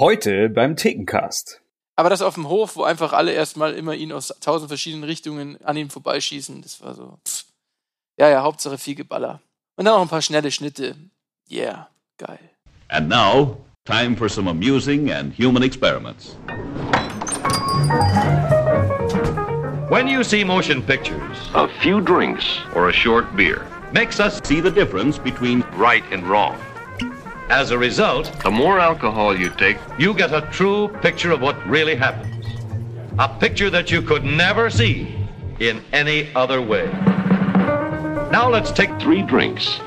Heute 0.00 0.48
beim 0.48 0.76
Thekencast. 0.76 1.60
Aber 1.94 2.08
das 2.08 2.22
auf 2.22 2.32
dem 2.32 2.48
Hof, 2.48 2.76
wo 2.76 2.84
einfach 2.84 3.12
alle 3.12 3.32
erstmal 3.32 3.74
immer 3.74 3.94
ihn 3.94 4.12
aus 4.12 4.28
tausend 4.40 4.70
verschiedenen 4.70 5.04
Richtungen 5.04 5.62
an 5.62 5.76
ihm 5.76 5.90
vorbeischießen, 5.90 6.62
das 6.62 6.82
war 6.82 6.94
so. 6.94 7.18
Pff. 7.28 7.44
Ja, 8.16 8.30
ja, 8.30 8.42
Hauptsache 8.42 8.78
viel 8.78 8.94
Geballer. 8.94 9.42
Und 9.76 9.84
dann 9.84 9.92
auch 9.92 10.00
ein 10.00 10.08
paar 10.08 10.22
schnelle 10.22 10.50
Schnitte. 10.50 10.96
Yeah, 11.50 11.90
geil. 12.16 12.38
And 12.88 13.10
now, 13.10 13.58
time 13.84 14.16
for 14.16 14.30
some 14.30 14.48
amusing 14.48 15.12
and 15.12 15.38
human 15.38 15.62
experiments. 15.62 16.34
When 19.90 20.08
you 20.08 20.24
see 20.24 20.44
motion 20.44 20.82
pictures, 20.82 21.36
A 21.52 21.68
few 21.82 22.00
drinks 22.00 22.60
or 22.74 22.88
a 22.88 22.92
short 22.92 23.36
beer 23.36 23.66
makes 23.92 24.18
us 24.18 24.40
see 24.44 24.62
the 24.62 24.70
difference 24.70 25.18
between 25.18 25.62
right 25.76 26.04
and 26.10 26.26
wrong. 26.26 26.56
As 27.50 27.72
a 27.72 27.78
result, 27.78 28.30
The 28.44 28.50
more 28.50 28.78
alcohol 28.78 29.36
you 29.36 29.50
take, 29.50 29.76
you 29.98 30.14
get 30.14 30.32
a 30.32 30.42
true 30.52 30.86
picture 31.02 31.32
of 31.32 31.40
what 31.40 31.56
really 31.66 31.96
happens. 31.96 32.46
A 33.18 33.28
picture 33.28 33.68
that 33.70 33.90
you 33.90 34.02
could 34.02 34.24
never 34.24 34.70
see 34.70 35.08
in 35.58 35.82
any 35.92 36.28
other 36.36 36.62
way. 36.62 36.86
Now 38.30 38.48
let's 38.48 38.70
take 38.70 38.90
three 39.00 39.22
drinks. 39.22 39.80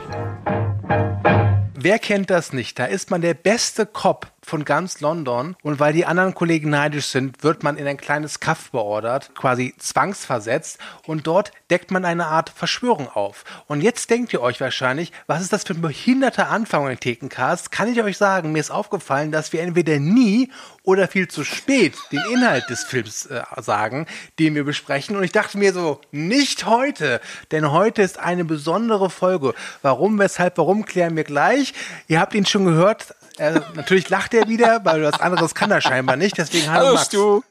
Wer 1.79 1.99
kennt 1.99 2.29
das 2.29 2.51
nicht? 2.51 2.79
Da 2.79 2.85
ist 2.85 3.09
man 3.09 3.21
der 3.21 3.33
beste 3.33 3.85
Cop 3.85 4.32
von 4.45 4.65
ganz 4.65 5.01
London 5.01 5.55
und 5.63 5.79
weil 5.79 5.93
die 5.93 6.05
anderen 6.05 6.33
Kollegen 6.33 6.69
neidisch 6.69 7.07
sind, 7.07 7.43
wird 7.43 7.63
man 7.63 7.77
in 7.77 7.87
ein 7.87 7.97
kleines 7.97 8.39
Kaff 8.39 8.71
beordert, 8.71 9.33
quasi 9.35 9.73
zwangsversetzt 9.77 10.79
und 11.05 11.27
dort 11.27 11.51
deckt 11.71 11.91
man 11.91 12.05
eine 12.05 12.27
Art 12.27 12.49
Verschwörung 12.49 13.07
auf. 13.09 13.43
Und 13.67 13.81
jetzt 13.81 14.09
denkt 14.09 14.33
ihr 14.33 14.41
euch 14.41 14.61
wahrscheinlich, 14.61 15.11
was 15.27 15.41
ist 15.41 15.53
das 15.53 15.63
für 15.63 15.73
ein 15.73 15.81
behinderter 15.81 16.49
Anfang 16.49 16.87
in 16.89 16.99
Thekencast? 16.99 17.71
Kann 17.71 17.91
ich 17.91 18.01
euch 18.01 18.17
sagen, 18.17 18.51
mir 18.51 18.59
ist 18.59 18.71
aufgefallen, 18.71 19.31
dass 19.31 19.53
wir 19.53 19.61
entweder 19.61 19.99
nie 19.99 20.51
oder 20.83 21.07
viel 21.07 21.27
zu 21.27 21.43
spät 21.43 21.95
den 22.11 22.21
Inhalt 22.33 22.69
des 22.69 22.83
Films 22.83 23.25
äh, 23.27 23.41
sagen, 23.57 24.05
den 24.39 24.55
wir 24.55 24.63
besprechen. 24.63 25.15
Und 25.15 25.23
ich 25.23 25.31
dachte 25.31 25.57
mir 25.57 25.73
so, 25.73 26.01
nicht 26.11 26.65
heute, 26.65 27.21
denn 27.51 27.71
heute 27.71 28.01
ist 28.01 28.19
eine 28.19 28.45
besondere 28.45 29.09
Folge. 29.09 29.53
Warum, 29.81 30.19
weshalb, 30.19 30.57
warum, 30.57 30.85
klären 30.85 31.15
wir 31.15 31.23
gleich. 31.23 31.73
Ihr 32.07 32.19
habt 32.19 32.33
ihn 32.33 32.45
schon 32.45 32.65
gehört. 32.65 33.15
Äh, 33.37 33.59
natürlich 33.75 34.09
lacht 34.09 34.33
er 34.33 34.47
wieder, 34.47 34.83
weil 34.85 35.03
was 35.03 35.19
anderes 35.19 35.55
kann 35.55 35.71
er 35.71 35.81
scheinbar 35.81 36.15
nicht. 36.15 36.37
Deswegen 36.37 36.69
hallo 36.69 36.85
Hallo 36.85 36.93
Max. 36.95 37.07
Stu. 37.07 37.41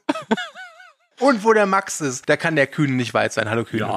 Und 1.19 1.43
wo 1.43 1.53
der 1.53 1.65
Max 1.65 2.01
ist, 2.01 2.27
da 2.27 2.37
kann 2.37 2.55
der 2.55 2.67
Kühne 2.67 2.93
nicht 2.93 3.13
weit 3.13 3.33
sein. 3.33 3.49
Hallo 3.49 3.63
Kühne. 3.63 3.87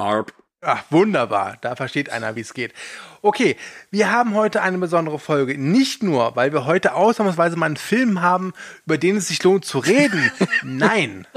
Ach, 0.61 0.83
wunderbar. 0.89 1.57
Da 1.61 1.75
versteht 1.75 2.09
einer, 2.09 2.35
wie 2.35 2.41
es 2.41 2.53
geht. 2.53 2.73
Okay, 3.21 3.57
wir 3.91 4.11
haben 4.11 4.33
heute 4.33 4.61
eine 4.61 4.77
besondere 4.77 5.19
Folge. 5.19 5.57
Nicht 5.57 6.03
nur, 6.03 6.35
weil 6.35 6.51
wir 6.51 6.65
heute 6.65 6.93
ausnahmsweise 6.93 7.55
mal 7.55 7.67
einen 7.67 7.77
Film 7.77 8.21
haben, 8.21 8.53
über 8.85 8.97
den 8.97 9.17
es 9.17 9.27
sich 9.27 9.41
lohnt 9.43 9.65
zu 9.65 9.79
reden. 9.79 10.31
Nein. 10.63 11.27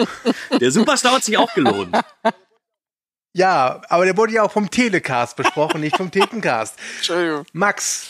Der 0.58 0.70
Superstar 0.70 1.12
hat 1.12 1.24
sich 1.24 1.36
auch 1.36 1.52
gelohnt. 1.54 1.96
Ja, 3.32 3.82
aber 3.88 4.04
der 4.04 4.16
wurde 4.16 4.32
ja 4.32 4.42
auch 4.42 4.52
vom 4.52 4.70
Telecast 4.70 5.36
besprochen, 5.36 5.80
nicht 5.80 5.96
vom 5.96 6.10
Thekencast. 6.12 6.76
Entschuldigung. 6.96 7.44
Max, 7.52 8.08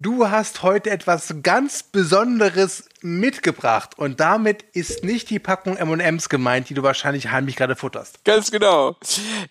du 0.00 0.30
hast 0.30 0.62
heute 0.62 0.90
etwas 0.90 1.34
ganz 1.42 1.82
Besonderes 1.82 2.88
mitgebracht. 3.00 3.98
Und 3.98 4.20
damit 4.20 4.62
ist 4.72 5.04
nicht 5.04 5.30
die 5.30 5.38
Packung 5.38 5.76
M&M's 5.76 6.28
gemeint, 6.28 6.68
die 6.68 6.74
du 6.74 6.82
wahrscheinlich 6.82 7.30
heimlich 7.30 7.56
gerade 7.56 7.76
futterst. 7.76 8.24
Ganz 8.24 8.50
genau. 8.50 8.96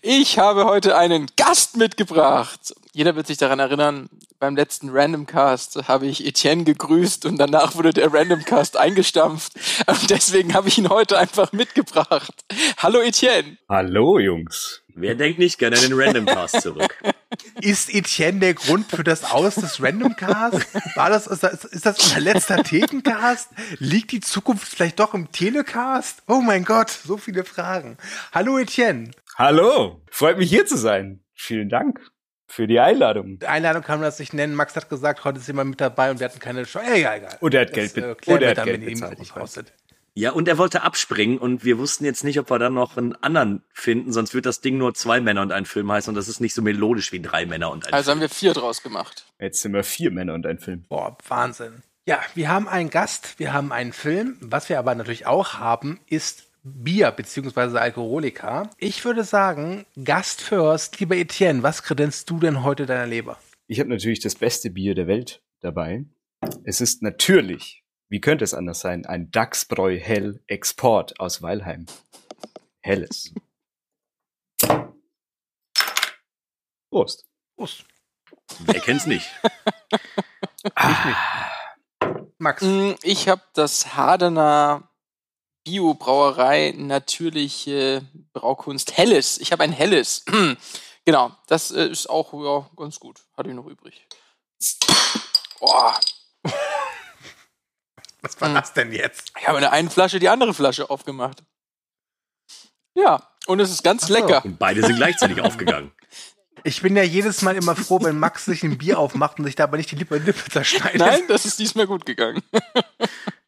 Ich 0.02 0.40
habe 0.40 0.66
heute 0.66 0.98
einen 0.98 1.28
Gast 1.36 1.78
mitgebracht. 1.78 2.73
Jeder 2.94 3.16
wird 3.16 3.28
sich 3.28 3.38
daran 3.38 3.59
erinnern, 3.59 4.09
beim 4.40 4.56
letzten 4.56 4.90
Randomcast 4.90 5.88
habe 5.88 6.06
ich 6.06 6.25
Etienne 6.25 6.64
gegrüßt 6.64 7.25
und 7.25 7.38
danach 7.38 7.75
wurde 7.75 7.92
der 7.92 8.14
Randomcast 8.14 8.78
eingestampft. 8.78 9.53
Und 9.88 10.09
deswegen 10.09 10.53
habe 10.53 10.68
ich 10.68 10.78
ihn 10.78 10.90
heute 10.90 11.18
einfach 11.18 11.52
mitgebracht. 11.53 12.34
Hallo 12.78 13.02
Etienne. 13.02 13.58
Hallo, 13.70 14.20
Jungs. 14.20 14.84
Wer 15.00 15.14
denkt 15.14 15.38
nicht 15.38 15.59
gerne 15.59 15.78
an 15.78 15.84
den 15.84 15.94
Random 15.94 16.26
Cast 16.26 16.62
zurück? 16.62 16.95
Ist 17.62 17.94
Etienne 17.94 18.40
der 18.40 18.53
Grund 18.56 18.90
für 18.90 19.03
das 19.03 19.24
Aus 19.31 19.56
des 19.56 19.81
Randomcast? 19.81 20.66
War 20.96 21.09
das, 21.09 21.28
ist 21.28 21.44
das, 21.44 21.66
ist 21.66 21.85
das 21.85 22.00
unser 22.00 22.19
letzter 22.19 22.63
Thekencast? 22.63 23.50
Liegt 23.78 24.12
die 24.12 24.22
Zukunft 24.22 24.68
vielleicht 24.68 25.00
doch 25.00 25.13
im 25.13 25.31
Telecast? 25.31 26.24
Oh 26.28 26.41
mein 26.41 26.63
Gott, 26.63 26.90
so 26.90 27.18
viele 27.18 27.44
Fragen. 27.44 27.97
Hallo 28.31 28.58
Etienne. 28.58 29.12
Hallo. 29.35 30.02
Freut 30.09 30.38
mich 30.40 30.50
hier 30.50 30.66
zu 30.66 30.78
sein. 30.78 31.19
Vielen 31.35 31.69
Dank 31.69 32.00
für 32.47 32.66
die 32.66 32.79
Einladung. 32.79 33.38
Die 33.40 33.46
Einladung 33.47 33.84
kann 33.84 34.00
man 34.00 34.08
das 34.08 34.18
nicht 34.19 34.34
nennen. 34.34 34.56
Max 34.56 34.75
hat 34.75 34.90
gesagt, 34.90 35.24
heute 35.24 35.38
ist 35.40 35.47
jemand 35.47 35.69
mit 35.72 35.81
dabei 35.81 36.09
und 36.09 36.19
wir 36.19 36.25
hatten 36.25 36.40
keine 36.40 36.66
Show. 36.66 36.79
Egal, 36.79 37.18
egal. 37.19 37.38
Und 37.41 37.53
er 37.53 37.62
hat 37.62 37.74
Geld 37.74 37.96
Das, 37.97 38.03
be- 38.03 38.18
äh, 38.25 38.34
und 38.34 38.41
er 38.41 38.50
hat 38.52 38.58
dann, 38.58 38.66
Geld 38.66 38.85
bezahlt, 38.85 39.19
Ja, 40.17 40.31
und 40.31 40.47
er 40.47 40.57
wollte 40.57 40.81
abspringen 40.81 41.38
und 41.38 41.63
wir 41.63 41.78
wussten 41.78 42.03
jetzt 42.03 42.23
nicht, 42.23 42.39
ob 42.39 42.50
wir 42.50 42.57
dann 42.57 42.73
noch 42.73 42.97
einen 42.97 43.13
anderen 43.17 43.61
finden, 43.72 44.11
sonst 44.11 44.33
wird 44.33 44.47
das 44.47 44.61
Ding 44.61 44.79
nur 44.79 44.95
zwei 44.95 45.22
Männer 45.22 45.44
und 45.44 45.51
ein 45.51 45.66
Film 45.67 45.91
heißen 45.91 46.09
und 46.09 46.16
das 46.16 46.28
ist 46.28 46.39
nicht 46.39 46.55
so 46.55 46.63
melodisch 46.63 47.11
wie 47.11 47.19
drei 47.19 47.45
Männer 47.45 47.69
und 47.69 47.85
ein 47.85 47.94
Also 47.94 48.09
haben 48.09 48.17
Film. 48.17 48.31
wir 48.31 48.35
vier 48.35 48.53
draus 48.53 48.81
gemacht. 48.81 49.28
Jetzt 49.39 49.61
sind 49.61 49.73
wir 49.73 49.83
vier 49.83 50.09
Männer 50.09 50.33
und 50.33 50.47
ein 50.47 50.57
Film. 50.57 50.85
Boah, 50.89 51.16
Wahnsinn. 51.28 51.83
Ja, 52.07 52.19
wir 52.33 52.50
haben 52.50 52.67
einen 52.67 52.89
Gast, 52.89 53.38
wir 53.38 53.53
haben 53.53 53.72
einen 53.72 53.94
Film. 53.94 54.38
Was 54.41 54.69
wir 54.69 54.79
aber 54.79 54.95
natürlich 54.95 55.28
auch 55.28 55.59
haben, 55.59 56.00
ist 56.07 56.47
Bier 56.63 57.11
bzw. 57.11 57.78
Alkoholika. 57.78 58.72
Ich 58.79 59.05
würde 59.05 59.23
sagen, 59.23 59.85
Gast 60.03 60.41
first, 60.41 60.99
lieber 60.99 61.16
Etienne, 61.16 61.61
was 61.61 61.84
kredenzt 61.84 62.28
du 62.31 62.39
denn 62.39 62.63
heute 62.63 62.88
deiner 62.88 63.05
Leber? 63.05 63.38
Ich 63.67 63.79
habe 63.79 63.89
natürlich 63.91 64.19
das 64.22 64.34
beste 64.34 64.72
Bier 64.72 64.95
der 64.95 65.05
Welt 65.05 65.44
dabei. 65.61 66.05
Es 66.63 66.81
ist 66.81 67.03
natürlich, 67.03 67.84
wie 68.09 68.22
könnte 68.22 68.44
es 68.44 68.53
anders 68.53 68.79
sein, 68.79 69.06
ein 69.06 69.31
Dachsbräu 69.31 69.97
Hell 70.00 70.41
Export 70.47 71.19
aus 71.19 71.41
Weilheim. 71.41 71.85
Helles. 72.81 73.34
Prost. 76.90 77.25
Prost. 77.57 77.84
Wer 78.59 78.79
kennt's 78.79 79.06
nicht? 79.06 79.29
Max, 82.38 82.62
Mm, 82.63 82.94
Ich 83.03 83.28
habe 83.28 83.41
das 83.53 83.96
Hadener 83.96 84.90
Bio-Brauerei 85.66 86.73
natürliche 86.78 88.01
Braukunst 88.31 88.96
Helles. 88.96 89.38
Ich 89.40 89.51
habe 89.51 89.63
ein 89.63 89.73
Helles. 89.73 90.23
genau, 91.06 91.35
das 91.47 91.72
äh, 91.72 91.88
ist 91.88 92.09
auch 92.09 92.31
ja, 92.34 92.69
ganz 92.78 93.00
gut. 93.00 93.25
Hatte 93.35 93.50
ich 93.50 93.56
noch 93.56 93.67
übrig. 93.67 94.07
Boah, 95.59 96.00
was 98.22 98.39
war 98.41 98.53
das 98.53 98.73
denn 98.73 98.91
jetzt? 98.91 99.31
ich 99.39 99.47
habe 99.47 99.57
in 99.57 99.61
der 99.61 99.72
einen 99.72 99.89
Flasche 99.89 100.19
die 100.19 100.29
andere 100.29 100.53
Flasche 100.53 100.89
aufgemacht. 100.89 101.44
Ja, 102.95 103.22
und 103.45 103.59
es 103.59 103.69
ist 103.72 103.83
ganz 103.83 104.03
Ach 104.03 104.07
so. 104.07 104.13
lecker. 104.13 104.44
Und 104.44 104.57
beide 104.57 104.85
sind 104.85 104.97
gleichzeitig 104.97 105.41
aufgegangen. 105.41 105.91
Ich 106.63 106.81
bin 106.81 106.95
ja 106.97 107.03
jedes 107.03 107.44
Mal 107.44 107.55
immer 107.55 107.75
froh, 107.75 108.00
wenn 108.01 108.17
Max 108.19 108.45
sich 108.45 108.63
ein 108.63 108.78
Bier 108.78 109.00
aufmacht 109.00 109.39
und 109.39 109.45
sich 109.45 109.55
da 109.55 109.66
aber 109.66 109.78
nicht 109.78 109.91
die 109.91 109.95
Lippe, 109.95 110.17
Lippe 110.17 110.50
zerschneidet. 110.50 111.00
Nein, 111.00 111.22
das 111.28 111.45
ist 111.45 111.59
diesmal 111.59 111.88
gut 111.88 112.05
gegangen. 112.05 112.41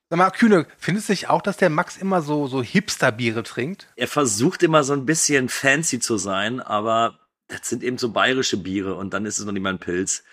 Sag 0.09 0.17
mal, 0.17 0.31
Kühne, 0.31 0.65
findest 0.77 1.09
du 1.09 1.13
nicht 1.13 1.29
auch, 1.29 1.41
dass 1.41 1.57
der 1.57 1.69
Max 1.69 1.97
immer 1.97 2.21
so, 2.21 2.47
so 2.47 2.63
Hipster-Biere 2.63 3.43
trinkt? 3.43 3.87
Er 3.95 4.07
versucht 4.07 4.63
immer 4.63 4.83
so 4.83 4.93
ein 4.93 5.05
bisschen 5.05 5.49
fancy 5.49 5.99
zu 5.99 6.17
sein, 6.17 6.61
aber 6.61 7.19
das 7.47 7.69
sind 7.69 7.83
eben 7.83 7.97
so 7.97 8.09
bayerische 8.09 8.57
Biere 8.57 8.95
und 8.95 9.13
dann 9.13 9.25
ist 9.25 9.37
es 9.37 9.45
noch 9.45 9.51
nicht 9.51 9.61
mal 9.61 9.73
ein 9.73 9.79
Pilz. 9.79 10.23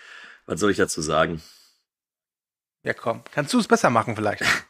Was 0.45 0.59
soll 0.59 0.71
ich 0.71 0.77
dazu 0.77 1.01
sagen? 1.01 1.41
Ja, 2.87 2.93
komm. 2.93 3.21
Kannst 3.31 3.53
du 3.53 3.59
es 3.59 3.67
besser 3.67 3.89
machen 3.89 4.15
vielleicht? 4.15 4.43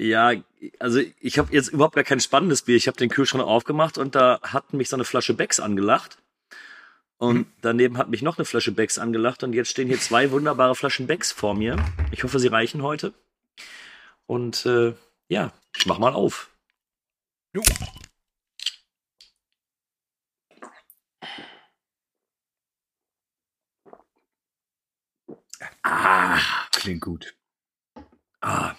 Ja, 0.00 0.30
also 0.78 1.00
ich 1.18 1.40
habe 1.40 1.52
jetzt 1.52 1.70
überhaupt 1.70 1.96
gar 1.96 2.04
kein 2.04 2.20
spannendes 2.20 2.62
Bier. 2.62 2.76
Ich 2.76 2.86
habe 2.86 2.96
den 2.96 3.08
Kühlschrank 3.08 3.42
aufgemacht 3.42 3.98
und 3.98 4.14
da 4.14 4.38
hat 4.44 4.72
mich 4.72 4.88
so 4.88 4.94
eine 4.94 5.04
Flasche 5.04 5.34
Becks 5.34 5.58
angelacht. 5.58 6.18
Und 7.16 7.48
daneben 7.62 7.98
hat 7.98 8.08
mich 8.08 8.22
noch 8.22 8.38
eine 8.38 8.44
Flasche 8.44 8.70
Becks 8.70 8.96
angelacht 8.96 9.42
und 9.42 9.54
jetzt 9.54 9.72
stehen 9.72 9.88
hier 9.88 9.98
zwei 9.98 10.30
wunderbare 10.30 10.76
Flaschen 10.76 11.08
Becks 11.08 11.32
vor 11.32 11.56
mir. 11.56 11.74
Ich 12.12 12.22
hoffe, 12.22 12.38
sie 12.38 12.46
reichen 12.46 12.82
heute. 12.82 13.12
Und 14.26 14.64
äh, 14.64 14.94
ja, 15.26 15.52
ich 15.76 15.84
mach 15.86 15.98
mal 15.98 16.12
auf. 16.14 16.48
Jo. 17.52 17.64
Ah, 25.82 26.38
klingt 26.70 27.00
gut. 27.00 27.34
Ah, 28.40 28.74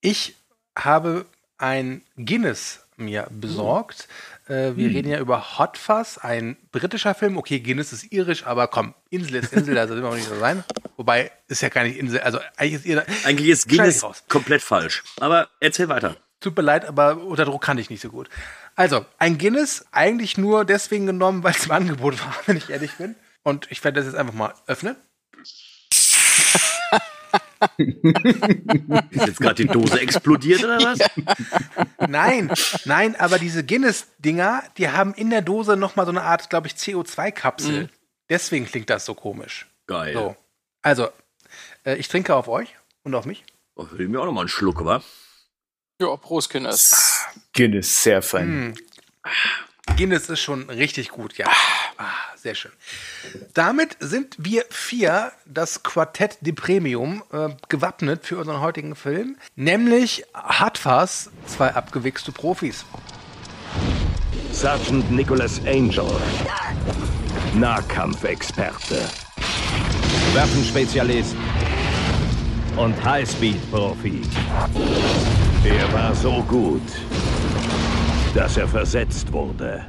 Ich 0.00 0.36
habe 0.76 1.26
ein 1.58 2.02
Guinness 2.16 2.84
mir 2.96 3.26
besorgt. 3.30 4.08
Äh, 4.48 4.76
wir 4.76 4.88
reden 4.90 5.08
ja 5.10 5.18
über 5.20 5.58
Hot 5.58 5.78
Fuzz, 5.78 6.18
ein 6.18 6.56
britischer 6.72 7.14
Film. 7.14 7.36
Okay, 7.36 7.60
Guinness 7.60 7.92
ist 7.92 8.12
irisch, 8.12 8.44
aber 8.44 8.66
komm, 8.68 8.94
Insel 9.10 9.36
ist 9.36 9.52
Insel, 9.52 9.74
da 9.74 9.86
soll 9.86 10.02
wir 10.02 10.08
auch 10.08 10.14
nicht 10.14 10.28
so 10.28 10.38
sein. 10.38 10.64
Wobei, 10.96 11.30
ist 11.46 11.62
ja 11.62 11.68
gar 11.68 11.84
nicht 11.84 11.96
Insel, 11.96 12.20
also 12.20 12.38
eigentlich 12.56 12.74
ist 12.74 12.86
ihr, 12.86 13.04
eigentlich 13.24 13.48
ist 13.48 13.68
Guinness 13.68 14.04
komplett 14.28 14.62
falsch. 14.62 15.04
Aber 15.20 15.48
erzähl 15.60 15.88
weiter. 15.88 16.16
tut 16.40 16.56
mir 16.56 16.62
leid, 16.62 16.84
aber 16.86 17.18
unter 17.18 17.44
Druck 17.44 17.62
kann 17.62 17.78
ich 17.78 17.88
nicht 17.90 18.00
so 18.02 18.10
gut. 18.10 18.28
Also, 18.74 19.04
ein 19.18 19.38
Guinness 19.38 19.86
eigentlich 19.92 20.36
nur 20.38 20.64
deswegen 20.64 21.06
genommen, 21.06 21.42
weil 21.44 21.52
es 21.54 21.66
im 21.66 21.72
Angebot 21.72 22.20
war, 22.20 22.34
wenn 22.46 22.56
ich 22.56 22.68
ehrlich 22.70 22.92
bin. 22.94 23.14
Und 23.44 23.66
ich 23.70 23.82
werde 23.84 24.00
das 24.00 24.06
jetzt 24.06 24.16
einfach 24.18 24.34
mal 24.34 24.54
öffnen. 24.66 24.96
Ist 29.10 29.26
jetzt 29.26 29.40
gerade 29.40 29.54
die 29.54 29.66
Dose 29.66 30.00
explodiert 30.00 30.64
oder 30.64 30.78
was? 30.78 30.98
Nein, 32.08 32.52
nein, 32.84 33.16
aber 33.16 33.38
diese 33.38 33.64
Guinness-Dinger, 33.64 34.62
die 34.76 34.88
haben 34.88 35.14
in 35.14 35.30
der 35.30 35.42
Dose 35.42 35.76
nochmal 35.76 36.06
so 36.06 36.12
eine 36.12 36.22
Art, 36.22 36.50
glaube 36.50 36.68
ich, 36.68 36.74
CO2-Kapsel. 36.74 37.82
Mhm. 37.82 37.88
Deswegen 38.28 38.66
klingt 38.66 38.90
das 38.90 39.04
so 39.04 39.14
komisch. 39.14 39.66
Geil. 39.86 40.12
So. 40.12 40.36
Also, 40.82 41.08
äh, 41.84 41.96
ich 41.96 42.08
trinke 42.08 42.34
auf 42.34 42.48
euch 42.48 42.76
und 43.02 43.14
auf 43.14 43.24
mich. 43.24 43.44
Oh, 43.76 43.86
will 43.90 44.02
ich 44.02 44.08
mir 44.08 44.20
auch 44.20 44.26
noch 44.26 44.32
mal 44.32 44.40
einen 44.40 44.48
Schluck, 44.48 44.84
wa? 44.84 45.02
Ja, 46.00 46.16
Prost, 46.16 46.50
Kinders. 46.50 47.26
Guinness, 47.52 48.02
sehr 48.02 48.22
fein. 48.22 48.78
Guinness 49.96 50.28
ist 50.28 50.40
schon 50.40 50.68
richtig 50.70 51.08
gut, 51.08 51.38
ja. 51.38 51.46
Ah, 52.00 52.04
sehr 52.36 52.54
schön. 52.54 52.70
Damit 53.54 53.96
sind 53.98 54.36
wir 54.38 54.64
vier, 54.70 55.32
das 55.46 55.82
Quartett 55.82 56.38
de 56.40 56.52
Premium, 56.52 57.24
äh, 57.32 57.48
gewappnet 57.68 58.24
für 58.24 58.38
unseren 58.38 58.60
heutigen 58.60 58.94
Film, 58.94 59.36
nämlich 59.56 60.24
Hardfass, 60.32 61.28
zwei 61.46 61.74
abgewichste 61.74 62.30
Profis. 62.30 62.84
Sergeant 64.52 65.10
Nicholas 65.10 65.60
Angel. 65.66 66.06
Nahkampfexperte. 67.54 69.08
Waffenspezialist. 70.34 71.34
Und 72.76 72.94
Highspeed-Profi. 73.04 74.22
Er 75.64 75.92
war 75.92 76.14
so 76.14 76.44
gut, 76.44 76.82
dass 78.34 78.56
er 78.56 78.68
versetzt 78.68 79.32
wurde. 79.32 79.84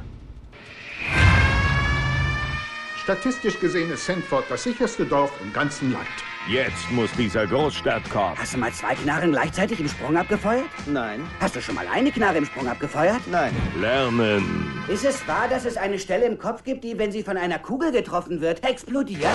Statistisch 3.10 3.58
gesehen 3.58 3.90
ist 3.90 4.06
Sandford 4.06 4.44
das 4.48 4.62
sicherste 4.62 5.04
Dorf 5.04 5.32
im 5.42 5.52
ganzen 5.52 5.92
Land. 5.92 6.06
Jetzt 6.48 6.88
muss 6.92 7.10
dieser 7.14 7.44
Großstadtkopf. 7.44 8.38
Hast 8.38 8.54
du 8.54 8.58
mal 8.58 8.70
zwei 8.70 8.94
Knarren 8.94 9.32
gleichzeitig 9.32 9.80
im 9.80 9.88
Sprung 9.88 10.16
abgefeuert? 10.16 10.68
Nein. 10.86 11.28
Hast 11.40 11.56
du 11.56 11.60
schon 11.60 11.74
mal 11.74 11.88
eine 11.92 12.12
Knarre 12.12 12.38
im 12.38 12.44
Sprung 12.44 12.68
abgefeuert? 12.68 13.20
Nein. 13.28 13.50
Lernen. 13.80 14.80
Ist 14.86 15.04
es 15.04 15.26
wahr, 15.26 15.48
dass 15.48 15.64
es 15.64 15.76
eine 15.76 15.98
Stelle 15.98 16.24
im 16.24 16.38
Kopf 16.38 16.62
gibt, 16.62 16.84
die, 16.84 16.96
wenn 17.00 17.10
sie 17.10 17.24
von 17.24 17.36
einer 17.36 17.58
Kugel 17.58 17.90
getroffen 17.90 18.40
wird, 18.40 18.62
explodiert? 18.64 19.26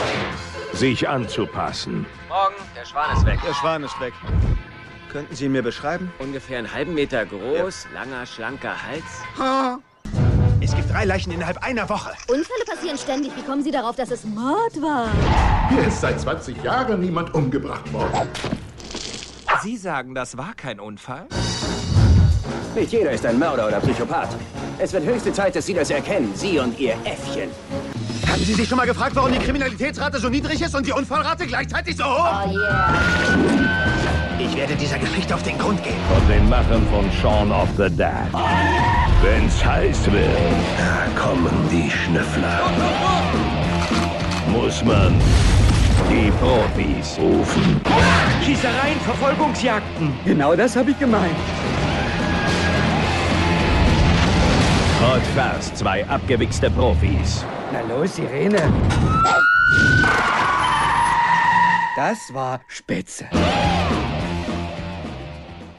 Sich 0.72 1.10
anzupassen. 1.10 2.06
Morgen, 2.30 2.56
der 2.78 2.86
Schwan 2.86 3.18
ist 3.18 3.26
weg. 3.26 3.40
Der 3.46 3.54
Schwan 3.56 3.84
ist 3.84 4.00
weg. 4.00 4.14
Könnten 5.12 5.36
Sie 5.36 5.46
ihn 5.48 5.52
mir 5.52 5.64
beschreiben? 5.64 6.14
Ungefähr 6.20 6.60
einen 6.60 6.74
halben 6.74 6.94
Meter 6.94 7.26
groß, 7.26 7.88
langer, 7.94 8.26
schlanker 8.26 8.74
Hals. 8.88 9.04
Ha. 9.38 9.80
Es 10.62 10.76
gibt 10.76 10.92
drei 10.92 11.06
Leichen 11.06 11.32
innerhalb 11.32 11.64
einer 11.64 11.88
Woche. 11.90 12.12
Unfälle 12.28 12.66
passieren 12.66 12.98
ständig. 12.98 13.36
Wie 13.36 13.42
kommen 13.44 13.64
Sie 13.64 13.72
darauf, 13.72 13.96
dass 13.96 14.12
es 14.12 14.24
Mord 14.24 14.82
war? 14.82 15.08
Hier 15.70 15.88
ist 15.88 16.02
seit 16.02 16.20
20 16.20 16.64
Jahren 16.64 17.00
niemand 17.00 17.34
umgebracht 17.34 17.92
worden. 17.94 18.30
Sie 19.62 19.78
sagen, 19.78 20.16
das 20.16 20.38
war 20.38 20.54
kein 20.56 20.80
Unfall? 20.80 21.26
Nicht 22.76 22.92
jeder 22.92 23.12
ist 23.12 23.26
ein 23.26 23.40
Mörder 23.40 23.68
oder 23.68 23.80
Psychopath. 23.80 24.36
Es 24.78 24.92
wird 24.94 25.06
höchste 25.06 25.32
Zeit, 25.34 25.56
dass 25.56 25.66
Sie 25.66 25.74
das 25.74 25.90
erkennen. 25.90 26.34
Sie 26.36 26.60
und 26.60 26.78
Ihr 26.80 26.94
Äffchen. 27.06 27.50
Haben 28.28 28.44
Sie 28.44 28.54
sich 28.54 28.68
schon 28.68 28.78
mal 28.78 28.86
gefragt, 28.86 29.16
warum 29.16 29.32
die 29.32 29.40
Kriminalitätsrate 29.40 30.20
so 30.20 30.30
niedrig 30.30 30.62
ist 30.62 30.76
und 30.76 30.86
die 30.86 30.92
Unfallrate 30.92 31.48
gleichzeitig 31.48 31.96
so 31.96 32.04
hoch? 32.04 32.48
Oh 32.48 32.52
yeah. 32.52 34.15
Ich 34.38 34.56
werde 34.56 34.76
dieser 34.76 35.00
Geschichte 35.00 35.34
auf 35.34 35.44
den 35.44 35.58
Grund 35.58 35.82
gehen. 35.82 35.96
Von 36.14 36.28
den 36.28 36.50
Machern 36.50 36.86
von 36.88 37.10
Shaun 37.22 37.52
of 37.52 37.70
the 37.78 37.90
Dead. 37.90 38.12
Wenn's 39.22 39.64
heiß 39.64 40.12
wird, 40.12 40.30
da 40.78 41.22
kommen 41.22 41.70
die 41.72 41.90
Schnüffler. 41.90 42.60
Muss 44.52 44.84
man 44.84 45.16
die 46.10 46.32
Profis 46.32 47.18
rufen. 47.18 47.82
Schießereien, 48.44 49.00
Verfolgungsjagden. 49.06 50.14
Genau 50.26 50.56
das 50.56 50.76
habe 50.76 50.92
ich 50.92 51.00
gemeint. 51.00 51.36
Hot 55.02 55.22
Fast, 55.36 55.78
zwei 55.78 56.06
abgewichste 56.08 56.70
Profis. 56.72 57.46
Na 57.72 57.82
los, 57.82 58.16
Sirene. 58.16 58.62
Das 61.96 62.34
war 62.34 62.60
spitze. 62.68 63.26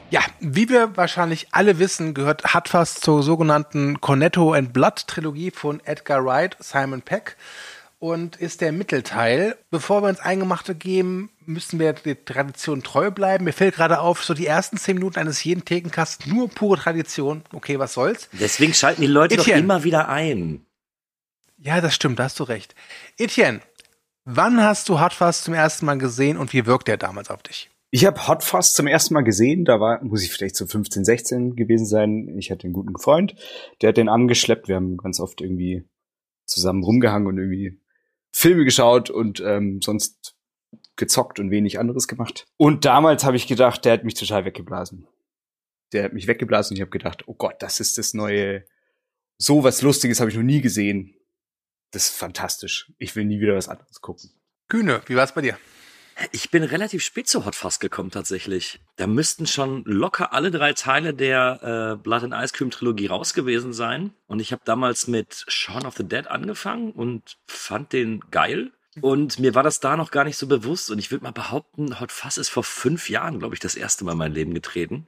Ja, 0.09 0.21
wie 0.39 0.69
wir 0.69 0.95
wahrscheinlich 0.95 1.47
alle 1.51 1.79
wissen, 1.79 2.13
gehört 2.13 2.53
Hardfass 2.53 2.95
zur 2.95 3.23
sogenannten 3.23 3.99
Cornetto 3.99 4.53
and 4.53 4.71
Blood 4.71 5.05
Trilogie 5.07 5.51
von 5.51 5.81
Edgar 5.83 6.23
Wright, 6.23 6.55
Simon 6.61 7.01
Peck 7.01 7.35
und 7.99 8.37
ist 8.37 8.61
der 8.61 8.71
Mittelteil. 8.71 9.57
Bevor 9.69 10.03
wir 10.03 10.09
ins 10.09 10.21
Eingemachte 10.21 10.75
gehen, 10.75 11.29
müssen 11.45 11.77
wir 11.79 11.91
der 11.91 12.23
Tradition 12.23 12.83
treu 12.83 13.11
bleiben. 13.11 13.43
Mir 13.43 13.51
fällt 13.51 13.75
gerade 13.75 13.99
auf, 13.99 14.23
so 14.23 14.33
die 14.33 14.47
ersten 14.47 14.77
zehn 14.77 14.95
Minuten 14.95 15.19
eines 15.19 15.43
jeden 15.43 15.65
Thekencasts 15.65 16.25
nur 16.25 16.47
pure 16.49 16.77
Tradition. 16.77 17.43
Okay, 17.51 17.77
was 17.77 17.93
soll's? 17.93 18.29
Deswegen 18.31 18.73
schalten 18.73 19.01
die 19.01 19.07
Leute 19.07 19.35
doch 19.35 19.43
Etienne. 19.43 19.59
immer 19.59 19.83
wieder 19.83 20.07
ein. 20.07 20.65
Ja, 21.57 21.81
das 21.81 21.95
stimmt, 21.95 22.19
da 22.19 22.25
hast 22.25 22.39
du 22.39 22.43
recht. 22.43 22.75
Etienne, 23.17 23.59
wann 24.23 24.61
hast 24.61 24.87
du 24.87 24.99
Hardfass 24.99 25.43
zum 25.43 25.53
ersten 25.53 25.85
Mal 25.85 25.97
gesehen 25.97 26.37
und 26.37 26.53
wie 26.53 26.65
wirkt 26.65 26.87
er 26.87 26.97
damals 26.97 27.29
auf 27.29 27.43
dich? 27.43 27.69
Ich 27.89 28.05
habe 28.05 28.27
Hot 28.27 28.43
Fuzz 28.43 28.73
zum 28.73 28.87
ersten 28.87 29.13
Mal 29.13 29.21
gesehen. 29.21 29.63
Da 29.63 29.79
war, 29.79 30.03
muss 30.03 30.23
ich 30.23 30.31
vielleicht 30.31 30.55
so 30.55 30.65
15, 30.65 31.05
16 31.05 31.55
gewesen 31.55 31.85
sein. 31.85 32.37
Ich 32.37 32.51
hatte 32.51 32.65
einen 32.65 32.73
guten 32.73 32.97
Freund, 32.97 33.35
der 33.81 33.89
hat 33.89 33.97
den 33.97 34.09
angeschleppt. 34.09 34.67
Wir 34.67 34.75
haben 34.75 34.97
ganz 34.97 35.19
oft 35.19 35.41
irgendwie 35.41 35.87
zusammen 36.45 36.83
rumgehangen 36.83 37.27
und 37.27 37.37
irgendwie 37.37 37.79
Filme 38.31 38.65
geschaut 38.65 39.09
und 39.09 39.39
ähm, 39.39 39.81
sonst 39.81 40.35
gezockt 40.95 41.39
und 41.39 41.51
wenig 41.51 41.79
anderes 41.79 42.07
gemacht. 42.07 42.45
Und 42.57 42.83
damals 42.85 43.23
habe 43.23 43.37
ich 43.37 43.47
gedacht, 43.47 43.85
der 43.85 43.93
hat 43.93 44.03
mich 44.03 44.15
total 44.15 44.45
weggeblasen. 44.45 45.07
Der 45.93 46.03
hat 46.03 46.13
mich 46.13 46.27
weggeblasen 46.27 46.73
und 46.73 46.77
ich 46.77 46.81
habe 46.81 46.91
gedacht, 46.91 47.27
oh 47.27 47.35
Gott, 47.35 47.55
das 47.59 47.79
ist 47.79 47.97
das 47.97 48.13
neue. 48.13 48.65
So 49.37 49.63
was 49.63 49.81
Lustiges 49.81 50.19
habe 50.19 50.29
ich 50.29 50.35
noch 50.35 50.43
nie 50.43 50.61
gesehen. 50.61 51.15
Das 51.91 52.09
ist 52.09 52.17
fantastisch. 52.17 52.91
Ich 52.97 53.15
will 53.15 53.23
nie 53.23 53.39
wieder 53.39 53.55
was 53.55 53.69
anderes 53.69 54.01
gucken. 54.01 54.31
Kühne, 54.67 55.01
wie 55.05 55.15
war's 55.15 55.33
bei 55.33 55.41
dir? 55.41 55.57
Ich 56.31 56.49
bin 56.49 56.63
relativ 56.63 57.03
spät 57.03 57.27
zu 57.27 57.45
Hot 57.45 57.55
Fuzz 57.55 57.79
gekommen 57.79 58.09
tatsächlich. 58.09 58.79
Da 58.95 59.05
müssten 59.05 59.45
schon 59.45 59.83
locker 59.85 60.33
alle 60.33 60.49
drei 60.49 60.73
Teile 60.73 61.13
der 61.13 61.95
äh, 61.97 62.01
Blood 62.01 62.23
and 62.23 62.33
Ice 62.33 62.53
Cream 62.53 62.71
Trilogie 62.71 63.07
raus 63.07 63.33
gewesen 63.33 63.71
sein. 63.71 64.13
Und 64.25 64.39
ich 64.39 64.51
habe 64.51 64.63
damals 64.65 65.07
mit 65.07 65.45
Shaun 65.47 65.85
of 65.85 65.95
the 65.95 66.07
Dead 66.07 66.27
angefangen 66.27 66.91
und 66.91 67.37
fand 67.45 67.93
den 67.93 68.21
geil. 68.31 68.71
Und 69.01 69.37
mir 69.37 69.53
war 69.53 69.61
das 69.61 69.79
da 69.79 69.95
noch 69.95 70.09
gar 70.09 70.23
nicht 70.23 70.37
so 70.37 70.47
bewusst. 70.47 70.89
Und 70.89 70.97
ich 70.97 71.11
würde 71.11 71.23
mal 71.23 71.31
behaupten, 71.31 71.99
Hot 71.99 72.11
Fuzz 72.11 72.37
ist 72.37 72.49
vor 72.49 72.63
fünf 72.63 73.09
Jahren, 73.09 73.37
glaube 73.37 73.53
ich, 73.53 73.59
das 73.59 73.75
erste 73.75 74.03
Mal 74.03 74.13
in 74.13 74.17
mein 74.17 74.33
Leben 74.33 74.53
getreten. 74.55 75.07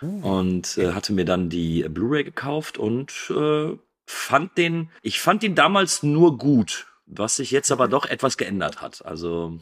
Und 0.00 0.78
äh, 0.78 0.92
hatte 0.92 1.12
mir 1.12 1.24
dann 1.24 1.48
die 1.48 1.82
Blu-ray 1.88 2.24
gekauft 2.24 2.78
und 2.78 3.12
äh, 3.30 3.76
fand 4.06 4.56
den, 4.58 4.90
ich 5.02 5.20
fand 5.20 5.42
ihn 5.42 5.54
damals 5.54 6.02
nur 6.02 6.38
gut, 6.38 6.86
was 7.06 7.36
sich 7.36 7.50
jetzt 7.50 7.72
aber 7.72 7.88
doch 7.88 8.06
etwas 8.06 8.36
geändert 8.36 8.80
hat. 8.80 9.04
Also 9.04 9.58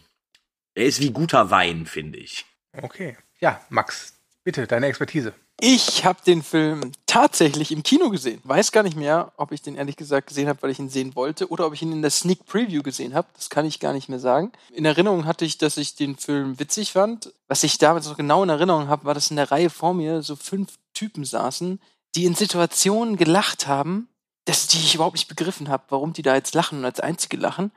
er 0.75 0.87
ist 0.87 1.00
wie 1.00 1.11
guter 1.11 1.50
Wein, 1.50 1.87
finde 1.87 2.19
ich. 2.19 2.45
Okay. 2.83 3.16
Ja, 3.40 3.61
Max, 3.69 4.14
bitte, 4.43 4.66
deine 4.66 4.87
Expertise. 4.87 5.35
Ich 5.61 6.04
habe 6.04 6.19
den 6.26 6.43
Film 6.43 6.90
tatsächlich 7.07 7.71
im 7.71 7.85
Kino 7.85 8.11
gesehen. 8.11 8.40
Weiß 8.43 8.73
gar 8.73 8.83
nicht 8.83 8.97
mehr, 8.97 9.33
ob 9.37 9.52
ich 9.52 9.62
den 9.62 9.76
ehrlich 9.76 9.97
gesagt 9.97 10.26
gesehen 10.26 10.49
habe, 10.49 10.61
weil 10.62 10.71
ich 10.71 10.81
ihn 10.81 10.88
sehen 10.88 11.14
wollte, 11.14 11.49
oder 11.49 11.66
ob 11.66 11.75
ich 11.75 11.83
ihn 11.83 11.93
in 11.93 12.02
der 12.02 12.11
Sneak 12.11 12.45
Preview 12.45 12.83
gesehen 12.83 13.14
habe. 13.14 13.28
Das 13.35 13.50
kann 13.50 13.64
ich 13.64 13.78
gar 13.78 13.93
nicht 13.93 14.09
mehr 14.09 14.19
sagen. 14.19 14.50
In 14.73 14.85
Erinnerung 14.85 15.26
hatte 15.26 15.45
ich, 15.45 15.57
dass 15.57 15.76
ich 15.76 15.95
den 15.95 16.16
Film 16.16 16.59
witzig 16.59 16.93
fand. 16.93 17.33
Was 17.47 17.62
ich 17.62 17.78
damals 17.78 18.09
noch 18.09 18.16
genau 18.16 18.43
in 18.43 18.49
Erinnerung 18.49 18.88
habe, 18.88 19.04
war, 19.04 19.14
dass 19.14 19.31
in 19.31 19.37
der 19.37 19.50
Reihe 19.50 19.71
vor 19.71 19.95
mir 19.95 20.23
so 20.23 20.35
fünf 20.35 20.75
Typen 20.93 21.25
saßen, 21.25 21.81
die 22.16 22.25
in 22.25 22.35
Situationen 22.35 23.16
gelacht 23.16 23.69
haben, 23.69 24.09
dass 24.45 24.66
die 24.66 24.78
ich 24.78 24.97
überhaupt 24.97 25.16
nicht 25.16 25.28
begriffen 25.28 25.69
habe, 25.69 25.85
warum 25.88 26.12
die 26.12 26.23
da 26.23 26.35
jetzt 26.35 26.54
lachen 26.54 26.78
und 26.81 26.85
als 26.85 27.00
einzige 27.00 27.37
lachen. 27.37 27.71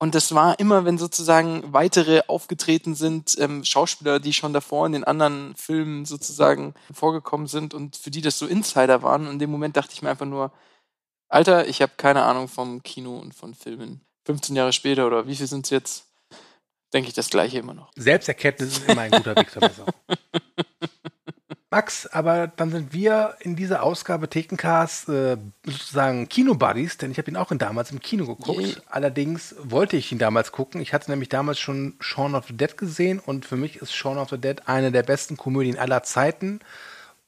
Und 0.00 0.14
das 0.14 0.32
war 0.32 0.58
immer, 0.60 0.84
wenn 0.84 0.96
sozusagen 0.96 1.72
weitere 1.72 2.22
aufgetreten 2.28 2.94
sind, 2.94 3.36
ähm, 3.38 3.64
Schauspieler, 3.64 4.20
die 4.20 4.32
schon 4.32 4.52
davor 4.52 4.86
in 4.86 4.92
den 4.92 5.04
anderen 5.04 5.56
Filmen 5.56 6.04
sozusagen 6.04 6.74
vorgekommen 6.92 7.48
sind 7.48 7.74
und 7.74 7.96
für 7.96 8.10
die 8.10 8.20
das 8.20 8.38
so 8.38 8.46
Insider 8.46 9.02
waren. 9.02 9.26
Und 9.26 9.34
in 9.34 9.38
dem 9.40 9.50
Moment 9.50 9.76
dachte 9.76 9.92
ich 9.94 10.02
mir 10.02 10.10
einfach 10.10 10.26
nur, 10.26 10.52
Alter, 11.28 11.66
ich 11.66 11.82
habe 11.82 11.92
keine 11.96 12.22
Ahnung 12.22 12.48
vom 12.48 12.82
Kino 12.82 13.18
und 13.18 13.34
von 13.34 13.54
Filmen. 13.54 14.00
15 14.26 14.54
Jahre 14.54 14.72
später 14.72 15.06
oder 15.06 15.26
wie 15.26 15.34
viel 15.34 15.46
sind 15.46 15.66
es 15.66 15.70
jetzt? 15.70 16.04
Denke 16.92 17.08
ich 17.08 17.14
das 17.14 17.28
gleiche 17.28 17.58
immer 17.58 17.74
noch. 17.74 17.90
Selbsterkenntnis 17.96 18.78
ist 18.78 18.88
immer 18.88 19.02
ein 19.02 19.10
guter 19.10 19.34
Weg 19.36 19.50
zur 19.50 19.60
Besserung. 19.60 19.92
Max, 21.70 22.06
aber 22.06 22.46
dann 22.46 22.70
sind 22.70 22.94
wir 22.94 23.34
in 23.40 23.54
dieser 23.54 23.82
Ausgabe 23.82 24.30
Thekencast 24.30 25.10
äh, 25.10 25.36
sozusagen 25.64 26.26
Kino-Buddies, 26.28 26.96
denn 26.96 27.10
ich 27.10 27.18
habe 27.18 27.30
ihn 27.30 27.36
auch 27.36 27.52
in 27.52 27.58
damals 27.58 27.90
im 27.90 28.00
Kino 28.00 28.24
geguckt. 28.26 28.60
Yay. 28.60 28.76
Allerdings 28.88 29.54
wollte 29.62 29.98
ich 29.98 30.10
ihn 30.10 30.18
damals 30.18 30.50
gucken. 30.50 30.80
Ich 30.80 30.94
hatte 30.94 31.10
nämlich 31.10 31.28
damals 31.28 31.58
schon 31.58 31.94
Shaun 32.00 32.34
of 32.34 32.46
the 32.46 32.56
Dead 32.56 32.74
gesehen 32.78 33.18
und 33.18 33.44
für 33.44 33.56
mich 33.56 33.76
ist 33.76 33.94
Shaun 33.94 34.16
of 34.16 34.30
the 34.30 34.38
Dead 34.38 34.62
eine 34.66 34.92
der 34.92 35.02
besten 35.02 35.36
Komödien 35.36 35.78
aller 35.78 36.02
Zeiten. 36.02 36.60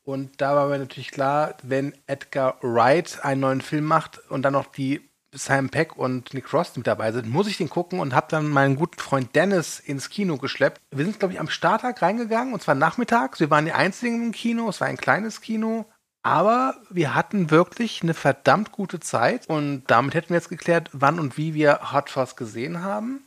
Und 0.04 0.40
da 0.40 0.56
war 0.56 0.68
mir 0.68 0.78
natürlich 0.78 1.10
klar, 1.10 1.56
wenn 1.62 1.94
Edgar 2.06 2.56
Wright 2.62 3.22
einen 3.22 3.42
neuen 3.42 3.60
Film 3.60 3.84
macht 3.84 4.18
und 4.30 4.42
dann 4.42 4.54
noch 4.54 4.72
die 4.72 5.09
Simon 5.32 5.70
Peck 5.70 5.96
und 5.96 6.34
Nick 6.34 6.48
Frost 6.48 6.76
mit 6.76 6.86
dabei 6.86 7.12
sind, 7.12 7.28
muss 7.28 7.46
ich 7.46 7.56
den 7.56 7.70
gucken 7.70 8.00
und 8.00 8.14
habe 8.14 8.26
dann 8.30 8.48
meinen 8.48 8.76
guten 8.76 8.98
Freund 8.98 9.34
Dennis 9.36 9.78
ins 9.78 10.10
Kino 10.10 10.36
geschleppt. 10.38 10.80
Wir 10.90 11.04
sind, 11.04 11.18
glaube 11.18 11.34
ich, 11.34 11.40
am 11.40 11.48
Starttag 11.48 12.02
reingegangen 12.02 12.52
und 12.52 12.62
zwar 12.62 12.74
nachmittags. 12.74 13.38
Wir 13.38 13.50
waren 13.50 13.64
die 13.64 13.72
einzigen 13.72 14.24
im 14.24 14.32
Kino. 14.32 14.68
Es 14.68 14.80
war 14.80 14.88
ein 14.88 14.96
kleines 14.96 15.40
Kino. 15.40 15.86
Aber 16.22 16.74
wir 16.90 17.14
hatten 17.14 17.50
wirklich 17.50 18.02
eine 18.02 18.12
verdammt 18.12 18.72
gute 18.72 19.00
Zeit 19.00 19.48
und 19.48 19.84
damit 19.86 20.14
hätten 20.14 20.30
wir 20.30 20.36
jetzt 20.36 20.50
geklärt, 20.50 20.90
wann 20.92 21.18
und 21.18 21.38
wie 21.38 21.54
wir 21.54 21.92
Hot 21.92 22.10
Fuzz 22.10 22.36
gesehen 22.36 22.82
haben. 22.82 23.24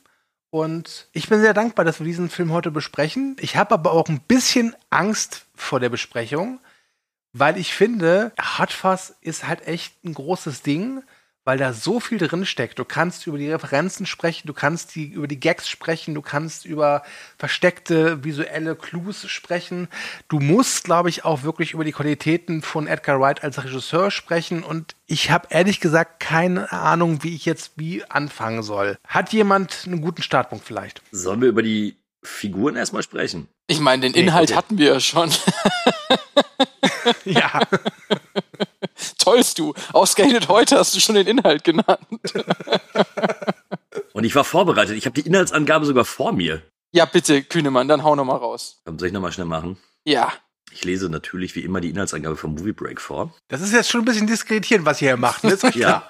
Und 0.51 1.07
ich 1.13 1.29
bin 1.29 1.41
sehr 1.41 1.55
dankbar, 1.55 1.85
dass 1.85 1.99
wir 1.99 2.05
diesen 2.05 2.29
Film 2.29 2.51
heute 2.51 2.69
besprechen. 2.69 3.35
Ich 3.39 3.55
habe 3.55 3.73
aber 3.73 3.91
auch 3.91 4.09
ein 4.09 4.19
bisschen 4.19 4.75
Angst 4.91 5.47
vor 5.55 5.79
der 5.79 5.89
Besprechung, 5.89 6.59
weil 7.31 7.57
ich 7.57 7.73
finde, 7.73 8.31
Hot 8.59 8.71
Fuzz 8.71 9.15
ist 9.21 9.47
halt 9.47 9.67
echt 9.67 10.03
ein 10.03 10.13
großes 10.13 10.61
Ding 10.61 11.01
weil 11.45 11.57
da 11.57 11.73
so 11.73 11.99
viel 11.99 12.17
drin 12.17 12.45
steckt. 12.45 12.79
Du 12.79 12.85
kannst 12.85 13.27
über 13.27 13.37
die 13.37 13.51
Referenzen 13.51 14.05
sprechen, 14.05 14.47
du 14.47 14.53
kannst 14.53 14.95
die, 14.95 15.05
über 15.05 15.27
die 15.27 15.39
Gags 15.39 15.69
sprechen, 15.69 16.13
du 16.13 16.21
kannst 16.21 16.65
über 16.65 17.03
versteckte 17.37 18.23
visuelle 18.23 18.75
Clues 18.75 19.29
sprechen. 19.29 19.87
Du 20.29 20.39
musst, 20.39 20.83
glaube 20.83 21.09
ich, 21.09 21.25
auch 21.25 21.43
wirklich 21.43 21.73
über 21.73 21.83
die 21.83 21.91
Qualitäten 21.91 22.61
von 22.61 22.87
Edgar 22.87 23.19
Wright 23.19 23.43
als 23.43 23.63
Regisseur 23.63 24.11
sprechen. 24.11 24.63
Und 24.63 24.95
ich 25.05 25.31
habe 25.31 25.47
ehrlich 25.49 25.79
gesagt 25.79 26.19
keine 26.19 26.71
Ahnung, 26.71 27.23
wie 27.23 27.35
ich 27.35 27.45
jetzt 27.45 27.73
wie 27.75 28.03
anfangen 28.05 28.63
soll. 28.63 28.97
Hat 29.07 29.33
jemand 29.33 29.83
einen 29.85 30.01
guten 30.01 30.21
Startpunkt 30.21 30.65
vielleicht? 30.65 31.01
Sollen 31.11 31.41
wir 31.41 31.49
über 31.49 31.63
die 31.63 31.97
Figuren 32.23 32.75
erstmal 32.75 33.03
sprechen? 33.03 33.47
Ich 33.67 33.79
meine, 33.79 34.01
den 34.01 34.13
Inhalt 34.13 34.49
okay. 34.49 34.57
hatten 34.57 34.77
wir 34.77 34.93
ja 34.93 34.99
schon. 34.99 35.29
ja. 37.25 37.61
Tollst 39.17 39.59
du. 39.59 39.73
Ausgerechnet 39.91 40.47
heute 40.47 40.77
hast 40.77 40.95
du 40.95 40.99
schon 40.99 41.15
den 41.15 41.27
Inhalt 41.27 41.63
genannt. 41.63 41.99
Und 44.13 44.23
ich 44.23 44.35
war 44.35 44.43
vorbereitet. 44.43 44.95
Ich 44.95 45.05
habe 45.05 45.19
die 45.19 45.27
Inhaltsangabe 45.27 45.85
sogar 45.85 46.05
vor 46.05 46.31
mir. 46.33 46.61
Ja, 46.91 47.05
bitte, 47.05 47.43
Kühnemann, 47.43 47.87
dann 47.87 48.03
hau 48.03 48.15
nochmal 48.15 48.37
raus. 48.37 48.81
Soll 48.85 49.07
ich 49.07 49.13
nochmal 49.13 49.31
schnell 49.31 49.47
machen? 49.47 49.77
Ja. 50.05 50.31
Ich 50.71 50.83
lese 50.83 51.09
natürlich 51.09 51.55
wie 51.55 51.61
immer 51.61 51.81
die 51.81 51.89
Inhaltsangabe 51.89 52.35
vom 52.35 52.55
Movie 52.55 52.73
Break 52.73 53.01
vor. 53.01 53.33
Das 53.47 53.61
ist 53.61 53.73
jetzt 53.73 53.89
schon 53.89 54.01
ein 54.01 54.05
bisschen 54.05 54.27
diskreditieren, 54.27 54.85
was 54.85 55.01
ihr 55.01 55.09
hier 55.09 55.17
macht. 55.17 55.43
Ne? 55.43 55.57
ja. 55.73 56.07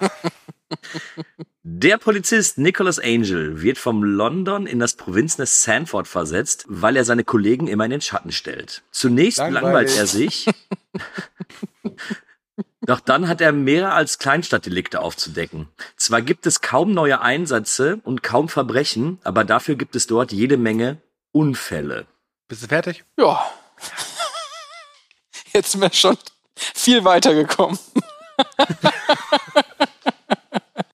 Der 1.62 1.96
Polizist 1.98 2.58
Nicholas 2.58 2.98
Angel 2.98 3.62
wird 3.62 3.78
vom 3.78 4.04
London 4.04 4.66
in 4.66 4.78
das 4.78 4.96
Provinznest 4.96 5.62
Sanford 5.62 6.08
versetzt, 6.08 6.64
weil 6.68 6.96
er 6.96 7.04
seine 7.04 7.24
Kollegen 7.24 7.68
immer 7.68 7.84
in 7.84 7.90
den 7.90 8.00
Schatten 8.00 8.32
stellt. 8.32 8.82
Zunächst 8.90 9.38
Langweilig. 9.38 9.62
langweilt 9.62 9.96
er 9.96 10.06
sich. 10.06 10.46
Doch 12.86 13.00
dann 13.00 13.28
hat 13.28 13.40
er 13.40 13.52
mehr 13.52 13.94
als 13.94 14.18
Kleinstadtdelikte 14.18 15.00
aufzudecken. 15.00 15.68
Zwar 15.96 16.22
gibt 16.22 16.46
es 16.46 16.60
kaum 16.60 16.92
neue 16.92 17.20
Einsätze 17.20 18.00
und 18.04 18.22
kaum 18.22 18.48
Verbrechen, 18.48 19.18
aber 19.24 19.44
dafür 19.44 19.76
gibt 19.76 19.96
es 19.96 20.06
dort 20.06 20.32
jede 20.32 20.56
Menge 20.56 20.98
Unfälle. 21.32 22.06
Bist 22.48 22.62
du 22.62 22.68
fertig? 22.68 23.04
Ja. 23.18 23.44
Jetzt 25.52 25.72
sind 25.72 25.80
wir 25.80 25.92
schon 25.92 26.16
viel 26.54 27.04
weiter 27.04 27.34
gekommen. 27.34 27.78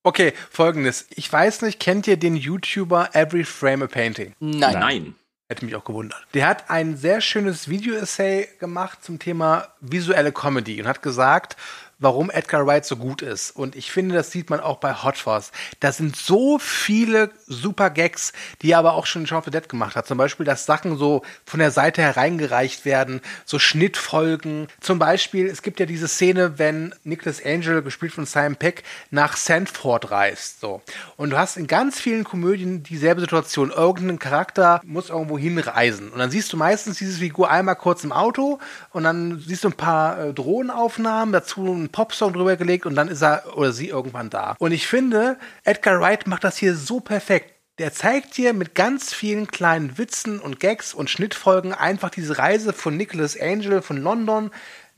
okay, 0.02 0.32
folgendes. 0.50 1.06
Ich 1.10 1.32
weiß 1.32 1.62
nicht, 1.62 1.80
kennt 1.80 2.06
ihr 2.06 2.16
den 2.16 2.36
YouTuber 2.36 3.14
Every 3.14 3.44
Frame 3.44 3.82
a 3.82 3.86
Painting? 3.86 4.34
Nein. 4.38 4.78
Nein. 4.78 5.14
Hätte 5.50 5.64
mich 5.64 5.74
auch 5.74 5.82
gewundert. 5.82 6.24
Der 6.32 6.46
hat 6.46 6.70
ein 6.70 6.96
sehr 6.96 7.20
schönes 7.20 7.68
Video-Essay 7.68 8.46
gemacht 8.60 9.02
zum 9.02 9.18
Thema 9.18 9.66
visuelle 9.80 10.30
Comedy 10.30 10.80
und 10.80 10.86
hat 10.86 11.02
gesagt, 11.02 11.56
warum 12.00 12.30
Edgar 12.30 12.66
Wright 12.66 12.84
so 12.84 12.96
gut 12.96 13.22
ist. 13.22 13.50
Und 13.52 13.76
ich 13.76 13.92
finde, 13.92 14.14
das 14.14 14.30
sieht 14.30 14.50
man 14.50 14.58
auch 14.60 14.78
bei 14.78 14.94
Hot 14.94 15.18
Fuzz. 15.18 15.52
Da 15.78 15.92
sind 15.92 16.16
so 16.16 16.58
viele 16.58 17.30
super 17.46 17.90
Gags, 17.90 18.32
die 18.62 18.72
er 18.72 18.78
aber 18.78 18.94
auch 18.94 19.06
schon 19.06 19.22
in 19.22 19.26
Shaun 19.26 19.38
of 19.38 19.44
the 19.44 19.50
Dead 19.50 19.68
gemacht 19.68 19.94
hat. 19.94 20.06
Zum 20.06 20.18
Beispiel, 20.18 20.46
dass 20.46 20.66
Sachen 20.66 20.96
so 20.96 21.22
von 21.44 21.60
der 21.60 21.70
Seite 21.70 22.02
hereingereicht 22.02 22.84
werden, 22.84 23.20
so 23.44 23.58
Schnittfolgen. 23.58 24.68
Zum 24.80 24.98
Beispiel, 24.98 25.46
es 25.46 25.62
gibt 25.62 25.78
ja 25.78 25.86
diese 25.86 26.08
Szene, 26.08 26.58
wenn 26.58 26.94
Nicholas 27.04 27.44
Angel, 27.44 27.82
gespielt 27.82 28.12
von 28.12 28.26
Simon 28.26 28.56
Peck, 28.56 28.82
nach 29.10 29.36
Sandford 29.36 30.10
reist. 30.10 30.60
So. 30.60 30.82
Und 31.16 31.30
du 31.30 31.38
hast 31.38 31.56
in 31.56 31.66
ganz 31.66 32.00
vielen 32.00 32.24
Komödien 32.24 32.82
dieselbe 32.82 33.20
Situation. 33.20 33.70
Irgendein 33.70 34.18
Charakter 34.18 34.80
muss 34.84 35.10
irgendwo 35.10 35.38
hinreisen. 35.38 36.10
Und 36.10 36.18
dann 36.18 36.30
siehst 36.30 36.52
du 36.52 36.56
meistens 36.56 36.98
diese 36.98 37.18
Figur 37.18 37.50
einmal 37.50 37.76
kurz 37.76 38.04
im 38.04 38.12
Auto 38.12 38.58
und 38.92 39.04
dann 39.04 39.38
siehst 39.46 39.64
du 39.64 39.68
ein 39.68 39.74
paar 39.74 40.18
äh, 40.18 40.32
Drohnenaufnahmen, 40.32 41.32
dazu 41.32 41.66
ein 41.66 41.89
Popsong 41.92 42.32
drüber 42.32 42.56
gelegt 42.56 42.86
und 42.86 42.94
dann 42.94 43.08
ist 43.08 43.22
er 43.22 43.56
oder 43.56 43.72
sie 43.72 43.88
irgendwann 43.88 44.30
da. 44.30 44.56
Und 44.58 44.72
ich 44.72 44.86
finde, 44.86 45.38
Edgar 45.64 46.00
Wright 46.00 46.26
macht 46.26 46.44
das 46.44 46.56
hier 46.56 46.74
so 46.74 47.00
perfekt. 47.00 47.54
Der 47.78 47.94
zeigt 47.94 48.36
dir 48.36 48.52
mit 48.52 48.74
ganz 48.74 49.14
vielen 49.14 49.46
kleinen 49.46 49.96
Witzen 49.96 50.38
und 50.38 50.60
Gags 50.60 50.92
und 50.92 51.08
Schnittfolgen 51.08 51.72
einfach 51.72 52.10
diese 52.10 52.36
Reise 52.36 52.74
von 52.74 52.94
Nicholas 52.94 53.40
Angel 53.40 53.80
von 53.80 53.96
London 53.96 54.50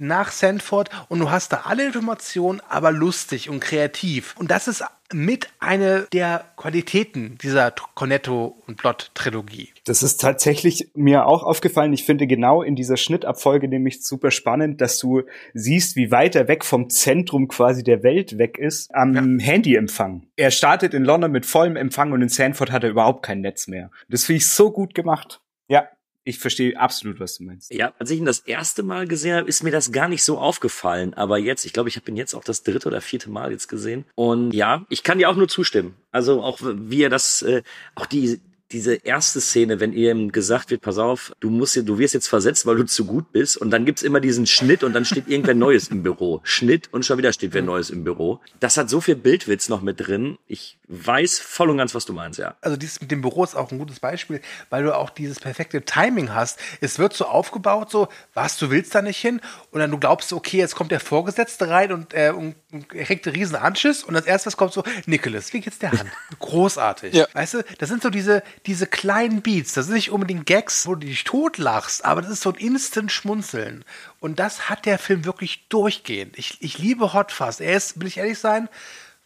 nach 0.03 0.31
Sandford 0.31 0.91
und 1.09 1.21
du 1.21 1.31
hast 1.31 1.53
da 1.53 1.63
alle 1.65 1.87
Informationen, 1.87 2.61
aber 2.69 2.93
lustig 2.93 3.49
und 3.49 3.61
kreativ. 3.61 4.35
Und 4.39 4.51
das 4.51 4.69
ist 4.69 4.85
mit 5.15 5.49
einer 5.59 6.03
der 6.13 6.45
Qualitäten 6.57 7.39
dieser 7.43 7.71
Cornetto 7.95 8.63
und 8.67 8.77
Plot 8.79 9.11
Trilogie. 9.15 9.73
Das 9.85 10.03
ist 10.03 10.21
tatsächlich 10.21 10.91
mir 10.95 11.27
auch 11.27 11.43
aufgefallen. 11.43 11.93
Ich 11.93 12.05
finde 12.05 12.27
genau 12.27 12.63
in 12.63 12.77
dieser 12.77 12.97
Schnittabfolge 12.97 13.69
nämlich 13.69 14.03
super 14.03 14.31
spannend, 14.31 14.81
dass 14.81 14.99
du 14.99 15.23
siehst, 15.55 15.97
wie 15.97 16.11
weit 16.11 16.35
er 16.35 16.49
weg 16.49 16.65
vom 16.65 16.89
Zentrum 16.89 17.49
quasi 17.49 17.83
der 17.83 18.03
Welt 18.03 18.39
weg 18.39 18.59
ist 18.59 18.95
am 18.95 19.39
ja. 19.39 19.45
Handyempfang. 19.45 20.27
Er 20.37 20.51
startet 20.51 20.95
in 20.95 21.05
London 21.05 21.31
mit 21.31 21.47
vollem 21.47 21.77
Empfang 21.77 22.13
und 22.13 22.23
in 22.23 22.29
Sandford 22.29 22.73
hat 22.73 22.85
er 22.85 22.91
überhaupt 22.91 23.25
kein 23.25 23.41
Netz 23.41 23.69
mehr. 23.69 23.91
Das 24.09 24.25
finde 24.25 24.39
ich 24.39 24.49
so 24.49 24.71
gut 24.73 24.95
gemacht. 24.95 25.41
Ja, 25.69 25.89
ich 26.25 26.39
verstehe 26.39 26.79
absolut, 26.79 27.19
was 27.19 27.37
du 27.39 27.45
meinst. 27.45 27.73
Ja, 27.73 27.93
als 27.99 28.11
ich 28.11 28.19
ihn 28.19 28.25
das 28.25 28.41
erste 28.41 28.83
Mal 28.83 29.09
gesehen 29.09 29.37
habe, 29.37 29.49
ist 29.49 29.63
mir 29.63 29.73
das 29.73 29.91
gar 29.91 30.09
nicht 30.09 30.23
so 30.23 30.39
aufgefallen. 30.39 31.15
Aber 31.15 31.39
jetzt, 31.39 31.65
ich 31.65 31.73
glaube, 31.73 31.89
ich 31.89 31.97
habe 31.97 32.09
ihn 32.11 32.17
jetzt 32.17 32.35
auch 32.35 32.45
das 32.45 32.63
dritte 32.63 32.89
oder 32.89 33.01
vierte 33.01 33.31
Mal 33.31 33.51
jetzt 33.51 33.69
gesehen. 33.69 34.05
Und 34.15 34.53
ja, 34.53 34.87
ich 34.89 35.03
kann 35.03 35.19
dir 35.19 35.29
auch 35.29 35.37
nur 35.37 35.49
zustimmen. 35.49 35.97
Also 36.13 36.43
auch 36.43 36.59
wie 36.63 37.03
er 37.03 37.11
das, 37.11 37.43
äh, 37.43 37.63
auch 37.95 38.07
die 38.07 38.41
diese 38.73 38.95
erste 38.95 39.41
Szene, 39.41 39.81
wenn 39.81 39.93
ihm 39.93 40.33
gesagt 40.33 40.71
wird, 40.71 40.81
pass 40.81 40.99
auf, 40.99 41.33
du 41.41 41.51
musst, 41.51 41.77
du 41.77 41.99
wirst 41.99 42.15
jetzt 42.15 42.29
versetzt, 42.29 42.67
weil 42.67 42.77
du 42.77 42.85
zu 42.85 43.05
gut 43.05 43.33
bist. 43.33 43.57
Und 43.57 43.71
dann 43.71 43.85
gibt's 43.85 44.03
immer 44.03 44.21
diesen 44.21 44.47
Schnitt 44.47 44.83
und 44.83 44.93
dann 44.95 45.05
steht 45.05 45.29
irgendwer 45.29 45.55
Neues 45.55 45.89
im 45.89 46.03
Büro. 46.03 46.41
Schnitt 46.45 46.89
und 46.93 47.05
schon 47.05 47.19
wieder 47.19 47.33
steht 47.33 47.55
wer 47.55 47.63
Neues 47.63 47.91
im 47.91 48.05
Büro. 48.05 48.41
Das 48.61 48.77
hat 48.77 48.89
so 48.89 49.01
viel 49.01 49.17
Bildwitz 49.17 49.69
noch 49.69 49.83
mit 49.83 50.07
drin. 50.07 50.39
Ich 50.47 50.79
weiß 50.89 51.39
voll 51.39 51.71
und 51.71 51.79
ganz, 51.79 51.95
was 51.95 52.05
du 52.05 52.13
meinst, 52.13 52.39
ja. 52.39 52.57
Also 52.61 52.77
dieses 52.77 53.01
mit 53.01 53.11
dem 53.11 53.21
Büro 53.21 53.45
ist 53.45 53.55
auch 53.55 53.71
ein 53.71 53.79
gutes 53.79 54.01
Beispiel, 54.01 54.41
weil 54.71 54.85
du 54.85 54.97
auch 54.97 55.11
dieses 55.11 55.41
perfekte 55.41 55.83
Timing 55.83 56.35
hast. 56.35 56.59
Es 56.81 56.99
wird 56.99 57.13
so 57.13 57.27
aufgebaut, 57.27 57.91
so, 57.91 58.09
was, 58.35 58.59
du 58.59 58.71
willst 58.71 58.95
da 58.95 59.03
nicht 59.03 59.19
hin? 59.19 59.41
Und 59.71 59.81
dann 59.81 59.91
du 59.91 59.99
glaubst, 59.99 60.33
okay, 60.33 60.59
jetzt 60.59 60.75
kommt 60.75 60.91
der 60.91 61.01
Vorgesetzte 61.01 61.69
rein 61.69 61.93
und, 61.93 62.15
äh, 62.15 62.33
und, 62.35 62.57
und 62.73 62.93
er 62.95 63.05
kriegt 63.05 63.27
einen 63.27 63.37
riesen 63.37 63.57
Anschiss. 63.57 64.03
Und 64.03 64.15
das 64.15 64.27
erste, 64.27 64.47
was 64.47 64.57
kommt, 64.57 64.73
so, 64.73 64.83
Nicholas, 65.07 65.53
wie 65.53 65.61
geht's 65.61 65.79
der 65.79 65.93
Hand? 65.93 66.11
Großartig. 66.39 67.15
Ja. 67.15 67.27
Weißt 67.33 67.55
du, 67.55 67.65
das 67.79 67.89
sind 67.89 68.03
so 68.03 68.11
diese, 68.11 68.43
diese 68.67 68.87
kleinen 68.87 69.43
Beats, 69.43 69.75
das 69.75 69.87
sind 69.87 69.95
nicht 69.97 70.11
unbedingt 70.11 70.47
Gags, 70.47 70.87
wo 70.87 70.95
du 70.95 71.07
dich 71.07 71.25
totlachst, 71.25 72.05
aber 72.05 72.23
das 72.23 72.31
ist 72.31 72.43
so 72.43 72.51
ein 72.51 72.57
Instant-Schmunzeln. 72.57 73.85
Und 74.21 74.39
das 74.39 74.69
hat 74.69 74.87
der 74.87 74.99
Film 74.99 75.25
wirklich 75.25 75.69
durchgehend. 75.69 76.39
Ich, 76.39 76.59
ich 76.61 76.79
liebe 76.79 77.13
Hot 77.13 77.33
Fuzz. 77.33 77.61
Er 77.61 77.77
ist, 77.77 78.01
will 78.01 78.07
ich 78.07 78.19
ehrlich 78.19 78.39
sein, 78.39 78.69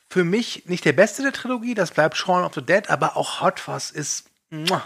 für 0.09 0.25
mich 0.25 0.65
nicht 0.67 0.85
der 0.85 0.93
beste 0.93 1.23
der 1.23 1.33
Trilogie, 1.33 1.75
das 1.75 1.91
bleibt 1.91 2.17
Shaun 2.17 2.45
of 2.45 2.55
the 2.55 2.63
Dead, 2.63 2.89
aber 2.89 3.17
auch 3.17 3.41
Hot 3.41 3.61
Fuzz 3.61 3.91
ist 3.91 4.31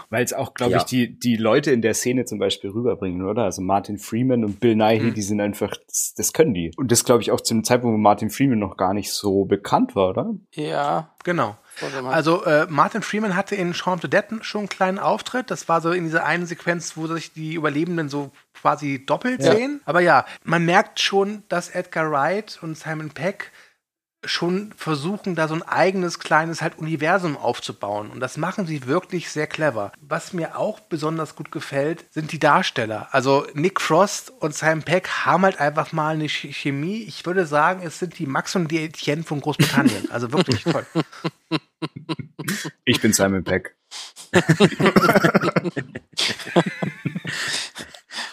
weil 0.09 0.23
es 0.23 0.33
auch, 0.33 0.55
glaube 0.55 0.73
ja. 0.73 0.77
ich, 0.79 0.85
die, 0.85 1.19
die 1.19 1.35
Leute 1.35 1.71
in 1.71 1.83
der 1.83 1.93
Szene 1.93 2.25
zum 2.25 2.39
Beispiel 2.39 2.71
rüberbringen, 2.71 3.23
oder? 3.23 3.43
Also 3.43 3.61
Martin 3.61 3.99
Freeman 3.99 4.43
und 4.43 4.59
Bill 4.59 4.75
Nighy, 4.75 5.11
mhm. 5.11 5.13
die 5.13 5.21
sind 5.21 5.39
einfach, 5.39 5.77
das, 5.87 6.13
das 6.17 6.33
können 6.33 6.55
die. 6.55 6.71
Und 6.77 6.91
das, 6.91 7.05
glaube 7.05 7.21
ich, 7.21 7.31
auch 7.31 7.41
zu 7.41 7.53
einem 7.53 7.63
Zeitpunkt, 7.63 7.93
wo 7.93 7.97
Martin 7.99 8.31
Freeman 8.31 8.57
noch 8.57 8.75
gar 8.75 8.93
nicht 8.93 9.11
so 9.11 9.45
bekannt 9.45 9.95
war, 9.95 10.09
oder? 10.09 10.33
Ja, 10.55 11.13
genau. 11.23 11.57
Also 12.05 12.43
äh, 12.45 12.67
Martin 12.69 13.01
Freeman 13.01 13.35
hatte 13.35 13.55
in 13.55 13.73
Shaun 13.73 13.95
of 13.95 14.01
the 14.01 14.09
Dead 14.09 14.25
schon 14.41 14.59
einen 14.59 14.69
kleinen 14.69 14.99
Auftritt. 14.99 15.49
Das 15.49 15.67
war 15.67 15.81
so 15.81 15.91
in 15.91 16.03
dieser 16.03 16.25
einen 16.25 16.45
Sequenz, 16.45 16.95
wo 16.95 17.07
sich 17.07 17.33
die 17.33 17.55
Überlebenden 17.55 18.09
so 18.09 18.31
quasi 18.53 19.05
doppelt 19.05 19.41
ja. 19.41 19.53
sehen. 19.53 19.81
Aber 19.85 20.01
ja, 20.01 20.25
man 20.43 20.65
merkt 20.65 20.99
schon, 20.99 21.43
dass 21.49 21.69
Edgar 21.69 22.11
Wright 22.11 22.59
und 22.61 22.77
Simon 22.77 23.09
Peck 23.09 23.51
schon 24.23 24.71
versuchen, 24.77 25.35
da 25.35 25.47
so 25.47 25.55
ein 25.55 25.63
eigenes 25.63 26.19
kleines 26.19 26.61
halt 26.61 26.77
Universum 26.77 27.37
aufzubauen. 27.37 28.11
Und 28.11 28.19
das 28.19 28.37
machen 28.37 28.67
sie 28.67 28.85
wirklich 28.85 29.31
sehr 29.31 29.47
clever. 29.47 29.91
Was 30.01 30.33
mir 30.33 30.57
auch 30.57 30.79
besonders 30.79 31.35
gut 31.35 31.51
gefällt, 31.51 32.05
sind 32.11 32.31
die 32.31 32.39
Darsteller. 32.39 33.07
Also 33.11 33.47
Nick 33.53 33.81
Frost 33.81 34.31
und 34.39 34.53
Simon 34.53 34.83
Peck 34.83 35.09
haben 35.09 35.43
halt 35.43 35.59
einfach 35.59 35.91
mal 35.91 36.15
eine 36.15 36.29
Chemie. 36.29 37.03
Ich 37.03 37.25
würde 37.25 37.45
sagen, 37.45 37.81
es 37.83 37.99
sind 37.99 38.19
die 38.19 38.27
Max 38.27 38.55
und 38.55 38.69
die 38.69 38.83
Etienne 38.83 39.23
von 39.23 39.41
Großbritannien. 39.41 40.11
Also 40.11 40.31
wirklich 40.31 40.63
toll. 40.63 40.85
Ich 42.85 43.01
bin 43.01 43.13
Simon 43.13 43.43
Peck. 43.43 43.75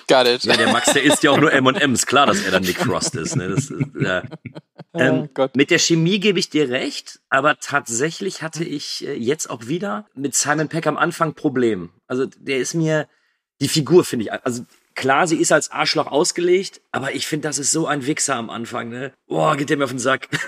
Got 0.08 0.26
it. 0.26 0.44
Ja, 0.44 0.56
der 0.56 0.72
Max, 0.72 0.92
der 0.92 1.02
isst 1.02 1.22
ja 1.22 1.30
auch 1.30 1.38
nur 1.38 1.52
M&M's. 1.52 2.06
Klar, 2.06 2.26
dass 2.26 2.42
er 2.42 2.50
dann 2.50 2.62
Nick 2.62 2.78
Frost 2.78 3.14
ist. 3.14 3.36
Ne? 3.36 3.48
Das, 3.48 3.72
ja. 4.00 4.22
ähm, 4.94 5.28
Gott. 5.34 5.54
mit 5.54 5.70
der 5.70 5.78
Chemie 5.78 6.18
gebe 6.18 6.38
ich 6.38 6.48
dir 6.50 6.68
recht, 6.70 7.20
aber 7.28 7.58
tatsächlich 7.60 8.42
hatte 8.42 8.64
ich 8.64 9.06
äh, 9.06 9.14
jetzt 9.14 9.50
auch 9.50 9.66
wieder 9.66 10.06
mit 10.14 10.34
Simon 10.34 10.68
Peck 10.68 10.86
am 10.86 10.96
Anfang 10.96 11.34
Problem. 11.34 11.90
Also 12.06 12.26
der 12.26 12.58
ist 12.58 12.74
mir, 12.74 13.06
die 13.60 13.68
Figur 13.68 14.04
finde 14.04 14.24
ich, 14.24 14.32
also 14.32 14.64
klar, 14.94 15.26
sie 15.28 15.36
ist 15.36 15.52
als 15.52 15.70
Arschloch 15.70 16.06
ausgelegt, 16.06 16.80
aber 16.90 17.14
ich 17.14 17.26
finde, 17.26 17.46
das 17.48 17.58
ist 17.58 17.70
so 17.70 17.86
ein 17.86 18.06
Wichser 18.06 18.34
am 18.36 18.48
Anfang. 18.50 18.88
Ne? 18.88 19.12
Boah, 19.26 19.56
geht 19.56 19.68
der 19.70 19.76
mir 19.76 19.84
auf 19.84 19.90
den 19.90 19.98
Sack. 19.98 20.28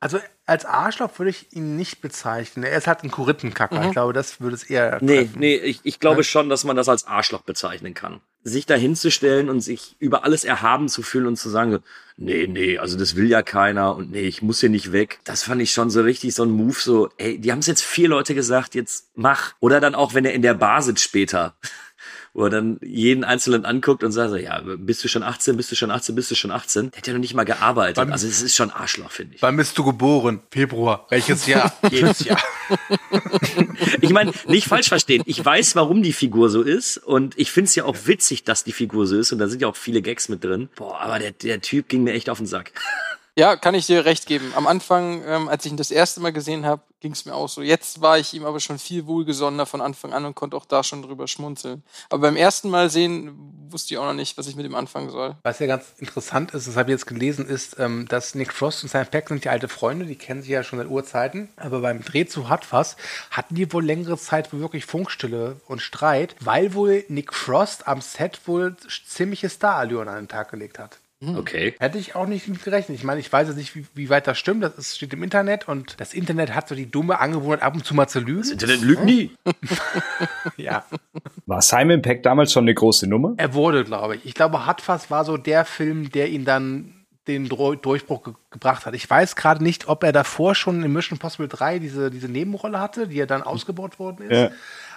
Also 0.00 0.18
als 0.44 0.66
Arschloch 0.66 1.18
würde 1.18 1.30
ich 1.30 1.56
ihn 1.56 1.76
nicht 1.76 2.02
bezeichnen. 2.02 2.62
Er 2.62 2.76
ist 2.76 2.86
halt 2.86 3.04
ein 3.04 3.10
Korintenkacker. 3.10 3.80
Mhm. 3.80 3.86
Ich 3.86 3.92
glaube, 3.92 4.12
das 4.12 4.38
würde 4.38 4.54
es 4.54 4.64
eher. 4.64 4.98
Nee, 5.00 5.20
treffen. 5.24 5.38
nee, 5.38 5.54
ich, 5.56 5.80
ich 5.82 5.98
glaube 5.98 6.18
Ja. 6.20 6.24
schon, 6.24 6.50
dass 6.50 6.64
man 6.64 6.76
das 6.76 6.90
als 6.90 7.06
Arschloch 7.06 7.40
bezeichnen 7.40 7.94
kann. 7.94 8.20
Sich 8.44 8.66
da 8.66 8.74
hinzustellen 8.74 9.48
und 9.48 9.60
sich 9.60 9.96
über 9.98 10.22
alles 10.24 10.44
erhaben 10.44 10.88
zu 10.88 11.02
fühlen 11.02 11.26
und 11.26 11.36
zu 11.36 11.48
sagen, 11.48 11.78
nee, 12.16 12.46
nee, 12.46 12.78
also 12.78 12.98
das 12.98 13.16
will 13.16 13.28
ja 13.28 13.42
keiner 13.42 13.96
und 13.96 14.10
nee, 14.10 14.28
ich 14.28 14.42
muss 14.42 14.60
hier 14.60 14.68
nicht 14.68 14.92
weg. 14.92 15.18
Das 15.24 15.44
fand 15.44 15.62
ich 15.62 15.72
schon 15.72 15.90
so 15.90 16.02
richtig 16.02 16.34
so 16.34 16.44
ein 16.44 16.50
Move, 16.50 16.76
so, 16.78 17.08
ey, 17.16 17.38
die 17.38 17.50
haben 17.50 17.60
es 17.60 17.66
jetzt 17.66 17.82
vier 17.82 18.08
Leute 18.08 18.34
gesagt, 18.34 18.74
jetzt 18.74 19.08
mach. 19.14 19.54
Oder 19.60 19.80
dann 19.80 19.94
auch, 19.94 20.14
wenn 20.14 20.24
er 20.24 20.34
in 20.34 20.42
der 20.42 20.54
Bar 20.54 20.82
sitzt 20.82 21.02
später. 21.02 21.56
Wo 22.36 22.42
er 22.44 22.50
dann 22.50 22.78
jeden 22.82 23.22
Einzelnen 23.22 23.64
anguckt 23.64 24.02
und 24.02 24.10
sagt, 24.10 24.30
so, 24.30 24.36
ja, 24.36 24.60
bist 24.64 25.04
du 25.04 25.08
schon 25.08 25.22
18, 25.22 25.56
bist 25.56 25.70
du 25.70 25.76
schon 25.76 25.92
18, 25.92 26.16
bist 26.16 26.32
du 26.32 26.34
schon 26.34 26.50
18? 26.50 26.90
Der 26.90 26.98
hat 26.98 27.06
ja 27.06 27.12
noch 27.12 27.20
nicht 27.20 27.34
mal 27.34 27.44
gearbeitet. 27.44 27.96
Wann- 27.96 28.10
also 28.10 28.26
es 28.26 28.42
ist 28.42 28.56
schon 28.56 28.70
Arschloch, 28.70 29.12
finde 29.12 29.36
ich. 29.36 29.42
Wann 29.42 29.56
bist 29.56 29.78
du 29.78 29.84
geboren? 29.84 30.40
Februar. 30.50 31.06
Welches 31.10 31.46
Jahr? 31.48 31.72
Jedes 31.92 32.24
Jahr. 32.24 32.42
Ich 34.00 34.10
meine, 34.10 34.32
nicht 34.48 34.66
falsch 34.66 34.88
verstehen. 34.88 35.22
Ich 35.26 35.44
weiß, 35.44 35.76
warum 35.76 36.02
die 36.02 36.12
Figur 36.12 36.50
so 36.50 36.62
ist 36.62 36.98
und 36.98 37.38
ich 37.38 37.52
find's 37.52 37.74
ja 37.76 37.84
auch 37.84 37.96
witzig, 38.06 38.42
dass 38.44 38.64
die 38.64 38.72
Figur 38.72 39.06
so 39.06 39.16
ist 39.16 39.32
und 39.32 39.38
da 39.38 39.46
sind 39.48 39.62
ja 39.62 39.68
auch 39.68 39.76
viele 39.76 40.02
Gags 40.02 40.28
mit 40.28 40.42
drin. 40.42 40.68
Boah, 40.76 41.00
aber 41.00 41.18
der, 41.20 41.30
der 41.32 41.60
Typ 41.60 41.88
ging 41.88 42.02
mir 42.02 42.12
echt 42.14 42.28
auf 42.30 42.38
den 42.38 42.46
Sack. 42.46 42.72
Ja, 43.36 43.56
kann 43.56 43.74
ich 43.74 43.86
dir 43.86 44.04
recht 44.04 44.26
geben. 44.26 44.52
Am 44.54 44.68
Anfang, 44.68 45.24
ähm, 45.26 45.48
als 45.48 45.64
ich 45.64 45.72
ihn 45.72 45.76
das 45.76 45.90
erste 45.90 46.20
Mal 46.20 46.32
gesehen 46.32 46.64
habe, 46.64 46.82
ging 47.00 47.12
es 47.12 47.24
mir 47.24 47.34
auch 47.34 47.48
so. 47.48 47.62
Jetzt 47.62 48.00
war 48.00 48.16
ich 48.16 48.32
ihm 48.32 48.44
aber 48.44 48.60
schon 48.60 48.78
viel 48.78 49.08
wohlgesonnener 49.08 49.66
von 49.66 49.80
Anfang 49.80 50.12
an 50.12 50.24
und 50.24 50.36
konnte 50.36 50.56
auch 50.56 50.64
da 50.64 50.84
schon 50.84 51.02
drüber 51.02 51.26
schmunzeln. 51.26 51.82
Aber 52.10 52.22
beim 52.22 52.36
ersten 52.36 52.70
Mal 52.70 52.90
sehen 52.90 53.36
wusste 53.70 53.92
ich 53.92 53.98
auch 53.98 54.04
noch 54.04 54.14
nicht, 54.14 54.38
was 54.38 54.46
ich 54.46 54.54
mit 54.54 54.64
ihm 54.64 54.76
anfangen 54.76 55.10
soll. 55.10 55.34
Was 55.42 55.58
ja 55.58 55.66
ganz 55.66 55.84
interessant 55.98 56.54
ist, 56.54 56.68
das 56.68 56.76
habe 56.76 56.90
ich 56.90 56.94
jetzt 56.94 57.06
gelesen, 57.06 57.46
ist, 57.48 57.76
ähm, 57.80 58.06
dass 58.06 58.36
Nick 58.36 58.52
Frost 58.52 58.84
und 58.84 58.88
Simon 58.88 59.08
Peck 59.08 59.28
sind 59.28 59.44
ja 59.44 59.50
alte 59.50 59.66
Freunde, 59.66 60.06
die 60.06 60.14
kennen 60.14 60.42
sich 60.42 60.50
ja 60.50 60.62
schon 60.62 60.78
seit 60.78 60.88
Urzeiten. 60.88 61.48
Aber 61.56 61.80
beim 61.80 62.04
Dreh 62.04 62.26
zu 62.26 62.48
Hot 62.48 62.64
Fuzz 62.64 62.96
hatten 63.32 63.56
die 63.56 63.70
wohl 63.72 63.84
längere 63.84 64.16
Zeit 64.16 64.52
wirklich 64.52 64.86
Funkstille 64.86 65.56
und 65.66 65.82
Streit, 65.82 66.36
weil 66.38 66.72
wohl 66.74 67.04
Nick 67.08 67.34
Frost 67.34 67.88
am 67.88 68.00
Set 68.00 68.42
wohl 68.46 68.76
ziemliche 69.06 69.50
Starallüren 69.50 70.06
an 70.06 70.16
den 70.16 70.28
Tag 70.28 70.52
gelegt 70.52 70.78
hat. 70.78 71.00
Okay. 71.36 71.74
Hätte 71.78 71.98
ich 71.98 72.14
auch 72.14 72.26
nicht 72.26 72.48
mit 72.48 72.62
gerechnet. 72.62 72.98
Ich 72.98 73.04
meine, 73.04 73.20
ich 73.20 73.32
weiß 73.32 73.48
jetzt 73.48 73.56
nicht, 73.56 73.74
wie, 73.74 73.86
wie 73.94 74.10
weit 74.10 74.26
das 74.26 74.38
stimmt. 74.38 74.62
Das 74.62 74.74
ist, 74.76 74.96
steht 74.96 75.12
im 75.12 75.22
Internet 75.22 75.68
und 75.68 76.00
das 76.00 76.14
Internet 76.14 76.54
hat 76.54 76.68
so 76.68 76.74
die 76.74 76.90
dumme 76.90 77.20
Angewohnheit, 77.20 77.62
ab 77.62 77.74
und 77.74 77.84
zu 77.84 77.94
mal 77.94 78.08
zu 78.08 78.20
lügen. 78.20 78.40
Das 78.40 78.50
Internet 78.50 78.80
lügt 78.82 79.04
nie. 79.04 79.30
ja. 80.56 80.84
War 81.46 81.62
Simon 81.62 82.02
Peck 82.02 82.22
damals 82.22 82.52
schon 82.52 82.64
eine 82.64 82.74
große 82.74 83.06
Nummer? 83.06 83.34
Er 83.36 83.54
wurde, 83.54 83.84
glaube 83.84 84.16
ich. 84.16 84.26
Ich 84.26 84.34
glaube, 84.34 84.66
Hot 84.66 84.80
Fuzz 84.80 85.10
war 85.10 85.24
so 85.24 85.36
der 85.36 85.64
Film, 85.64 86.10
der 86.10 86.28
ihn 86.28 86.44
dann 86.44 87.04
den 87.26 87.48
Durchbruch 87.48 88.22
ge 88.22 88.34
gebracht 88.50 88.86
hat. 88.86 88.94
Ich 88.94 89.08
weiß 89.08 89.34
gerade 89.34 89.64
nicht, 89.64 89.88
ob 89.88 90.04
er 90.04 90.12
davor 90.12 90.54
schon 90.54 90.82
in 90.82 90.92
Mission 90.92 91.18
Possible 91.18 91.48
3 91.48 91.78
diese, 91.78 92.10
diese 92.10 92.28
Nebenrolle 92.28 92.80
hatte, 92.80 93.08
die 93.08 93.18
er 93.18 93.26
dann 93.26 93.42
ausgebaut 93.42 93.98
worden 93.98 94.30
ist. 94.30 94.38
Ja. 94.38 94.50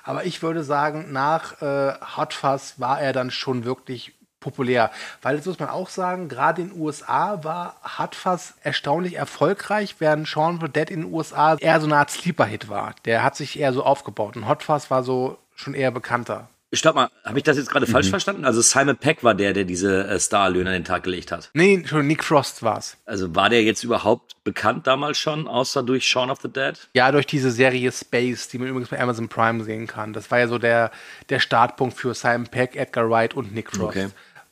Aber 0.04 0.26
ich 0.26 0.42
würde 0.42 0.64
sagen, 0.64 1.12
nach 1.12 1.62
äh, 1.62 1.94
Hot 2.16 2.34
Fuzz 2.34 2.76
war 2.78 3.02
er 3.02 3.14
dann 3.14 3.32
schon 3.32 3.66
wirklich 3.66 4.14
populär. 4.48 4.92
Weil 5.22 5.38
das 5.38 5.46
muss 5.46 5.60
man 5.60 5.70
auch 5.70 5.90
sagen, 5.90 6.30
gerade 6.30 6.62
in 6.62 6.70
den 6.70 6.80
USA 6.80 7.44
war 7.44 7.76
Fuzz 8.14 8.54
erstaunlich 8.64 9.16
erfolgreich, 9.16 9.96
während 10.00 10.28
Shaun 10.28 10.56
of 10.56 10.62
the 10.62 10.72
Dead 10.72 10.90
in 10.90 11.02
den 11.02 11.14
USA 11.14 11.56
eher 11.56 11.80
so 11.80 11.88
eine 11.88 11.98
Art 11.98 12.12
Sleeper-Hit 12.12 12.70
war. 12.70 12.96
Der 13.06 13.24
hat 13.24 13.36
sich 13.36 13.60
eher 13.60 13.74
so 13.74 13.84
aufgebaut. 13.84 14.38
Und 14.38 14.48
Hot 14.48 14.64
Fuzz 14.64 14.90
war 14.90 15.04
so 15.04 15.38
schon 15.56 15.74
eher 15.74 15.92
bekannter. 15.92 16.48
Stopp 16.74 16.96
mal, 16.96 17.10
habe 17.24 17.38
ich 17.38 17.46
das 17.46 17.56
jetzt 17.56 17.70
gerade 17.70 17.88
falsch 17.88 18.10
verstanden? 18.10 18.44
Also 18.44 18.60
Simon 18.60 18.98
Peck 18.98 19.24
war 19.24 19.34
der, 19.34 19.54
der 19.54 19.64
diese 19.64 20.06
äh, 20.06 20.20
Starlöhne 20.20 20.70
an 20.70 20.74
den 20.74 20.84
Tag 20.84 21.04
gelegt 21.04 21.32
hat. 21.32 21.50
Nee, 21.54 21.82
schon 21.88 22.06
Nick 22.08 22.26
Frost 22.26 22.62
war's. 22.62 22.98
Also 23.06 23.34
war 23.36 23.50
der 23.50 23.64
jetzt 23.64 23.86
überhaupt 23.86 24.44
bekannt 24.44 24.86
damals 24.86 25.18
schon, 25.18 25.48
außer 25.48 25.82
durch 25.82 26.06
Shaun 26.06 26.30
of 26.30 26.40
the 26.42 26.50
Dead? 26.50 26.74
Ja, 26.94 27.10
durch 27.14 27.26
diese 27.26 27.52
Serie 27.52 27.90
Space, 27.94 28.50
die 28.50 28.58
man 28.58 28.68
übrigens 28.68 28.90
bei 28.90 29.00
Amazon 29.00 29.30
Prime 29.30 29.64
sehen 29.64 29.88
kann. 29.88 30.12
Das 30.12 30.30
war 30.30 30.40
ja 30.40 30.50
so 30.50 30.58
der, 30.58 30.92
der 31.30 31.40
Startpunkt 31.40 31.98
für 31.98 32.14
Simon 32.14 32.48
Peck, 32.48 32.76
Edgar 32.76 33.10
Wright 33.10 33.34
und 33.34 33.54
Nick 33.54 33.72
Frost. 33.72 33.96
Okay. 33.96 34.08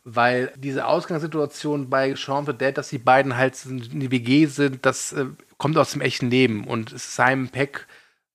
Weil 0.07 0.53
diese 0.55 0.85
Ausgangssituation 0.85 1.89
bei 1.89 2.13
of 2.13 2.45
the 2.45 2.53
Dead, 2.53 2.77
dass 2.77 2.89
die 2.89 2.99
beiden 2.99 3.35
halt 3.37 3.65
in 3.65 3.99
die 3.99 4.11
WG 4.11 4.45
sind, 4.45 4.85
das 4.85 5.13
äh, 5.13 5.25
kommt 5.57 5.77
aus 5.79 5.91
dem 5.93 6.01
echten 6.01 6.29
Leben. 6.29 6.65
Und 6.67 6.93
Simon 6.97 7.49
Peck 7.49 7.87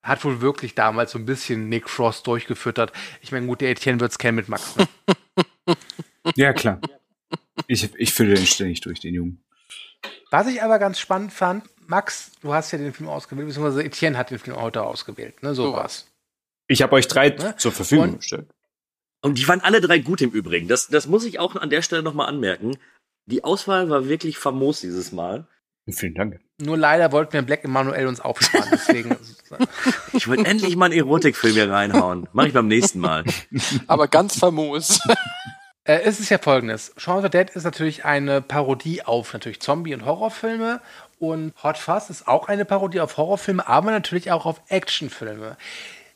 hat 0.02 0.24
wohl 0.24 0.40
wirklich 0.40 0.74
damals 0.74 1.12
so 1.12 1.18
ein 1.18 1.26
bisschen 1.26 1.68
Nick 1.68 1.88
Frost 1.88 2.26
durchgefüttert. 2.26 2.92
Ich 3.20 3.30
meine, 3.30 3.46
gut, 3.46 3.60
der 3.60 3.70
Etienne 3.70 4.00
wird's 4.00 4.18
kennen 4.18 4.36
mit 4.36 4.48
Max. 4.48 4.76
Ne? 4.76 4.88
Ja, 6.36 6.52
klar. 6.52 6.80
Ich, 7.66 7.88
ich 7.96 8.12
fülle 8.12 8.34
den 8.34 8.44
ständig 8.46 8.82
durch, 8.82 9.00
den 9.00 9.14
Jungen. 9.14 9.42
Was 10.30 10.46
ich 10.48 10.62
aber 10.62 10.78
ganz 10.78 10.98
spannend 10.98 11.32
fand, 11.32 11.64
Max, 11.86 12.32
du 12.42 12.52
hast 12.52 12.72
ja 12.72 12.78
den 12.78 12.92
Film 12.92 13.08
ausgewählt, 13.08 13.46
beziehungsweise 13.48 13.82
Etienne 13.82 14.18
hat 14.18 14.30
den 14.30 14.38
Film 14.38 14.56
heute 14.60 14.82
ausgewählt, 14.82 15.42
ne? 15.42 15.54
So 15.54 15.64
So 15.66 15.72
war's. 15.72 16.06
Ich 16.66 16.82
habe 16.82 16.94
euch 16.94 17.08
drei 17.08 17.30
Ne? 17.30 17.54
zur 17.56 17.72
Verfügung 17.72 18.10
Und- 18.10 18.16
gestellt. 18.18 18.50
Und 19.22 19.38
die 19.38 19.46
waren 19.48 19.60
alle 19.60 19.80
drei 19.80 19.98
gut 19.98 20.20
im 20.20 20.30
Übrigen. 20.30 20.68
Das, 20.68 20.88
das 20.88 21.06
muss 21.06 21.24
ich 21.24 21.38
auch 21.38 21.56
an 21.56 21.70
der 21.70 21.82
Stelle 21.82 22.02
nochmal 22.02 22.28
anmerken. 22.28 22.76
Die 23.26 23.44
Auswahl 23.44 23.90
war 23.90 24.08
wirklich 24.08 24.38
famos 24.38 24.80
dieses 24.80 25.12
Mal. 25.12 25.46
Vielen 25.88 26.14
Dank. 26.14 26.40
Nur 26.60 26.76
leider 26.76 27.10
wollten 27.12 27.32
wir 27.32 27.42
Black 27.42 27.64
Emanuel 27.64 28.06
uns 28.06 28.20
aufsparen, 28.20 28.68
deswegen. 28.72 29.16
Ich 30.12 30.28
wollte 30.28 30.46
endlich 30.46 30.76
mal 30.76 30.86
einen 30.86 30.94
Erotikfilm 30.94 31.54
hier 31.54 31.68
reinhauen. 31.68 32.28
Mach 32.32 32.44
ich 32.44 32.52
beim 32.52 32.68
nächsten 32.68 33.00
Mal. 33.00 33.24
Aber 33.88 34.08
ganz 34.08 34.38
famos. 34.38 35.00
Äh, 35.84 36.02
es 36.04 36.20
ist 36.20 36.28
ja 36.28 36.36
folgendes. 36.36 36.92
Shaun 36.98 37.16
of 37.16 37.22
the 37.22 37.30
Dead 37.30 37.48
ist 37.48 37.64
natürlich 37.64 38.04
eine 38.04 38.42
Parodie 38.42 39.02
auf 39.02 39.32
natürlich 39.32 39.60
Zombie- 39.60 39.94
und 39.94 40.04
Horrorfilme. 40.04 40.82
Und 41.18 41.54
Hot 41.62 41.78
Fuzz 41.78 42.10
ist 42.10 42.28
auch 42.28 42.48
eine 42.48 42.66
Parodie 42.66 43.00
auf 43.00 43.16
Horrorfilme, 43.16 43.66
aber 43.66 43.90
natürlich 43.90 44.30
auch 44.30 44.44
auf 44.44 44.60
Actionfilme. 44.68 45.56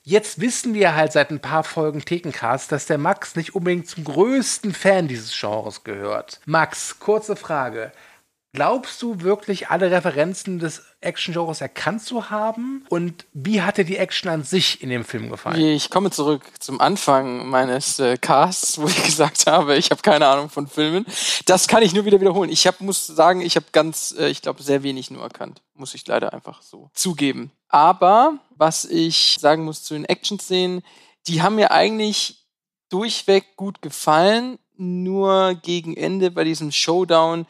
Jetzt 0.06 0.38
wissen 0.38 0.74
wir 0.74 0.94
halt 0.94 1.12
seit 1.12 1.30
ein 1.30 1.40
paar 1.40 1.64
Folgen 1.64 2.04
Thekencast, 2.04 2.70
dass 2.70 2.84
der 2.84 2.98
Max 2.98 3.36
nicht 3.36 3.54
unbedingt 3.54 3.88
zum 3.88 4.04
größten 4.04 4.74
Fan 4.74 5.08
dieses 5.08 5.34
Genres 5.34 5.82
gehört. 5.82 6.42
Max, 6.44 6.98
kurze 6.98 7.36
Frage. 7.36 7.90
Glaubst 8.54 9.02
du 9.02 9.20
wirklich, 9.20 9.70
alle 9.70 9.90
Referenzen 9.90 10.60
des 10.60 10.84
Action-Genres 11.00 11.60
erkannt 11.60 12.04
zu 12.04 12.30
haben? 12.30 12.86
Und 12.88 13.26
wie 13.32 13.62
hat 13.62 13.78
dir 13.78 13.84
die 13.84 13.96
Action 13.96 14.30
an 14.30 14.44
sich 14.44 14.80
in 14.80 14.90
dem 14.90 15.04
Film 15.04 15.28
gefallen? 15.28 15.60
Ich 15.60 15.90
komme 15.90 16.12
zurück 16.12 16.44
zum 16.60 16.80
Anfang 16.80 17.48
meines 17.48 17.98
äh, 17.98 18.16
Casts, 18.16 18.78
wo 18.78 18.86
ich 18.86 19.02
gesagt 19.02 19.48
habe, 19.48 19.76
ich 19.76 19.90
habe 19.90 20.02
keine 20.02 20.28
Ahnung 20.28 20.50
von 20.50 20.68
Filmen. 20.68 21.04
Das 21.46 21.66
kann 21.66 21.82
ich 21.82 21.94
nur 21.94 22.04
wieder 22.04 22.20
wiederholen. 22.20 22.48
Ich 22.48 22.68
hab, 22.68 22.80
muss 22.80 23.08
sagen, 23.08 23.40
ich 23.40 23.56
habe 23.56 23.66
ganz, 23.72 24.14
äh, 24.16 24.28
ich 24.28 24.40
glaube, 24.40 24.62
sehr 24.62 24.84
wenig 24.84 25.10
nur 25.10 25.24
erkannt. 25.24 25.60
Muss 25.74 25.94
ich 25.94 26.06
leider 26.06 26.32
einfach 26.32 26.62
so 26.62 26.90
zugeben. 26.94 27.50
Aber 27.66 28.38
was 28.56 28.84
ich 28.84 29.36
sagen 29.40 29.64
muss 29.64 29.82
zu 29.82 29.94
den 29.94 30.04
Action-Szenen, 30.04 30.84
die 31.26 31.42
haben 31.42 31.56
mir 31.56 31.72
eigentlich 31.72 32.46
durchweg 32.88 33.56
gut 33.56 33.82
gefallen. 33.82 34.60
Nur 34.76 35.54
gegen 35.54 35.96
Ende 35.96 36.30
bei 36.30 36.44
diesem 36.44 36.70
Showdown 36.70 37.46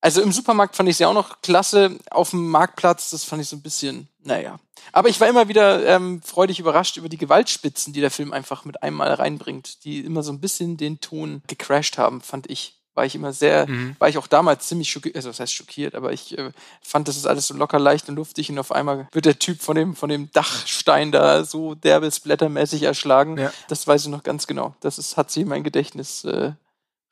also 0.00 0.22
im 0.22 0.32
Supermarkt 0.32 0.76
fand 0.76 0.88
ich 0.88 0.94
es 0.94 0.98
ja 1.00 1.08
auch 1.08 1.14
noch 1.14 1.42
klasse. 1.42 1.98
Auf 2.10 2.30
dem 2.30 2.48
Marktplatz, 2.48 3.10
das 3.10 3.24
fand 3.24 3.42
ich 3.42 3.48
so 3.48 3.56
ein 3.56 3.62
bisschen, 3.62 4.08
naja. 4.22 4.58
Aber 4.92 5.08
ich 5.08 5.20
war 5.20 5.28
immer 5.28 5.48
wieder 5.48 5.86
ähm, 5.86 6.22
freudig 6.22 6.58
überrascht 6.58 6.96
über 6.96 7.08
die 7.08 7.18
Gewaltspitzen, 7.18 7.92
die 7.92 8.00
der 8.00 8.10
Film 8.10 8.32
einfach 8.32 8.64
mit 8.64 8.82
einmal 8.82 9.12
reinbringt, 9.12 9.84
die 9.84 10.00
immer 10.00 10.22
so 10.22 10.32
ein 10.32 10.40
bisschen 10.40 10.76
den 10.76 11.00
Ton 11.00 11.42
gecrashed 11.46 11.98
haben, 11.98 12.20
fand 12.22 12.48
ich. 12.50 12.76
War 12.94 13.04
ich 13.06 13.14
immer 13.14 13.32
sehr, 13.32 13.68
Mhm. 13.68 13.94
war 14.00 14.08
ich 14.08 14.18
auch 14.18 14.26
damals 14.26 14.66
ziemlich 14.66 14.90
schockiert, 14.90 15.14
also 15.14 15.28
was 15.28 15.38
heißt 15.38 15.52
schockiert, 15.54 15.94
aber 15.94 16.12
ich 16.12 16.36
äh, 16.36 16.50
fand, 16.82 17.06
das 17.06 17.16
ist 17.16 17.26
alles 17.26 17.46
so 17.46 17.54
locker 17.54 17.78
leicht 17.78 18.08
und 18.08 18.16
luftig 18.16 18.50
und 18.50 18.58
auf 18.58 18.72
einmal 18.72 19.06
wird 19.12 19.26
der 19.26 19.38
Typ 19.38 19.62
von 19.62 19.76
dem, 19.76 19.94
von 19.94 20.08
dem 20.10 20.28
Dachstein 20.32 21.12
da 21.12 21.44
so 21.44 21.76
derbe 21.76 22.10
splattermäßig 22.10 22.82
erschlagen. 22.82 23.38
Ja. 23.38 23.52
Das 23.68 23.86
weiß 23.86 24.02
ich 24.02 24.08
noch 24.08 24.24
ganz 24.24 24.48
genau. 24.48 24.74
Das 24.80 24.98
ist, 24.98 25.16
hat 25.16 25.30
sie 25.30 25.42
in 25.42 25.48
mein 25.48 25.62
Gedächtnis 25.62 26.24
äh, 26.24 26.52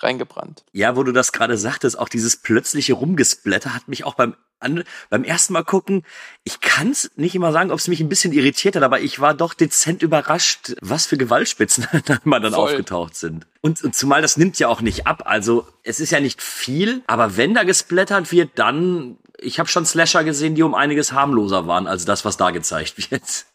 reingebrannt. 0.00 0.64
Ja, 0.72 0.96
wo 0.96 1.02
du 1.02 1.12
das 1.12 1.32
gerade 1.32 1.56
sagtest, 1.56 1.98
auch 1.98 2.08
dieses 2.08 2.36
plötzliche 2.36 2.94
Rumgesplatter 2.94 3.74
hat 3.74 3.88
mich 3.88 4.04
auch 4.04 4.14
beim 4.14 4.34
an, 4.60 4.84
beim 5.10 5.24
ersten 5.24 5.52
Mal 5.52 5.62
gucken, 5.62 6.04
ich 6.44 6.60
kann 6.60 6.90
es 6.90 7.10
nicht 7.16 7.34
immer 7.34 7.52
sagen, 7.52 7.70
ob 7.70 7.78
es 7.78 7.88
mich 7.88 8.00
ein 8.00 8.08
bisschen 8.08 8.32
irritiert 8.32 8.76
hat, 8.76 8.82
aber 8.82 9.00
ich 9.00 9.20
war 9.20 9.34
doch 9.34 9.54
dezent 9.54 10.02
überrascht, 10.02 10.74
was 10.80 11.06
für 11.06 11.16
Gewaltspitzen 11.16 11.86
da 12.06 12.18
immer 12.24 12.40
dann 12.40 12.52
Voll. 12.52 12.70
aufgetaucht 12.72 13.14
sind. 13.14 13.46
Und, 13.60 13.82
und 13.82 13.94
zumal 13.94 14.22
das 14.22 14.36
nimmt 14.36 14.58
ja 14.58 14.68
auch 14.68 14.80
nicht 14.80 15.06
ab. 15.06 15.22
Also 15.26 15.66
es 15.84 16.00
ist 16.00 16.10
ja 16.10 16.20
nicht 16.20 16.42
viel, 16.42 17.02
aber 17.06 17.36
wenn 17.36 17.54
da 17.54 17.62
gesplattert 17.62 18.32
wird, 18.32 18.50
dann, 18.56 19.18
ich 19.38 19.58
habe 19.58 19.68
schon 19.68 19.86
Slasher 19.86 20.24
gesehen, 20.24 20.54
die 20.54 20.62
um 20.62 20.74
einiges 20.74 21.12
harmloser 21.12 21.66
waren 21.66 21.86
als 21.86 22.04
das, 22.04 22.24
was 22.24 22.36
da 22.36 22.50
gezeigt 22.50 22.96
wird. 23.10 23.46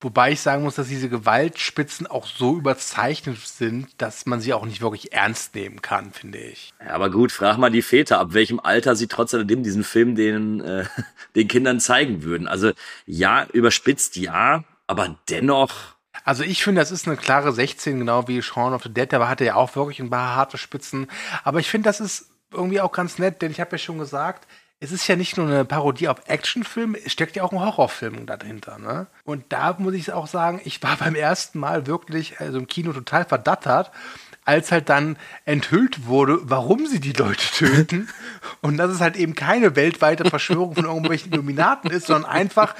Wobei 0.00 0.30
ich 0.30 0.40
sagen 0.40 0.62
muss, 0.62 0.76
dass 0.76 0.86
diese 0.86 1.08
Gewaltspitzen 1.08 2.06
auch 2.06 2.26
so 2.26 2.56
überzeichnet 2.56 3.38
sind, 3.44 3.88
dass 3.98 4.26
man 4.26 4.40
sie 4.40 4.54
auch 4.54 4.64
nicht 4.64 4.80
wirklich 4.80 5.12
ernst 5.12 5.56
nehmen 5.56 5.82
kann, 5.82 6.12
finde 6.12 6.38
ich. 6.38 6.72
Ja, 6.80 6.92
aber 6.92 7.10
gut, 7.10 7.32
frag 7.32 7.58
mal 7.58 7.70
die 7.70 7.82
Väter, 7.82 8.20
ab 8.20 8.32
welchem 8.32 8.60
Alter 8.60 8.94
sie 8.94 9.08
trotzdem 9.08 9.64
diesen 9.64 9.82
Film 9.82 10.14
den, 10.14 10.60
äh, 10.60 10.84
den 11.34 11.48
Kindern 11.48 11.80
zeigen 11.80 12.22
würden. 12.22 12.46
Also 12.46 12.70
ja, 13.06 13.46
überspitzt 13.52 14.14
ja, 14.14 14.62
aber 14.86 15.16
dennoch. 15.28 15.74
Also 16.24 16.44
ich 16.44 16.62
finde, 16.62 16.80
das 16.80 16.92
ist 16.92 17.08
eine 17.08 17.16
klare 17.16 17.52
16, 17.52 17.98
genau 17.98 18.28
wie 18.28 18.40
Shaun 18.40 18.74
of 18.74 18.84
the 18.84 18.92
Dead, 18.92 19.10
der 19.10 19.28
hatte 19.28 19.44
ja 19.44 19.56
auch 19.56 19.74
wirklich 19.74 19.98
ein 19.98 20.10
paar 20.10 20.36
harte 20.36 20.58
Spitzen. 20.58 21.08
Aber 21.42 21.58
ich 21.58 21.68
finde, 21.68 21.88
das 21.88 21.98
ist 21.98 22.30
irgendwie 22.52 22.80
auch 22.80 22.92
ganz 22.92 23.18
nett, 23.18 23.42
denn 23.42 23.50
ich 23.50 23.60
habe 23.60 23.72
ja 23.72 23.78
schon 23.78 23.98
gesagt, 23.98 24.46
es 24.80 24.92
ist 24.92 25.08
ja 25.08 25.16
nicht 25.16 25.36
nur 25.36 25.46
eine 25.46 25.64
Parodie 25.64 26.08
auf 26.08 26.18
Actionfilm, 26.26 26.94
es 26.94 27.12
steckt 27.12 27.34
ja 27.34 27.42
auch 27.42 27.52
ein 27.52 27.60
Horrorfilm 27.60 28.26
dahinter. 28.26 28.78
Ne? 28.78 29.08
Und 29.24 29.44
da 29.48 29.74
muss 29.78 29.94
ich 29.94 30.12
auch 30.12 30.28
sagen, 30.28 30.60
ich 30.64 30.82
war 30.82 30.96
beim 31.00 31.14
ersten 31.14 31.58
Mal 31.58 31.86
wirklich 31.86 32.40
also 32.40 32.58
im 32.58 32.68
Kino 32.68 32.92
total 32.92 33.24
verdattert, 33.24 33.90
als 34.44 34.72
halt 34.72 34.88
dann 34.88 35.16
enthüllt 35.44 36.06
wurde, 36.06 36.38
warum 36.42 36.86
sie 36.86 37.00
die 37.00 37.12
Leute 37.12 37.44
töten. 37.54 38.08
Und 38.62 38.76
dass 38.76 38.90
es 38.90 39.00
halt 39.00 39.16
eben 39.16 39.34
keine 39.34 39.74
weltweite 39.74 40.30
Verschwörung 40.30 40.74
von 40.74 40.84
irgendwelchen 40.84 41.32
Illuminaten 41.32 41.90
ist, 41.90 42.06
sondern 42.06 42.30
einfach, 42.30 42.74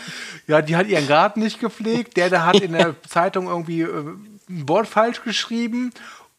ja, 0.46 0.62
die 0.62 0.76
hat 0.76 0.86
ihren 0.86 1.08
Garten 1.08 1.40
nicht 1.40 1.60
gepflegt, 1.60 2.16
der, 2.16 2.30
der 2.30 2.46
hat 2.46 2.60
in 2.60 2.72
der 2.72 2.94
Zeitung 3.08 3.48
irgendwie 3.48 3.82
äh, 3.82 4.14
ein 4.48 4.68
Wort 4.68 4.86
falsch 4.86 5.22
geschrieben 5.22 5.92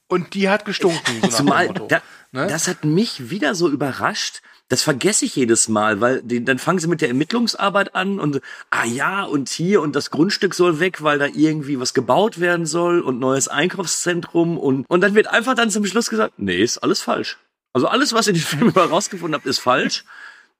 und 0.08 0.34
die 0.34 0.50
hat 0.50 0.66
gestunken. 0.66 1.22
So 1.22 1.28
Zumal, 1.28 1.68
da, 1.90 2.02
ne? 2.32 2.48
das 2.48 2.68
hat 2.68 2.86
mich 2.86 3.30
wieder 3.30 3.54
so 3.54 3.70
überrascht, 3.70 4.42
das 4.70 4.84
vergesse 4.84 5.26
ich 5.26 5.36
jedes 5.36 5.68
Mal, 5.68 6.00
weil 6.00 6.22
die, 6.22 6.46
dann 6.46 6.60
fangen 6.60 6.80
sie 6.80 6.88
mit 6.88 7.02
der 7.02 7.10
Ermittlungsarbeit 7.10 7.96
an 7.96 8.20
und 8.20 8.40
ah 8.70 8.86
ja 8.86 9.24
und 9.24 9.50
hier 9.50 9.82
und 9.82 9.96
das 9.96 10.12
Grundstück 10.12 10.54
soll 10.54 10.80
weg, 10.80 11.04
weil 11.04 11.20
da 11.20 11.26
irgendwie 11.26 11.80
was 11.80 11.94
gebaut 11.94 12.40
werden 12.40 12.66
soll 12.66 13.02
und 13.02 13.20
neues 13.20 13.48
Einkaufszentrum 13.48 14.58
und 14.58 14.86
und 14.88 15.02
dann 15.02 15.16
wird 15.16 15.28
einfach 15.28 15.56
dann 15.56 15.72
zum 15.72 15.86
Schluss 15.86 16.10
gesagt, 16.10 16.36
nee, 16.38 16.62
ist 16.62 16.78
alles 16.78 17.02
falsch. 17.02 17.38
Also 17.74 17.88
alles, 17.88 18.14
was 18.14 18.28
ihr 18.28 18.34
in 18.34 18.40
den 18.40 18.46
Film 18.46 18.74
herausgefunden 18.74 19.36
habt, 19.36 19.46
ist 19.46 19.60
falsch. 19.60 20.06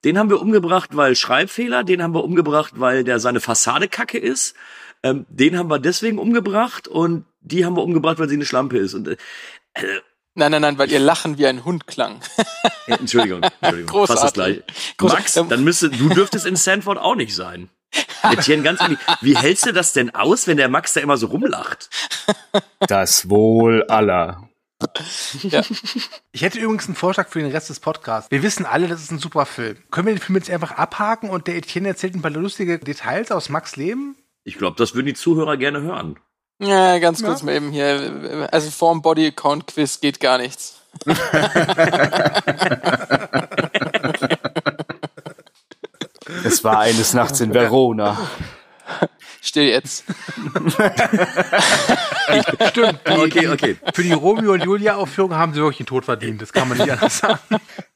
Den 0.04 0.18
haben 0.18 0.30
wir 0.30 0.42
umgebracht, 0.42 0.96
weil 0.96 1.16
Schreibfehler, 1.16 1.84
den 1.84 2.02
haben 2.02 2.14
wir 2.14 2.24
umgebracht, 2.24 2.74
weil 2.78 3.04
der 3.04 3.20
seine 3.20 3.42
Fassade 3.42 3.88
kacke 3.88 4.18
ist. 4.18 4.56
Ähm, 5.04 5.26
den 5.30 5.58
haben 5.58 5.70
wir 5.70 5.80
deswegen 5.80 6.20
umgebracht 6.20 6.88
und 6.88 7.26
die 7.42 7.66
haben 7.66 7.76
wir 7.76 7.84
umgebracht, 7.84 8.20
weil 8.20 8.30
sie 8.30 8.36
eine 8.36 8.46
Schlampe 8.46 8.78
ist. 8.78 8.94
Und 8.94 9.08
äh, 9.08 9.18
Nein, 10.40 10.54
nein, 10.54 10.62
nein, 10.62 10.78
weil 10.78 10.90
ihr 10.90 11.00
Lachen 11.02 11.38
wie 11.38 11.48
ein 11.48 11.66
Hund 11.66 11.86
klang. 11.86 12.22
Entschuldigung, 12.88 13.42
Entschuldigung. 13.60 14.08
Fast 14.08 14.24
das 14.24 14.32
gleiche. 14.32 14.64
Max, 15.02 15.34
dann 15.34 15.64
müsste, 15.66 15.90
du 15.90 16.08
dürftest 16.08 16.46
in 16.46 16.56
Sanford 16.56 16.98
auch 16.98 17.16
nicht 17.16 17.36
sein. 17.36 17.70
Etienne, 18.24 18.64
ganz 18.64 18.80
ehrlich, 18.80 19.00
wie 19.20 19.36
hältst 19.36 19.66
du 19.66 19.74
das 19.74 19.92
denn 19.92 20.16
aus, 20.16 20.48
wenn 20.48 20.56
der 20.56 20.70
Max 20.70 20.94
da 20.94 21.02
immer 21.02 21.18
so 21.18 21.28
rumlacht? 21.28 21.90
Das 22.80 23.30
Wohl 23.30 23.84
aller. 23.90 24.48
Ja. 25.42 25.62
Ich 26.32 26.42
hätte 26.42 26.58
übrigens 26.58 26.86
einen 26.86 26.96
Vorschlag 26.96 27.28
für 27.28 27.40
den 27.40 27.52
Rest 27.52 27.70
des 27.70 27.82
Podcasts. 27.82 28.32
Wir 28.32 28.42
wissen 28.42 28.66
alle, 28.66 28.88
das 28.88 29.02
ist 29.02 29.12
ein 29.12 29.20
super 29.20 29.46
Film. 29.46 29.78
Können 29.92 30.08
wir 30.08 30.14
den 30.14 30.22
Film 30.22 30.38
jetzt 30.38 30.50
einfach 30.50 30.72
abhaken 30.72 31.30
und 31.30 31.48
der 31.48 31.58
Etienne 31.58 31.90
erzählt 31.90 32.16
ein 32.16 32.22
paar 32.22 32.32
lustige 32.32 32.80
Details 32.80 33.32
aus 33.32 33.50
Max 33.50 33.76
Leben? 33.76 34.16
Ich 34.46 34.58
glaube, 34.58 34.78
das 34.78 34.96
würden 34.96 35.08
die 35.08 35.16
Zuhörer 35.16 35.58
gerne 35.58 35.82
hören. 35.82 36.18
Ja, 36.60 37.00
ganz 37.00 37.24
kurz 37.24 37.40
ja. 37.40 37.46
mal 37.46 37.56
eben 37.56 37.72
hier. 37.72 38.48
Also 38.52 38.70
vorm 38.70 39.02
Body 39.02 39.28
Account 39.28 39.68
Quiz 39.68 40.00
geht 40.02 40.20
gar 40.20 40.38
nichts. 40.38 40.82
es 46.44 46.64
war 46.64 46.80
eines 46.80 47.14
Nachts 47.14 47.40
in 47.40 47.54
Verona. 47.54 48.18
Still 49.42 49.70
jetzt. 49.70 50.04
Stimmt. 52.70 53.00
Okay, 53.06 53.48
okay. 53.48 53.78
Für 53.94 54.04
die 54.04 54.12
Romeo 54.12 54.54
und 54.54 54.64
Julia 54.64 54.96
Aufführung 54.96 55.34
haben 55.36 55.54
sie 55.54 55.62
wirklich 55.62 55.78
den 55.78 55.86
Tod 55.86 56.04
verdient. 56.04 56.42
Das 56.42 56.52
kann 56.52 56.68
man 56.68 56.78
nicht 56.78 56.92
anders 56.92 57.20
sagen. 57.20 57.40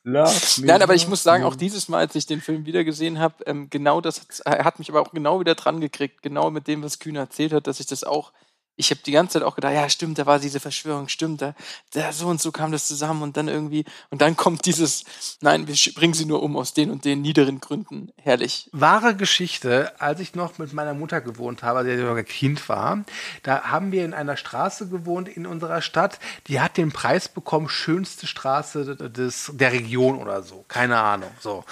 Nein, 0.04 0.82
aber 0.82 0.96
ich 0.96 1.08
muss 1.10 1.22
sagen, 1.22 1.44
auch 1.44 1.56
dieses 1.56 1.90
Mal, 1.90 1.98
als 2.00 2.16
ich 2.16 2.26
den 2.26 2.40
Film 2.42 2.66
wieder 2.66 2.86
gesehen 2.86 3.20
habe, 3.20 3.44
ähm, 3.46 3.70
genau 3.70 4.00
das 4.00 4.22
hat, 4.46 4.64
hat 4.64 4.80
mich 4.80 4.90
aber 4.90 5.02
auch 5.02 5.12
genau 5.12 5.42
wieder 5.42 5.56
dran 5.56 5.82
gekriegt. 5.82 6.22
Genau 6.22 6.50
mit 6.50 6.68
dem, 6.68 6.82
was 6.82 7.00
Kühn 7.00 7.16
erzählt 7.18 7.52
hat, 7.52 7.68
dass 7.68 7.82
ich 7.82 7.88
das 7.88 8.06
auch 8.06 8.32
ich 8.76 8.90
habe 8.90 9.02
die 9.06 9.12
ganze 9.12 9.34
Zeit 9.34 9.44
auch 9.44 9.56
gedacht, 9.56 9.74
ja, 9.74 9.88
stimmt, 9.88 10.18
da 10.18 10.26
war 10.26 10.40
diese 10.40 10.60
Verschwörung, 10.60 11.08
stimmt, 11.08 11.42
da, 11.42 11.54
da 11.94 12.12
so 12.12 12.28
und 12.28 12.42
so 12.42 12.52
kam 12.52 12.72
das 12.72 12.88
zusammen 12.88 13.22
und 13.22 13.38
dann 13.38 13.48
irgendwie, 13.48 13.86
und 14.10 14.22
dann 14.22 14.36
kommt 14.36 14.66
dieses, 14.66 15.04
nein, 15.42 15.68
wir 15.68 15.76
bringen 15.94 16.14
sie 16.14 16.26
nur 16.26 16.42
um 16.42 16.58
aus 16.58 16.74
den 16.74 16.90
und 16.90 17.06
den 17.06 17.22
niederen 17.22 17.60
Gründen. 17.60 18.12
Herrlich. 18.18 18.70
Wahre 18.72 19.16
Geschichte, 19.16 20.00
als 20.02 20.20
ich 20.20 20.34
noch 20.34 20.58
mit 20.58 20.74
meiner 20.74 20.96
Mutter 20.96 21.22
gewohnt 21.22 21.62
habe, 21.62 21.80
als 21.80 21.88
ich 21.88 22.00
sogar 22.00 22.24
Kind 22.24 22.68
war, 22.68 23.04
da 23.44 23.64
haben 23.66 23.92
wir 23.92 24.06
in 24.06 24.14
einer 24.14 24.38
Straße 24.38 24.90
gewohnt 24.90 25.30
in 25.30 25.46
unserer 25.46 25.82
Stadt, 25.82 26.20
die 26.48 26.60
hat 26.60 26.78
den 26.78 26.92
Preis 26.92 27.30
bekommen, 27.30 27.70
schönste 27.70 28.26
Straße 28.26 28.96
des, 28.96 29.52
der 29.54 29.72
Region 29.72 30.18
oder 30.18 30.42
so. 30.42 30.66
Keine 30.68 30.98
Ahnung, 30.98 31.32
so. 31.40 31.64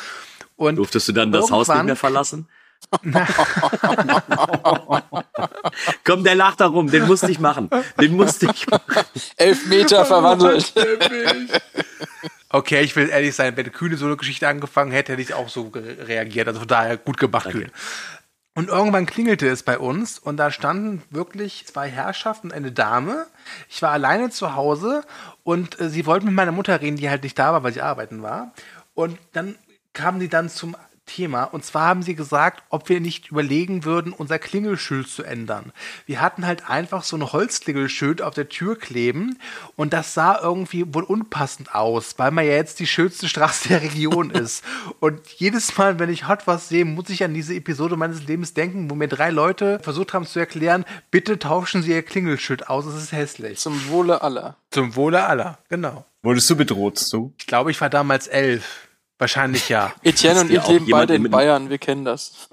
Und 0.56 0.76
Durftest 0.76 1.08
du 1.08 1.14
dann 1.14 1.32
das 1.32 1.50
Haus 1.50 1.68
nicht 1.68 1.84
mehr 1.84 1.96
verlassen? 1.96 2.48
Komm, 6.04 6.24
der 6.24 6.36
lacht 6.36 6.60
da 6.60 6.68
rum, 6.68 6.92
den 6.92 7.08
musste 7.08 7.32
ich 7.32 7.40
machen. 7.40 7.68
Den 8.00 8.16
musste 8.16 8.52
ich 8.54 8.68
machen. 8.68 9.06
Elf 9.38 9.66
Meter 9.68 10.06
verwandelt. 10.06 10.72
Okay, 12.54 12.82
ich 12.82 12.98
will 12.98 13.08
ehrlich 13.08 13.34
sein, 13.34 13.56
wenn 13.56 13.72
Kühne 13.72 13.96
so 13.96 14.06
eine 14.06 14.18
Geschichte 14.18 14.46
angefangen 14.46 14.92
hätte, 14.92 15.14
hätte 15.14 15.22
ich 15.22 15.34
auch 15.34 15.48
so 15.48 15.72
reagiert. 15.74 16.50
Also 16.50 16.60
von 16.60 16.68
daher 16.68 16.98
gut 16.98 17.18
gemacht, 17.18 17.46
Danke. 17.46 17.60
Kühne. 17.60 17.72
Und 18.54 18.68
irgendwann 18.68 19.06
klingelte 19.06 19.48
es 19.48 19.64
bei 19.64 19.80
uns 19.80 20.20
und 20.20 20.36
da 20.36 20.52
standen 20.52 21.02
wirklich 21.10 21.66
zwei 21.66 21.88
Herrschaften 21.88 22.48
und 22.48 22.54
eine 22.54 22.74
Dame. 22.74 23.26
Ich 23.70 23.82
war 23.82 23.92
alleine 23.92 24.30
zu 24.30 24.56
Hause 24.56 25.06
und 25.44 25.80
äh, 25.80 25.90
sie 25.90 26.06
wollten 26.06 26.26
mit 26.26 26.36
meiner 26.36 26.52
Mutter 26.52 26.82
reden, 26.82 26.98
die 26.98 27.10
halt 27.10 27.24
nicht 27.24 27.40
da 27.40 27.54
war, 27.54 27.64
weil 27.64 27.72
sie 27.72 27.82
arbeiten 27.82 28.22
war. 28.22 28.52
Und 28.94 29.18
dann 29.32 29.56
kamen 29.94 30.20
die 30.20 30.28
dann 30.28 30.50
zum 30.50 30.76
Thema. 31.16 31.44
Und 31.44 31.66
zwar 31.66 31.88
haben 31.88 32.04
sie 32.04 32.16
gesagt, 32.16 32.64
ob 32.70 32.90
wir 32.90 33.02
nicht 33.02 33.32
überlegen 33.32 33.84
würden, 33.84 34.14
unser 34.14 34.40
Klingelschild 34.40 35.08
zu 35.08 35.24
ändern. 35.24 35.72
Wir 36.06 36.22
hatten 36.22 36.46
halt 36.46 36.70
einfach 36.70 37.04
so 37.04 37.18
ein 37.18 37.32
Holzklingelschild 37.32 38.22
auf 38.22 38.34
der 38.34 38.50
Tür 38.50 38.78
kleben 38.78 39.38
und 39.76 39.94
das 39.94 40.14
sah 40.14 40.40
irgendwie 40.42 40.94
wohl 40.94 41.04
unpassend 41.04 41.76
aus, 41.76 42.16
weil 42.18 42.32
man 42.32 42.46
ja 42.46 42.54
jetzt 42.54 42.80
die 42.80 42.88
schönste 42.88 43.28
Straße 43.28 43.70
der 43.70 43.82
Region 43.82 44.30
ist. 44.32 44.64
Und 45.00 45.28
jedes 45.28 45.78
Mal, 45.78 46.00
wenn 46.00 46.10
ich 46.10 46.28
Hot 46.28 46.48
was 46.48 46.70
sehe, 46.70 46.86
muss 46.86 47.10
ich 47.10 47.24
an 47.24 47.34
diese 47.34 47.56
Episode 47.56 47.98
meines 47.98 48.26
Lebens 48.26 48.54
denken, 48.54 48.90
wo 48.90 48.96
mir 48.96 49.08
drei 49.08 49.30
Leute 49.30 49.80
versucht 49.82 50.14
haben 50.14 50.26
zu 50.26 50.40
erklären, 50.40 50.86
bitte 51.10 51.40
tauschen 51.40 51.84
Sie 51.84 51.92
Ihr 51.92 52.04
Klingelschild 52.04 52.70
aus, 52.70 52.86
es 52.86 52.96
ist 52.96 53.12
hässlich. 53.12 53.60
Zum 53.60 53.90
Wohle 53.90 54.22
aller. 54.22 54.56
Zum 54.72 54.96
Wohle 54.96 55.26
aller, 55.26 55.60
genau. 55.70 56.06
Wurdest 56.24 56.50
du 56.50 56.56
bedroht, 56.56 57.04
du? 57.12 57.34
Ich 57.40 57.48
glaube, 57.48 57.72
ich 57.72 57.82
war 57.82 57.90
damals 57.90 58.28
elf. 58.28 58.88
Wahrscheinlich 59.22 59.70
ja. 59.70 59.94
Etienne 60.02 60.42
und 60.42 60.50
ich 60.50 60.68
leben 60.68 60.88
beide 60.90 61.14
in 61.14 61.30
Bayern, 61.30 61.70
wir 61.70 61.78
kennen 61.78 62.06
das. 62.06 62.50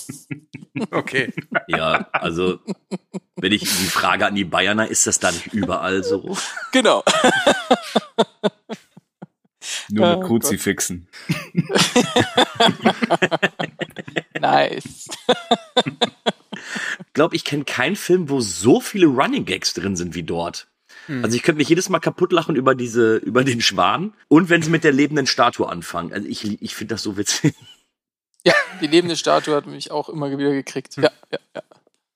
okay. 0.90 1.30
Ja, 1.68 2.08
also 2.10 2.58
wenn 3.36 3.52
ich 3.52 3.60
die 3.60 3.66
Frage 3.66 4.24
an 4.24 4.34
die 4.34 4.46
Bayerner, 4.46 4.88
ist 4.88 5.06
das 5.06 5.18
da 5.18 5.30
nicht 5.30 5.52
überall 5.52 6.02
so? 6.02 6.34
Genau. 6.72 7.04
Nur 9.90 10.08
mit 10.08 10.16
oh, 10.16 10.26
Kruzifixen. 10.26 11.06
nice. 14.40 15.10
Ich 15.84 17.12
glaube, 17.12 17.36
ich 17.36 17.44
kenne 17.44 17.64
keinen 17.64 17.96
Film, 17.96 18.30
wo 18.30 18.40
so 18.40 18.80
viele 18.80 19.04
Running 19.04 19.44
Gags 19.44 19.74
drin 19.74 19.96
sind 19.96 20.14
wie 20.14 20.22
dort. 20.22 20.66
Hm. 21.06 21.24
Also 21.24 21.36
ich 21.36 21.42
könnte 21.42 21.58
mich 21.58 21.68
jedes 21.68 21.88
Mal 21.88 22.00
kaputt 22.00 22.32
lachen 22.32 22.56
über 22.56 22.74
diese, 22.74 23.16
über 23.16 23.44
den 23.44 23.60
Schwan. 23.60 24.14
Und 24.28 24.48
wenn 24.48 24.62
sie 24.62 24.70
mit 24.70 24.84
der 24.84 24.92
lebenden 24.92 25.26
Statue 25.26 25.68
anfangen. 25.68 26.12
Also 26.12 26.28
ich, 26.28 26.62
ich 26.62 26.74
finde 26.74 26.94
das 26.94 27.02
so 27.02 27.16
witzig. 27.16 27.54
Ja, 28.44 28.54
die 28.80 28.86
lebende 28.86 29.16
Statue 29.16 29.56
hat 29.56 29.66
mich 29.66 29.90
auch 29.90 30.08
immer 30.08 30.30
wieder 30.30 30.52
gekriegt. 30.52 30.96
Ja, 30.96 31.10
ja, 31.32 31.38
ja. 31.54 31.62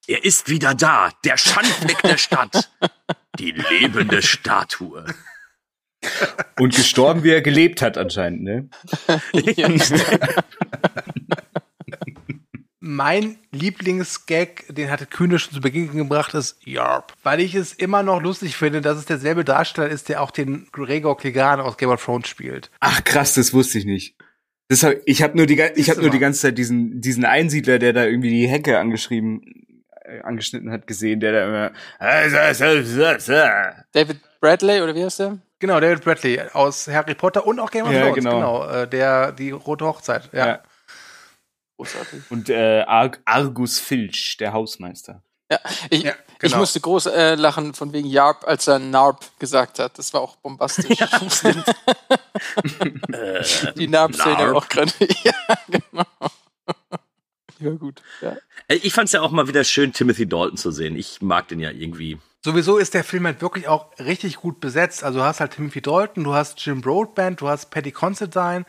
Er 0.07 0.25
ist 0.25 0.49
wieder 0.49 0.75
da, 0.75 1.11
der 1.25 1.37
Schandfleck 1.37 2.03
der 2.03 2.19
Stadt. 2.19 2.71
Die 3.39 3.53
lebende 3.53 4.23
Statue. 4.23 5.05
Und 6.59 6.75
gestorben, 6.75 7.23
wie 7.25 7.31
er 7.31 7.43
gelebt 7.43 7.83
hat, 7.83 7.99
anscheinend, 7.99 8.43
ne? 8.43 8.69
ja. 9.33 9.69
mein 12.81 13.37
Lieblingsgag, 13.53 14.65
den 14.69 14.91
hatte 14.91 15.05
Kühne 15.05 15.39
schon 15.39 15.53
zu 15.53 15.61
Beginn 15.61 15.93
gebracht, 15.93 16.33
ist 16.35 16.57
Yarp. 16.67 17.13
Weil 17.23 17.41
ich 17.41 17.55
es 17.55 17.75
immer 17.75 18.03
noch 18.03 18.23
lustig 18.23 18.57
finde, 18.57 18.81
dass 18.81 18.97
es 18.97 19.05
derselbe 19.05 19.45
Darsteller 19.45 19.89
ist, 19.89 20.09
der 20.09 20.23
auch 20.23 20.31
den 20.31 20.67
Gregor 20.73 21.17
Clegane 21.19 21.63
aus 21.63 21.77
Game 21.77 21.91
of 21.91 22.03
Thrones 22.03 22.29
spielt. 22.29 22.71
Ach 22.81 23.05
krass, 23.05 23.35
das 23.35 23.53
wusste 23.53 23.79
ich 23.79 23.85
nicht. 23.85 24.17
Das 24.69 24.83
hab, 24.83 24.95
ich 25.05 25.23
habe 25.23 25.37
nur 25.37 25.47
die 25.47 25.61
ich 25.75 25.91
habe 25.91 26.01
nur 26.01 26.11
die 26.11 26.19
ganze 26.19 26.41
Zeit 26.41 26.57
diesen 26.57 27.01
diesen 27.01 27.25
Einsiedler, 27.25 27.79
der 27.79 27.93
da 27.93 28.05
irgendwie 28.05 28.31
die 28.31 28.49
Hecke 28.49 28.79
angeschrieben 28.79 29.43
äh, 30.05 30.21
angeschnitten 30.23 30.71
hat 30.71 30.87
gesehen, 30.87 31.21
der 31.21 31.33
da 31.33 31.45
immer 31.45 31.73
David 33.93 34.21
Bradley 34.41 34.81
oder 34.81 34.95
wie 34.95 35.05
heißt 35.05 35.19
der? 35.19 35.39
Genau, 35.59 35.81
David 35.81 36.03
Bradley 36.05 36.41
aus 36.53 36.89
Harry 36.89 37.15
Potter 37.15 37.47
und 37.47 37.61
auch 37.61 37.71
Game 37.71 37.85
of 37.85 37.91
Thrones, 37.91 38.07
ja, 38.07 38.15
genau, 38.15 38.61
genau 38.61 38.69
äh, 38.69 38.89
der 38.89 39.33
die 39.33 39.51
rote 39.51 39.85
Hochzeit, 39.85 40.31
ja. 40.33 40.47
ja. 40.47 40.63
Großartig. 41.81 42.23
Und 42.31 42.51
äh, 42.51 42.83
Ar 42.87 43.13
Argus 43.25 43.79
Filch, 43.79 44.37
der 44.39 44.53
Hausmeister. 44.53 45.23
Ja, 45.51 45.59
ich, 45.89 46.03
Ja, 46.03 46.13
ich 46.13 46.39
genau. 46.39 46.59
musste 46.59 46.79
groß 46.81 47.07
äh, 47.07 47.35
lachen 47.37 47.73
von 47.75 47.93
wegen 47.93 48.07
Yarp, 48.09 48.45
als 48.47 48.69
er 48.69 48.79
Narp 48.79 49.25
gesagt 49.39 49.79
hat. 49.79 49.99
Das 49.99 50.13
war 50.13 50.21
auch 50.21 50.37
bombastisch. 50.37 50.87
Die 53.77 53.89
Narp-Szene 53.89 54.37
Narp. 54.37 54.57
auch 54.57 54.69
gerade. 54.69 54.93
ja, 55.25 55.33
genau. 55.69 56.05
Ja, 57.59 57.71
gut. 57.73 58.03
Ja. 58.21 58.37
Äh, 58.69 58.77
Ich 58.77 58.93
fand 58.93 59.07
es 59.07 59.13
ja 59.13 59.23
auch 59.23 59.31
mal 59.31 59.49
wieder 59.49 59.65
schön, 59.65 59.93
Timothy 59.93 60.27
Dalton 60.29 60.57
zu 60.57 60.71
sehen. 60.71 60.97
Ich 60.97 61.21
mag 61.23 61.49
den 61.49 61.61
ja 61.61 61.71
irgendwie. 61.71 62.19
Sowieso 62.43 62.79
ist 62.79 62.95
der 62.95 63.05
Film 63.05 63.27
halt 63.27 63.43
wirklich 63.43 63.69
auch 63.69 63.91
richtig 63.99 64.37
gut 64.37 64.61
besetzt. 64.61 65.05
Also 65.05 65.19
du 65.19 65.25
hast 65.25 65.41
halt 65.41 65.53
Timothy 65.53 65.83
Dalton, 65.83 66.25
du 66.25 66.33
hast 66.33 66.65
Jim 66.65 66.81
Broadbent, 66.81 67.43
du 67.43 67.49
hast 67.49 67.71
Patty 67.71 67.93
Considine 67.93 68.65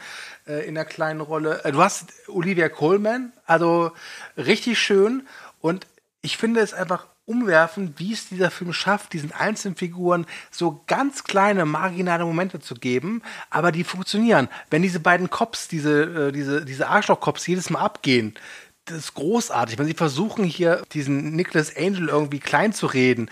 äh, 0.46 0.68
in 0.68 0.76
der 0.76 0.84
kleinen 0.84 1.22
Rolle, 1.22 1.64
äh, 1.64 1.72
du 1.72 1.82
hast 1.82 2.12
Olivia 2.28 2.68
Colman, 2.68 3.32
also 3.46 3.92
richtig 4.36 4.78
schön. 4.78 5.26
Und 5.62 5.88
ich 6.22 6.36
finde 6.36 6.60
es 6.60 6.74
einfach 6.74 7.08
umwerfend, 7.24 7.98
wie 7.98 8.12
es 8.12 8.28
dieser 8.28 8.52
Film 8.52 8.74
schafft, 8.74 9.14
diesen 9.14 9.32
einzelnen 9.32 9.78
Figuren 9.78 10.26
so 10.50 10.84
ganz 10.88 11.24
kleine, 11.24 11.66
marginale 11.66 12.26
Momente 12.26 12.60
zu 12.60 12.76
geben, 12.76 13.22
aber 13.50 13.72
die 13.72 13.86
funktionieren. 13.86 14.50
Wenn 14.70 14.82
diese 14.82 15.00
beiden 15.00 15.30
Cops, 15.30 15.70
diese, 15.70 16.28
äh, 16.28 16.32
diese, 16.34 16.66
diese 16.66 16.90
Arschloch-Cops 16.90 17.48
jedes 17.48 17.70
Mal 17.70 17.80
abgehen, 17.80 18.36
das 18.86 18.98
ist 18.98 19.14
großartig. 19.14 19.78
Wenn 19.78 19.86
sie 19.86 19.94
versuchen, 19.94 20.44
hier 20.44 20.82
diesen 20.94 21.36
Nicholas 21.36 21.76
Angel 21.76 22.10
irgendwie 22.10 22.40
klein 22.40 22.74
zu 22.74 22.88
reden, 22.88 23.30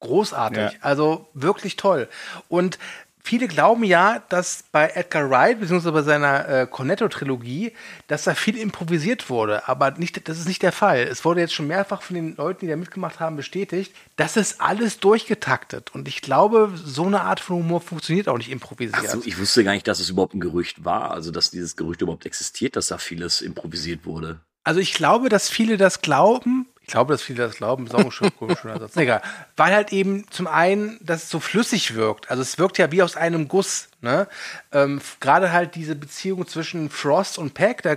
großartig. 0.00 0.58
Ja. 0.58 0.70
Also 0.80 1.28
wirklich 1.34 1.76
toll. 1.76 2.08
Und 2.48 2.78
viele 3.26 3.48
glauben 3.48 3.82
ja, 3.82 4.22
dass 4.28 4.64
bei 4.70 4.90
Edgar 4.94 5.28
Wright, 5.28 5.58
beziehungsweise 5.58 5.92
bei 5.92 6.02
seiner 6.02 6.48
äh, 6.48 6.66
Cornetto-Trilogie, 6.66 7.72
dass 8.06 8.24
da 8.24 8.34
viel 8.34 8.56
improvisiert 8.56 9.28
wurde. 9.28 9.68
Aber 9.68 9.90
nicht, 9.92 10.28
das 10.28 10.38
ist 10.38 10.46
nicht 10.46 10.62
der 10.62 10.72
Fall. 10.72 11.00
Es 11.00 11.24
wurde 11.24 11.40
jetzt 11.40 11.52
schon 11.52 11.66
mehrfach 11.66 12.02
von 12.02 12.14
den 12.14 12.36
Leuten, 12.36 12.60
die 12.60 12.68
da 12.68 12.76
mitgemacht 12.76 13.18
haben, 13.18 13.36
bestätigt, 13.36 13.92
das 14.14 14.36
ist 14.36 14.60
alles 14.60 15.00
durchgetaktet. 15.00 15.92
Und 15.94 16.06
ich 16.06 16.20
glaube, 16.20 16.72
so 16.76 17.06
eine 17.06 17.22
Art 17.22 17.40
von 17.40 17.56
Humor 17.56 17.80
funktioniert 17.80 18.28
auch 18.28 18.38
nicht 18.38 18.50
improvisiert. 18.50 19.02
Ach 19.04 19.10
so, 19.10 19.22
ich 19.24 19.38
wusste 19.38 19.64
gar 19.64 19.72
nicht, 19.72 19.88
dass 19.88 19.98
es 19.98 20.08
überhaupt 20.08 20.34
ein 20.34 20.40
Gerücht 20.40 20.84
war. 20.84 21.10
Also, 21.10 21.32
dass 21.32 21.50
dieses 21.50 21.76
Gerücht 21.76 22.02
überhaupt 22.02 22.26
existiert, 22.26 22.76
dass 22.76 22.86
da 22.86 22.98
vieles 22.98 23.40
improvisiert 23.40 24.06
wurde. 24.06 24.40
Also 24.66 24.80
ich 24.80 24.94
glaube, 24.94 25.28
dass 25.28 25.48
viele 25.48 25.76
das 25.76 26.02
glauben. 26.02 26.66
Ich 26.80 26.88
glaube, 26.88 27.14
dass 27.14 27.22
viele 27.22 27.44
das 27.44 27.54
glauben. 27.54 27.86
Ist 27.86 27.94
auch 27.94 28.04
ein 28.04 28.10
schön, 28.10 28.32
schöner 28.60 28.80
Satz. 28.80 28.96
Egal. 28.96 29.22
Weil 29.56 29.72
halt 29.72 29.92
eben 29.92 30.28
zum 30.30 30.48
einen, 30.48 30.98
dass 31.00 31.22
es 31.22 31.30
so 31.30 31.38
flüssig 31.38 31.94
wirkt. 31.94 32.32
Also 32.32 32.42
es 32.42 32.58
wirkt 32.58 32.76
ja 32.76 32.90
wie 32.90 33.00
aus 33.00 33.14
einem 33.14 33.46
Guss. 33.46 33.88
Ne? 34.00 34.26
Ähm, 34.72 35.00
Gerade 35.20 35.52
halt 35.52 35.76
diese 35.76 35.94
Beziehung 35.94 36.48
zwischen 36.48 36.90
Frost 36.90 37.38
und 37.38 37.54
Peck, 37.54 37.82
da 37.82 37.94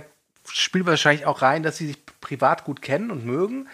spielt 0.48 0.86
wahrscheinlich 0.86 1.26
auch 1.26 1.42
rein, 1.42 1.64
dass 1.64 1.76
sie 1.76 1.88
sich 1.88 1.98
privat 2.20 2.62
gut 2.62 2.82
kennen 2.82 3.10
und 3.10 3.26
mögen. 3.26 3.66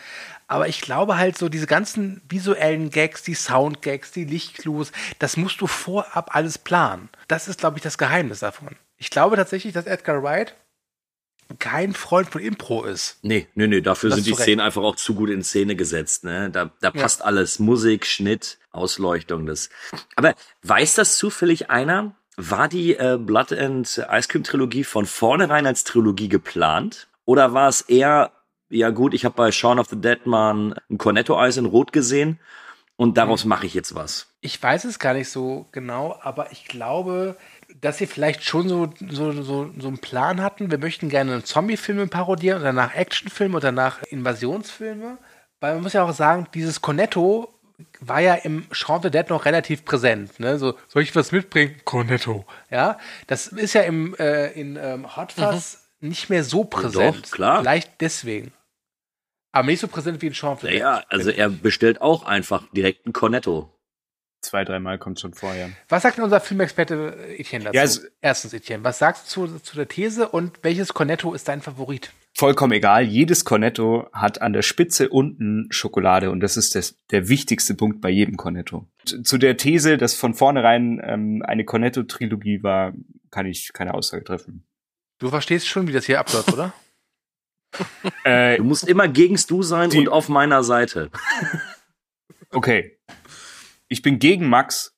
Aber 0.48 0.66
ich 0.66 0.80
glaube 0.80 1.18
halt 1.18 1.36
so, 1.36 1.50
diese 1.50 1.66
ganzen 1.66 2.22
visuellen 2.30 2.88
Gags, 2.88 3.22
die 3.22 3.34
Soundgags, 3.34 4.10
die 4.12 4.24
Lichtclues, 4.24 4.90
das 5.18 5.36
musst 5.36 5.60
du 5.60 5.66
vorab 5.66 6.34
alles 6.34 6.56
planen. 6.56 7.10
Das 7.28 7.46
ist, 7.46 7.60
glaube 7.60 7.76
ich, 7.76 7.82
das 7.82 7.98
Geheimnis 7.98 8.38
davon. 8.38 8.70
Ich 8.96 9.10
glaube 9.10 9.36
tatsächlich, 9.36 9.74
dass 9.74 9.84
Edgar 9.84 10.22
Wright 10.22 10.54
kein 11.58 11.92
Freund 11.94 12.28
von 12.28 12.40
Impro 12.40 12.84
ist. 12.84 13.18
Nee, 13.22 13.46
nee, 13.54 13.66
nee, 13.66 13.80
dafür 13.80 14.10
Das 14.10 14.16
sind 14.16 14.26
die 14.26 14.32
Recht. 14.32 14.42
Szenen 14.42 14.60
einfach 14.60 14.82
auch 14.82 14.96
zu 14.96 15.14
gut 15.14 15.30
in 15.30 15.42
Szene 15.42 15.76
gesetzt, 15.76 16.24
ne? 16.24 16.50
Da, 16.50 16.70
da 16.80 16.90
passt 16.90 17.24
alles. 17.24 17.58
Musik, 17.58 18.06
Schnitt, 18.06 18.58
Ausleuchtung, 18.72 19.46
das. 19.46 19.70
Aber 20.16 20.34
weiß 20.62 20.94
das 20.94 21.16
zufällig 21.18 21.70
einer? 21.70 22.14
War 22.36 22.68
die 22.68 22.94
äh, 22.96 23.16
Blood 23.18 23.52
and 23.52 23.86
Ice 24.10 24.28
Cream 24.28 24.44
Trilogie 24.44 24.84
von 24.84 25.06
vornherein 25.06 25.66
als 25.66 25.84
Trilogie 25.84 26.28
geplant? 26.28 27.08
Oder 27.24 27.54
war 27.54 27.68
es 27.68 27.80
eher, 27.82 28.32
ja 28.68 28.90
gut, 28.90 29.14
ich 29.14 29.24
habe 29.24 29.34
bei 29.34 29.50
Shaun 29.52 29.78
of 29.78 29.88
the 29.88 30.00
Dead 30.00 30.26
mal 30.26 30.74
ein 30.90 30.98
Cornetto-Eis 30.98 31.56
in 31.56 31.64
Rot 31.66 31.92
gesehen 31.92 32.38
und 32.96 33.16
daraus 33.18 33.44
mache 33.44 33.66
ich 33.66 33.74
jetzt 33.74 33.94
was. 33.94 34.28
Ich 34.40 34.62
weiß 34.62 34.84
es 34.84 34.98
gar 34.98 35.14
nicht 35.14 35.28
so 35.30 35.66
genau, 35.72 36.18
aber 36.22 36.52
ich 36.52 36.66
glaube, 36.66 37.36
dass 37.80 37.98
sie 37.98 38.06
vielleicht 38.06 38.44
schon 38.44 38.68
so, 38.68 38.90
so, 39.08 39.32
so, 39.42 39.70
so 39.78 39.88
einen 39.88 39.98
Plan 39.98 40.42
hatten. 40.42 40.70
Wir 40.70 40.78
möchten 40.78 41.08
gerne 41.08 41.42
Zombie-Filme 41.42 42.06
parodieren 42.06 42.58
und 42.58 42.64
danach 42.64 42.94
Actionfilme 42.94 43.56
und 43.56 43.64
danach 43.64 44.02
Invasionsfilme. 44.04 45.18
Weil 45.60 45.74
man 45.74 45.82
muss 45.82 45.92
ja 45.92 46.02
auch 46.02 46.12
sagen, 46.12 46.46
dieses 46.54 46.80
Cornetto 46.80 47.52
war 48.00 48.20
ja 48.20 48.34
im 48.34 48.66
Shaun 48.72 49.02
the 49.02 49.10
Dead 49.10 49.28
noch 49.28 49.44
relativ 49.44 49.84
präsent. 49.84 50.40
Ne? 50.40 50.58
So, 50.58 50.74
soll 50.88 51.02
ich 51.02 51.14
was 51.14 51.32
mitbringen? 51.32 51.76
Cornetto. 51.84 52.46
Ja, 52.70 52.98
das 53.26 53.48
ist 53.48 53.74
ja 53.74 53.82
im, 53.82 54.14
äh, 54.16 54.52
in 54.52 54.76
ähm, 54.76 55.16
Hot 55.16 55.32
Fuzz 55.32 55.82
nicht 56.00 56.30
mehr 56.30 56.44
so 56.44 56.64
präsent. 56.64 57.26
Doch, 57.26 57.30
klar. 57.30 57.60
Vielleicht 57.60 58.00
deswegen. 58.00 58.52
Aber 59.52 59.66
nicht 59.66 59.80
so 59.80 59.88
präsent 59.88 60.20
wie 60.22 60.26
in 60.26 60.34
Shaun 60.34 60.58
the 60.58 60.66
Dead. 60.66 60.80
Naja, 60.80 61.02
also 61.08 61.30
er 61.30 61.48
bestellt 61.48 62.00
auch 62.00 62.24
einfach 62.24 62.64
direkt 62.72 63.06
ein 63.06 63.12
Cornetto. 63.12 63.70
Zwei, 64.46 64.64
dreimal 64.64 64.98
kommt 64.98 65.18
schon 65.20 65.34
vorher. 65.34 65.70
Was 65.88 66.02
sagt 66.04 66.18
denn 66.18 66.24
unser 66.24 66.40
Filmexperte 66.40 67.16
äh, 67.28 67.40
Etienne 67.40 67.64
dazu? 67.64 67.74
Ja, 67.76 67.82
also- 67.82 68.00
Erstens, 68.20 68.52
Etienne, 68.54 68.84
was 68.84 68.98
sagst 68.98 69.36
du 69.36 69.46
zu, 69.46 69.58
zu 69.58 69.76
der 69.76 69.88
These 69.88 70.28
und 70.28 70.58
welches 70.62 70.94
Cornetto 70.94 71.34
ist 71.34 71.48
dein 71.48 71.60
Favorit? 71.62 72.12
Vollkommen 72.34 72.72
egal. 72.72 73.02
Jedes 73.04 73.44
Cornetto 73.44 74.08
hat 74.12 74.42
an 74.42 74.52
der 74.52 74.62
Spitze 74.62 75.08
unten 75.08 75.66
Schokolade 75.70 76.30
und 76.30 76.40
das 76.40 76.56
ist 76.56 76.74
das, 76.74 76.94
der 77.10 77.28
wichtigste 77.28 77.74
Punkt 77.74 78.00
bei 78.00 78.10
jedem 78.10 78.36
Cornetto. 78.36 78.86
Zu- 79.04 79.22
Zu 79.22 79.38
der 79.38 79.56
These, 79.56 79.96
dass 79.96 80.14
von 80.14 80.34
vornherein 80.34 81.00
ähm, 81.02 81.42
eine 81.46 81.64
Cornetto-Trilogie 81.64 82.62
war, 82.62 82.92
kann 83.30 83.46
ich 83.46 83.72
keine 83.72 83.94
Aussage 83.94 84.22
treffen. 84.22 84.64
Du 85.18 85.30
verstehst 85.30 85.66
schon, 85.66 85.88
wie 85.88 85.92
das 85.92 86.04
hier 86.06 86.20
abläuft, 86.20 86.52
oder? 86.52 86.72
Äh, 88.24 88.56
Du 88.58 88.64
musst 88.64 88.86
immer 88.86 89.08
gegens 89.08 89.46
Du 89.46 89.62
sein 89.62 89.90
Die- 89.90 89.98
und 89.98 90.08
auf 90.08 90.28
meiner 90.28 90.62
Seite. 90.62 91.10
okay. 92.52 92.95
Ich 93.88 94.02
bin 94.02 94.18
gegen 94.18 94.48
Max 94.48 94.94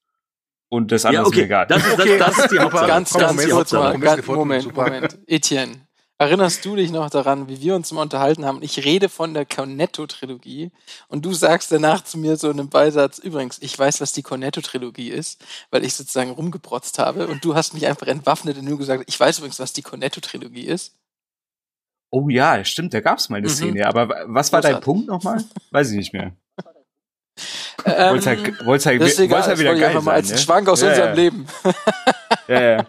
und 0.71 0.93
das 0.93 1.05
andere 1.05 1.23
Ja, 1.23 1.27
okay. 1.27 1.37
ist 1.37 1.41
mir 1.41 1.45
egal. 1.47 1.67
Das, 1.67 1.87
ist- 1.87 1.99
das, 1.99 2.19
das 2.19 2.39
ist 2.39 2.51
die 2.53 2.59
Hauptsache. 2.61 2.87
Ganz, 2.87 3.13
ganz 3.13 3.37
mal. 3.47 3.53
Hauptsache. 3.53 3.83
Kompromiss 3.93 4.15
Ganz, 4.15 4.27
Moment. 4.27 4.77
Moment. 4.77 5.19
Etienne, 5.27 5.87
erinnerst 6.19 6.65
du 6.65 6.75
dich 6.77 6.91
noch 6.91 7.11
daran, 7.11 7.49
wie 7.49 7.61
wir 7.61 7.75
uns 7.77 7.93
mal 7.93 8.03
unterhalten 8.03 8.45
haben? 8.45 8.63
Ich 8.63 8.85
rede 8.85 9.09
von 9.09 9.35
der 9.35 9.47
Cornetto-Trilogie 9.47 10.71
und 11.09 11.25
du 11.25 11.33
sagst 11.33 11.71
danach 11.71 12.03
zu 12.05 12.19
mir 12.19 12.37
so 12.37 12.51
in 12.51 12.59
einem 12.59 12.69
Beisatz, 12.71 13.19
übrigens, 13.19 13.59
ich 13.63 13.79
weiß, 13.79 14.01
was 14.01 14.13
die 14.13 14.23
Cornetto-Trilogie 14.23 15.11
ist, 15.11 15.45
weil 15.71 15.85
ich 15.85 15.95
sozusagen 15.95 16.31
rumgeprotzt 16.31 16.99
habe 16.99 17.29
und 17.29 17.45
du 17.45 17.55
hast 17.55 17.73
mich 17.75 17.87
einfach 17.87 18.07
entwaffnet 18.09 18.59
und 18.59 18.65
nur 18.65 18.79
gesagt, 18.79 19.05
ich 19.07 19.19
weiß 19.19 19.39
übrigens, 19.39 19.61
was 19.61 19.73
die 19.73 19.83
Cornetto-Trilogie 19.83 20.67
ist. 20.67 20.95
Oh 22.11 22.29
ja, 22.31 22.65
stimmt, 22.65 22.95
da 22.95 23.01
gab's 23.01 23.29
mal 23.29 23.37
eine 23.37 23.49
Mhm. 23.49 23.53
Szene. 23.53 23.87
Aber 23.87 24.09
was 24.27 24.51
war 24.53 24.61
dein 24.63 24.73
Großartig. 24.81 24.85
Punkt 24.85 25.07
nochmal? 25.09 25.45
Weiß 25.71 25.91
ich 25.91 25.97
nicht 25.99 26.13
mehr. 26.15 26.33
Ähm, 27.97 28.11
Wollt's 28.11 28.27
halt, 28.27 28.67
wollt's 28.67 28.87
halt, 28.87 29.01
wollt's 29.01 29.19
halt 29.19 29.31
das 29.33 29.59
wieder 29.59 29.75
geil 29.75 29.85
einfach 29.87 30.03
mal 30.03 30.13
sein, 30.13 30.17
als 30.17 30.31
ne? 30.31 30.39
Schwank 30.39 30.69
aus 30.69 30.81
Ja, 30.83 30.89
unserem 30.89 31.09
ja. 31.09 31.15
Leben. 31.15 31.47
Ja, 32.49 32.63
ja. 32.63 32.87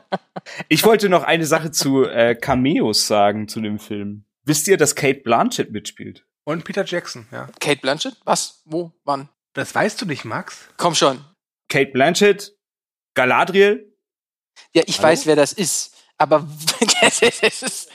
Ich 0.70 0.86
wollte 0.86 1.10
noch 1.10 1.24
eine 1.24 1.46
Sache 1.46 1.72
zu 1.72 2.06
äh, 2.06 2.34
Cameos 2.36 3.08
sagen 3.08 3.48
zu 3.50 3.60
dem 3.60 3.78
Film. 3.78 4.24
Wisst 4.46 4.68
ihr, 4.70 4.78
dass 4.78 4.96
Kate 4.96 5.20
Blanchett 5.20 5.72
mitspielt? 5.72 6.26
Und 6.46 6.64
Peter 6.64 6.86
Jackson, 6.86 7.28
ja. 7.32 7.50
Kate 7.60 7.82
Blanchett? 7.82 8.16
Was? 8.24 8.62
Wo? 8.66 8.94
Wann? 9.04 9.28
Das 9.54 9.76
weißt 9.76 10.02
du 10.02 10.06
nicht, 10.06 10.24
Max? 10.24 10.70
Komm 10.78 10.96
schon. 10.96 11.26
Kate 11.68 11.92
Blanchett, 11.92 12.54
Galadriel. 13.16 13.94
Ja, 14.74 14.84
ich 14.86 14.98
Hallo? 15.00 15.10
weiß, 15.10 15.26
wer 15.26 15.36
das 15.36 15.52
ist. 15.54 15.94
Aber 16.20 16.46
das 17.02 17.22
ist, 17.22 17.44
das 17.44 17.64
ist 17.64 17.92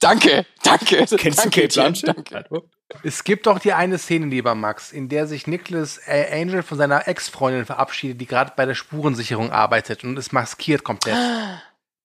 danke, 0.00 0.46
danke. 0.62 0.96
Kennst 0.96 1.12
du 1.12 1.16
danke, 1.16 1.50
Kate 1.50 1.62
Etienne, 1.64 1.92
Blanchett? 1.92 2.30
Danke. 2.30 2.62
Es 3.02 3.24
gibt 3.24 3.46
doch 3.46 3.58
die 3.58 3.72
eine 3.72 3.98
Szene, 3.98 4.26
lieber 4.26 4.54
Max, 4.54 4.92
in 4.92 5.08
der 5.08 5.26
sich 5.26 5.46
Nicholas 5.46 5.98
äh, 6.06 6.40
Angel 6.40 6.62
von 6.62 6.78
seiner 6.78 7.08
Ex-Freundin 7.08 7.64
verabschiedet, 7.64 8.20
die 8.20 8.26
gerade 8.26 8.52
bei 8.54 8.66
der 8.66 8.74
Spurensicherung 8.74 9.50
arbeitet 9.50 10.04
und 10.04 10.16
ist 10.18 10.32
maskiert 10.32 10.84
komplett. 10.84 11.16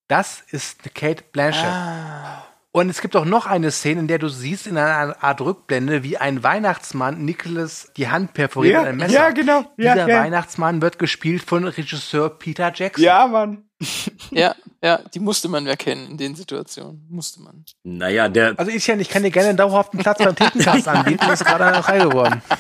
Das 0.07 0.41
ist 0.49 0.95
Kate 0.95 1.23
Blanchett. 1.31 1.65
Ah. 1.65 2.43
Und 2.71 2.89
es 2.89 2.99
gibt 3.01 3.15
auch 3.15 3.25
noch 3.25 3.45
eine 3.45 3.69
Szene, 3.69 3.99
in 3.99 4.07
der 4.07 4.17
du 4.17 4.27
siehst 4.27 4.65
in 4.65 4.75
einer 4.75 5.23
Art 5.23 5.39
Rückblende, 5.39 6.01
wie 6.01 6.17
ein 6.17 6.41
Weihnachtsmann 6.41 7.23
Nicholas 7.25 7.91
die 7.95 8.07
Hand 8.09 8.33
perforiert 8.33 8.73
Ja, 8.73 8.79
mit 8.79 8.87
einem 8.89 8.97
Messer. 9.01 9.13
ja, 9.13 9.29
genau. 9.29 9.59
Ja, 9.77 9.93
Dieser 9.93 10.07
ja. 10.09 10.23
Weihnachtsmann 10.23 10.81
wird 10.81 10.97
gespielt 10.97 11.43
von 11.43 11.63
Regisseur 11.63 12.29
Peter 12.39 12.71
Jackson. 12.73 13.03
Ja, 13.03 13.27
Mann. 13.27 13.68
Ja, 14.31 14.55
ja, 14.83 14.97
die 15.13 15.19
musste 15.19 15.47
man 15.47 15.67
erkennen 15.67 16.11
in 16.11 16.17
den 16.17 16.35
Situationen. 16.35 17.05
Musste 17.09 17.41
man. 17.41 17.65
Naja, 17.83 18.29
der, 18.29 18.57
Also 18.57 18.71
ich, 18.71 18.87
ich 18.87 19.09
kann 19.09 19.23
dir 19.23 19.31
gerne 19.31 19.49
einen 19.49 19.57
dauerhaften 19.57 19.99
Platz 19.99 20.19
beim 20.19 20.35
Thekencast 20.35 20.87
anbieten, 20.87 21.29
ist 21.29 21.45
gerade 21.45 21.81
frei 21.83 21.99
geworden. 21.99 22.41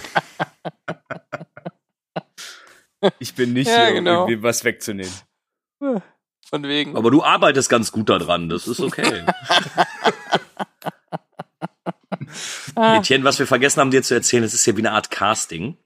Ich 3.17 3.33
bin 3.33 3.53
nicht 3.53 3.69
Ja, 3.69 3.85
hier, 3.85 3.93
genau. 3.93 4.23
um 4.23 4.29
irgendwie 4.29 4.43
was 4.43 4.65
wegzunehmen. 4.65 5.13
Von 6.49 6.63
wegen. 6.63 6.97
aber 6.97 7.09
du 7.11 7.23
arbeitest 7.23 7.69
ganz 7.69 7.93
gut 7.93 8.09
daran, 8.09 8.49
das 8.49 8.67
ist 8.67 8.81
okay. 8.81 9.23
Ah. 12.75 12.97
Etienne, 12.97 13.23
was 13.23 13.39
wir 13.39 13.47
vergessen 13.47 13.79
haben 13.79 13.91
dir 13.91 14.03
zu 14.03 14.15
erzählen, 14.15 14.43
das 14.43 14.53
ist 14.53 14.65
ja 14.65 14.75
wie 14.75 14.81
eine 14.81 14.91
Art 14.91 15.11
Casting. 15.11 15.77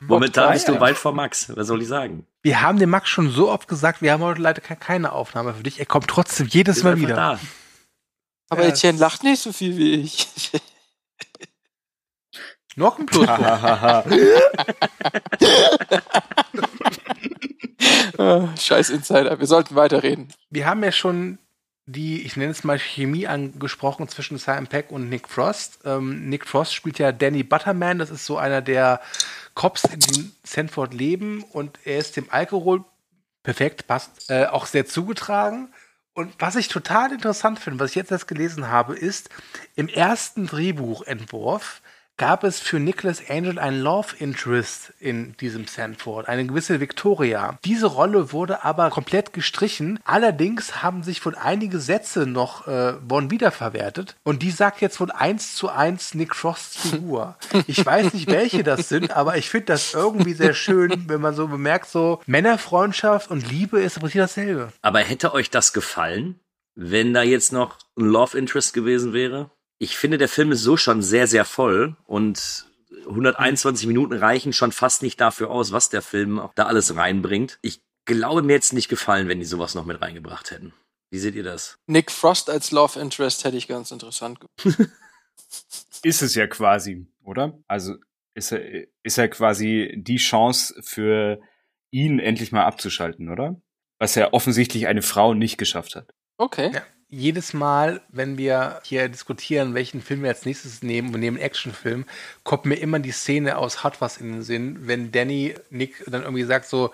Momentan 0.00 0.52
bist 0.52 0.68
du 0.68 0.74
ja. 0.74 0.80
weit 0.80 0.96
vor 0.96 1.12
Max, 1.12 1.54
was 1.56 1.66
soll 1.66 1.80
ich 1.80 1.88
sagen? 1.88 2.26
Wir 2.46 2.62
haben 2.62 2.78
dem 2.78 2.90
Max 2.90 3.08
schon 3.08 3.28
so 3.28 3.50
oft 3.50 3.66
gesagt, 3.66 4.02
wir 4.02 4.12
haben 4.12 4.22
heute 4.22 4.40
leider 4.40 4.60
ke- 4.60 4.76
keine 4.76 5.10
Aufnahme 5.10 5.52
für 5.52 5.64
dich. 5.64 5.80
Er 5.80 5.86
kommt 5.86 6.06
trotzdem 6.06 6.46
jedes 6.46 6.84
Mal 6.84 6.96
wieder. 7.00 7.16
da. 7.16 7.40
Aber 8.48 8.62
Ja, 8.62 8.68
Etienne 8.68 9.00
lacht 9.00 9.24
nicht 9.24 9.42
so 9.42 9.50
viel 9.52 9.76
wie 9.76 9.94
ich. 9.96 10.28
Noch 12.76 13.00
ein 13.00 13.06
Pluspunkt. 13.06 13.40
Ah, 18.18 18.48
Scheiß 18.56 18.90
Insider. 18.90 19.38
Wir 19.38 19.46
sollten 19.46 19.74
weiterreden. 19.74 20.32
Wir 20.50 20.66
haben 20.66 20.82
ja 20.82 20.92
schon 20.92 21.38
die, 21.86 22.22
ich 22.22 22.36
nenne 22.36 22.50
es 22.50 22.64
mal 22.64 22.78
Chemie 22.78 23.28
angesprochen 23.28 24.08
zwischen 24.08 24.38
Simon 24.38 24.66
Peck 24.66 24.90
und 24.90 25.08
Nick 25.08 25.28
Frost. 25.28 25.78
Ähm, 25.84 26.28
Nick 26.28 26.46
Frost 26.46 26.74
spielt 26.74 26.98
ja 26.98 27.12
Danny 27.12 27.44
Butterman, 27.44 27.98
das 27.98 28.10
ist 28.10 28.26
so 28.26 28.36
einer 28.36 28.60
der 28.60 29.00
Cops, 29.54 29.84
in 29.84 30.32
Sanford 30.42 30.92
leben 30.92 31.44
und 31.44 31.78
er 31.84 31.98
ist 31.98 32.16
dem 32.16 32.26
Alkohol, 32.30 32.84
perfekt, 33.44 33.86
passt, 33.86 34.28
äh, 34.28 34.46
auch 34.46 34.66
sehr 34.66 34.86
zugetragen. 34.86 35.72
Und 36.12 36.34
was 36.38 36.56
ich 36.56 36.68
total 36.68 37.12
interessant 37.12 37.60
finde, 37.60 37.78
was 37.78 37.90
ich 37.90 37.96
jetzt 37.96 38.10
erst 38.10 38.26
gelesen 38.26 38.68
habe, 38.68 38.96
ist, 38.96 39.30
im 39.76 39.88
ersten 39.88 40.46
Drehbuchentwurf 40.46 41.82
gab 42.16 42.44
es 42.44 42.60
für 42.60 42.80
Nicholas 42.80 43.22
Angel 43.28 43.58
ein 43.58 43.80
Love 43.80 44.16
Interest 44.18 44.92
in 45.00 45.36
diesem 45.36 45.66
Sanford, 45.66 46.28
eine 46.28 46.46
gewisse 46.46 46.80
Victoria. 46.80 47.58
Diese 47.64 47.86
Rolle 47.86 48.32
wurde 48.32 48.64
aber 48.64 48.90
komplett 48.90 49.32
gestrichen. 49.32 50.00
Allerdings 50.04 50.82
haben 50.82 51.02
sich 51.02 51.24
wohl 51.24 51.34
einige 51.34 51.78
Sätze 51.78 52.26
noch 52.26 52.66
äh, 52.66 52.94
wurden 53.08 53.30
wiederverwertet 53.30 54.16
und 54.24 54.42
die 54.42 54.50
sagt 54.50 54.80
jetzt 54.80 54.98
wohl 55.00 55.10
eins 55.10 55.54
zu 55.54 55.68
eins 55.68 56.14
Nick 56.14 56.34
Frosts 56.34 56.90
Figur. 56.90 57.36
Ich 57.66 57.84
weiß 57.84 58.14
nicht, 58.14 58.30
welche 58.30 58.62
das 58.62 58.88
sind, 58.88 59.16
aber 59.16 59.36
ich 59.36 59.50
finde 59.50 59.66
das 59.66 59.94
irgendwie 59.94 60.34
sehr 60.34 60.54
schön, 60.54 61.08
wenn 61.08 61.20
man 61.20 61.34
so 61.34 61.48
bemerkt, 61.48 61.88
so 61.88 62.20
Männerfreundschaft 62.26 63.30
und 63.30 63.50
Liebe 63.50 63.80
ist 63.80 63.96
im 63.96 64.02
Prinzip 64.02 64.20
dasselbe. 64.20 64.72
Aber 64.82 65.00
hätte 65.00 65.32
euch 65.32 65.50
das 65.50 65.72
gefallen, 65.72 66.38
wenn 66.74 67.12
da 67.14 67.22
jetzt 67.22 67.52
noch 67.52 67.78
ein 67.96 68.04
Love 68.04 68.38
Interest 68.38 68.72
gewesen 68.72 69.12
wäre? 69.12 69.50
Ich 69.78 69.96
finde, 69.96 70.18
der 70.18 70.28
Film 70.28 70.52
ist 70.52 70.62
so 70.62 70.76
schon 70.76 71.02
sehr, 71.02 71.26
sehr 71.26 71.44
voll 71.44 71.96
und 72.06 72.66
121 73.06 73.86
Minuten 73.86 74.14
reichen 74.14 74.52
schon 74.52 74.72
fast 74.72 75.02
nicht 75.02 75.20
dafür 75.20 75.50
aus, 75.50 75.72
was 75.72 75.90
der 75.90 76.02
Film 76.02 76.48
da 76.54 76.66
alles 76.66 76.96
reinbringt. 76.96 77.58
Ich 77.62 77.82
glaube, 78.04 78.42
mir 78.42 78.54
jetzt 78.54 78.72
nicht 78.72 78.88
gefallen, 78.88 79.28
wenn 79.28 79.38
die 79.38 79.44
sowas 79.44 79.74
noch 79.74 79.84
mit 79.84 80.00
reingebracht 80.00 80.50
hätten. 80.50 80.72
Wie 81.10 81.18
seht 81.18 81.34
ihr 81.34 81.44
das? 81.44 81.78
Nick 81.86 82.10
Frost 82.10 82.50
als 82.50 82.70
Love 82.70 82.98
Interest 82.98 83.44
hätte 83.44 83.56
ich 83.56 83.68
ganz 83.68 83.90
interessant 83.90 84.40
gefunden. 84.40 84.92
Ist 86.02 86.22
es 86.22 86.34
ja 86.34 86.46
quasi, 86.46 87.06
oder? 87.22 87.58
Also 87.66 87.96
ist 88.34 88.52
er, 88.52 88.86
ist 89.02 89.18
er 89.18 89.28
quasi 89.28 89.94
die 89.96 90.18
Chance 90.18 90.74
für 90.82 91.40
ihn 91.90 92.18
endlich 92.18 92.52
mal 92.52 92.64
abzuschalten, 92.64 93.30
oder? 93.30 93.60
Was 93.98 94.14
ja 94.14 94.32
offensichtlich 94.32 94.86
eine 94.86 95.02
Frau 95.02 95.34
nicht 95.34 95.56
geschafft 95.56 95.96
hat. 95.96 96.12
Okay. 96.36 96.70
Ja. 96.74 96.82
Jedes 97.08 97.54
Mal, 97.54 98.00
wenn 98.08 98.36
wir 98.36 98.80
hier 98.82 99.08
diskutieren, 99.08 99.74
welchen 99.74 100.02
Film 100.02 100.22
wir 100.22 100.30
als 100.30 100.44
nächstes 100.44 100.82
nehmen, 100.82 101.12
wir 101.12 101.18
nehmen 101.18 101.36
einen 101.36 101.46
Actionfilm, 101.46 102.04
kommt 102.42 102.64
mir 102.64 102.74
immer 102.74 102.98
die 102.98 103.12
Szene 103.12 103.58
aus 103.58 103.84
Hot 103.84 104.00
Was 104.00 104.16
in 104.16 104.32
den 104.32 104.42
Sinn, 104.42 104.88
wenn 104.88 105.12
Danny 105.12 105.54
Nick 105.70 106.02
dann 106.08 106.22
irgendwie 106.22 106.42
sagt 106.42 106.66
so 106.66 106.90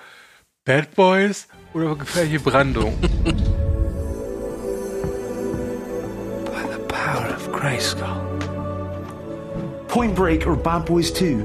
Bad 0.67 0.95
Boys 0.95 1.49
oder 1.73 1.97
gefährliche 1.97 2.41
Brandung. 2.41 2.95
By 6.45 6.63
the 6.71 6.79
power 6.89 7.35
of 7.35 7.51
Grayskull. 7.51 8.21
Point 9.89 10.15
Break 10.15 10.47
or 10.47 10.57
Bad 10.57 10.85
Boys 10.85 11.11
2? 11.15 11.39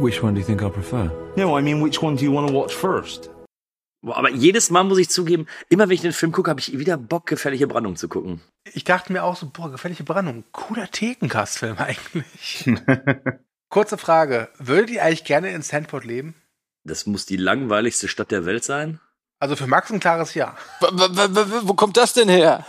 Which 0.00 0.20
one 0.24 0.34
do 0.34 0.40
you 0.40 0.44
think 0.44 0.60
I 0.64 0.70
prefer? 0.70 1.08
No, 1.36 1.56
I 1.56 1.62
mean, 1.62 1.80
which 1.80 2.02
one 2.02 2.16
do 2.16 2.24
you 2.24 2.32
want 2.32 2.48
to 2.48 2.52
watch 2.52 2.74
first? 2.74 3.30
Boah, 4.02 4.16
aber 4.16 4.30
jedes 4.30 4.70
Mal 4.70 4.84
muss 4.84 4.98
ich 4.98 5.10
zugeben, 5.10 5.46
immer 5.68 5.88
wenn 5.88 5.94
ich 5.94 6.00
den 6.00 6.12
Film 6.12 6.32
gucke, 6.32 6.50
habe 6.50 6.60
ich 6.60 6.78
wieder 6.78 6.96
Bock, 6.96 7.26
gefährliche 7.26 7.66
Brandung 7.66 7.96
zu 7.96 8.08
gucken. 8.08 8.40
Ich 8.72 8.84
dachte 8.84 9.12
mir 9.12 9.24
auch 9.24 9.36
so, 9.36 9.50
boah, 9.52 9.70
gefährliche 9.70 10.04
Brandung, 10.04 10.44
cooler 10.52 10.90
Thekenkastfilm 10.90 11.76
eigentlich. 11.78 12.64
Kurze 13.68 13.98
Frage, 13.98 14.48
würdet 14.58 14.90
ihr 14.90 15.04
eigentlich 15.04 15.24
gerne 15.24 15.52
in 15.52 15.62
Sandport 15.62 16.04
leben? 16.04 16.34
Das 16.84 17.06
muss 17.06 17.26
die 17.26 17.36
langweiligste 17.36 18.08
Stadt 18.08 18.30
der 18.30 18.46
Welt 18.46 18.64
sein. 18.64 19.00
Also 19.38 19.54
für 19.54 19.66
Max 19.66 19.90
ein 19.90 20.00
klares 20.00 20.34
Ja. 20.34 20.56
Wo 20.80 21.74
kommt 21.74 21.96
das 21.96 22.12
denn 22.14 22.28
her? 22.28 22.66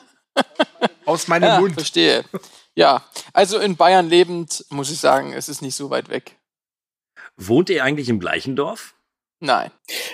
Aus 1.06 1.28
meinem 1.28 1.44
ja, 1.44 1.60
Mund. 1.60 1.74
Verstehe. 1.74 2.24
Ja, 2.74 3.04
also 3.32 3.58
in 3.58 3.76
Bayern 3.76 4.08
lebend, 4.08 4.64
muss 4.70 4.90
ich 4.90 4.98
sagen, 4.98 5.32
es 5.32 5.48
ist 5.48 5.62
nicht 5.62 5.74
so 5.74 5.90
weit 5.90 6.08
weg. 6.08 6.36
Wohnt 7.36 7.70
ihr 7.70 7.84
eigentlich 7.84 8.08
im 8.08 8.20
gleichen 8.20 8.56
Dorf? 8.56 8.95
Nein. 9.40 9.70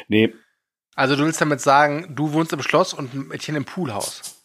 Nee. 0.09 0.35
Also 0.95 1.17
du 1.17 1.25
willst 1.25 1.41
damit 1.41 1.61
sagen, 1.61 2.15
du 2.15 2.33
wohnst 2.33 2.53
im 2.53 2.63
Schloss 2.63 2.93
und 2.93 3.15
Mädchen 3.15 3.57
im 3.57 3.65
Poolhaus. 3.65 4.39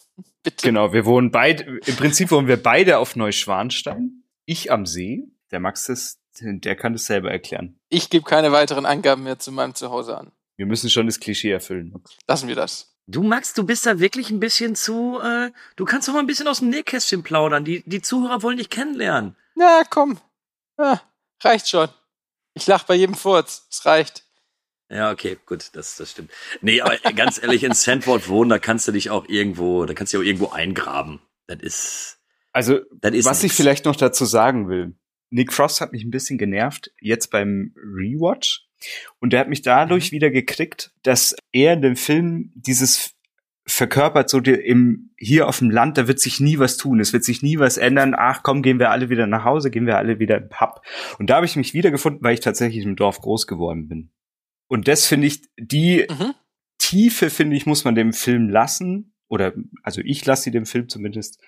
Bitte. 0.43 0.65
Genau, 0.65 0.93
wir 0.93 1.05
wohnen 1.05 1.31
beide, 1.31 1.79
im 1.85 1.95
Prinzip 1.95 2.31
wohnen 2.31 2.47
wir 2.47 2.61
beide 2.61 2.99
auf 2.99 3.15
Neuschwanstein. 3.15 4.23
Ich 4.45 4.71
am 4.71 4.85
See. 4.85 5.23
Der 5.51 5.59
Max 5.59 5.85
das, 5.85 6.19
der 6.39 6.75
kann 6.75 6.93
das 6.93 7.05
selber 7.05 7.31
erklären. 7.31 7.79
Ich 7.89 8.09
gebe 8.09 8.25
keine 8.25 8.51
weiteren 8.51 8.85
Angaben 8.85 9.23
mehr 9.23 9.39
zu 9.39 9.51
meinem 9.51 9.75
Zuhause 9.75 10.17
an. 10.17 10.31
Wir 10.55 10.65
müssen 10.65 10.89
schon 10.89 11.05
das 11.05 11.19
Klischee 11.19 11.51
erfüllen. 11.51 11.93
Lassen 12.27 12.47
wir 12.47 12.55
das. 12.55 12.97
Du, 13.07 13.23
Max, 13.23 13.53
du 13.53 13.65
bist 13.65 13.85
da 13.85 13.99
wirklich 13.99 14.31
ein 14.31 14.41
bisschen 14.41 14.75
zu, 14.75 15.19
äh, 15.21 15.51
du 15.77 15.85
kannst 15.85 16.07
doch 16.07 16.13
mal 16.13 16.19
ein 16.19 16.27
bisschen 16.27 16.47
aus 16.47 16.59
dem 16.59 16.69
Nähkästchen 16.69 17.23
plaudern. 17.23 17.63
Die, 17.63 17.83
die 17.85 18.01
Zuhörer 18.01 18.43
wollen 18.43 18.57
dich 18.57 18.69
kennenlernen. 18.69 19.35
Na, 19.55 19.83
komm. 19.89 20.19
Ja, 20.77 21.01
reicht 21.41 21.69
schon. 21.69 21.87
Ich 22.53 22.67
lach 22.67 22.83
bei 22.83 22.95
jedem 22.95 23.15
Furz. 23.15 23.67
Es 23.71 23.85
reicht. 23.85 24.26
Ja, 24.89 25.11
okay, 25.11 25.37
gut, 25.45 25.69
das, 25.73 25.97
das 25.97 26.11
stimmt. 26.11 26.31
Nee, 26.61 26.81
aber 26.81 26.97
ganz 27.13 27.41
ehrlich, 27.41 27.63
in 27.63 27.73
Sandford 27.73 28.29
wohnen, 28.29 28.49
da 28.49 28.59
kannst 28.59 28.87
du 28.87 28.91
dich 28.91 29.09
auch 29.09 29.27
irgendwo, 29.27 29.85
da 29.85 29.93
kannst 29.93 30.13
du 30.13 30.17
dich 30.17 30.25
auch 30.25 30.27
irgendwo 30.27 30.49
eingraben. 30.49 31.19
Das 31.47 31.59
ist. 31.61 32.19
Also, 32.53 32.79
das 32.91 33.13
ist 33.13 33.25
was 33.25 33.43
nix. 33.43 33.53
ich 33.53 33.57
vielleicht 33.57 33.85
noch 33.85 33.95
dazu 33.95 34.25
sagen 34.25 34.69
will. 34.69 34.95
Nick 35.29 35.51
Frost 35.51 35.81
hat 35.81 35.91
mich 35.91 36.03
ein 36.03 36.11
bisschen 36.11 36.37
genervt, 36.37 36.91
jetzt 37.01 37.31
beim 37.31 37.73
Rewatch. 37.75 38.65
Und 39.19 39.33
der 39.33 39.41
hat 39.41 39.49
mich 39.49 39.61
dadurch 39.61 40.11
wieder 40.11 40.29
gekriegt, 40.29 40.91
dass 41.03 41.35
er 41.51 41.73
in 41.73 41.81
dem 41.81 41.95
Film 41.95 42.51
dieses 42.55 43.15
verkörpert, 43.65 44.29
so 44.29 44.39
im, 44.39 45.09
hier 45.17 45.47
auf 45.49 45.59
dem 45.59 45.69
Land, 45.69 45.97
da 45.97 46.07
wird 46.07 46.19
sich 46.19 46.39
nie 46.39 46.57
was 46.57 46.77
tun, 46.77 47.01
es 47.01 47.11
wird 47.11 47.25
sich 47.25 47.41
nie 47.41 47.59
was 47.59 47.77
ändern. 47.77 48.15
Ach 48.17 48.41
komm, 48.43 48.61
gehen 48.61 48.79
wir 48.79 48.91
alle 48.91 49.09
wieder 49.09 49.27
nach 49.27 49.43
Hause, 49.43 49.69
gehen 49.69 49.85
wir 49.85 49.97
alle 49.97 50.19
wieder 50.19 50.37
im 50.37 50.47
Pub. 50.47 50.81
Und 51.19 51.29
da 51.29 51.35
habe 51.35 51.45
ich 51.45 51.57
mich 51.57 51.73
wiedergefunden, 51.73 52.23
weil 52.23 52.35
ich 52.35 52.39
tatsächlich 52.39 52.85
im 52.85 52.95
Dorf 52.95 53.19
groß 53.19 53.45
geworden 53.45 53.89
bin. 53.89 54.11
Und 54.67 54.87
das 54.87 55.05
finde 55.05 55.27
ich, 55.27 55.41
die 55.57 56.05
Mhm. 56.09 56.33
Tiefe, 56.79 57.29
finde 57.29 57.55
ich, 57.55 57.65
muss 57.65 57.83
man 57.83 57.95
dem 57.95 58.13
Film 58.13 58.49
lassen. 58.49 59.13
Oder, 59.29 59.53
also 59.83 60.01
ich 60.01 60.25
lasse 60.25 60.43
sie 60.43 60.51
dem 60.51 60.65
Film 60.65 60.87
zumindest. 60.89 61.39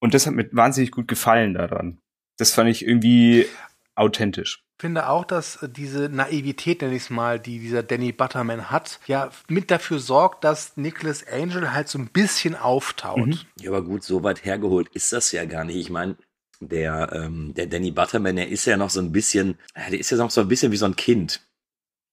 Und 0.00 0.12
das 0.12 0.26
hat 0.26 0.34
mir 0.34 0.48
wahnsinnig 0.52 0.90
gut 0.90 1.08
gefallen 1.08 1.54
daran. 1.54 1.98
Das 2.36 2.52
fand 2.52 2.68
ich 2.68 2.84
irgendwie 2.86 3.46
authentisch. 3.94 4.62
Ich 4.78 4.82
finde 4.82 5.08
auch, 5.08 5.24
dass 5.24 5.62
äh, 5.62 5.68
diese 5.70 6.10
Naivität, 6.10 6.82
nenne 6.82 6.94
ich 6.94 7.04
es 7.04 7.10
mal, 7.10 7.40
die 7.40 7.58
dieser 7.60 7.82
Danny 7.82 8.12
Butterman 8.12 8.70
hat, 8.70 9.00
ja 9.06 9.30
mit 9.48 9.70
dafür 9.70 9.98
sorgt, 9.98 10.44
dass 10.44 10.76
Nicholas 10.76 11.26
Angel 11.26 11.72
halt 11.72 11.88
so 11.88 11.98
ein 11.98 12.08
bisschen 12.08 12.54
auftaut. 12.54 13.26
Mhm. 13.26 13.38
Ja, 13.58 13.70
aber 13.70 13.82
gut, 13.82 14.02
so 14.04 14.22
weit 14.22 14.44
hergeholt 14.44 14.88
ist 14.92 15.12
das 15.14 15.32
ja 15.32 15.46
gar 15.46 15.64
nicht. 15.64 15.76
Ich 15.76 15.88
meine, 15.88 16.16
der, 16.60 17.10
ähm, 17.14 17.54
der 17.54 17.66
Danny 17.66 17.90
Butterman, 17.90 18.36
der 18.36 18.48
ist 18.48 18.66
ja 18.66 18.76
noch 18.76 18.90
so 18.90 19.00
ein 19.00 19.12
bisschen, 19.12 19.56
ja, 19.74 19.88
der 19.88 19.98
ist 20.00 20.10
ja 20.10 20.18
noch 20.18 20.30
so 20.30 20.42
ein 20.42 20.48
bisschen 20.48 20.72
wie 20.72 20.76
so 20.76 20.86
ein 20.86 20.96
Kind. 20.96 21.45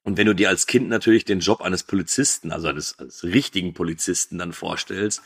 Und 0.03 0.17
wenn 0.17 0.27
du 0.27 0.33
dir 0.33 0.49
als 0.49 0.67
Kind 0.67 0.89
natürlich 0.89 1.25
den 1.25 1.39
Job 1.39 1.61
eines 1.61 1.83
Polizisten, 1.83 2.51
also 2.51 2.67
eines, 2.67 2.99
eines 2.99 3.23
richtigen 3.23 3.73
Polizisten 3.73 4.37
dann 4.37 4.51
vorstellst, 4.51 5.21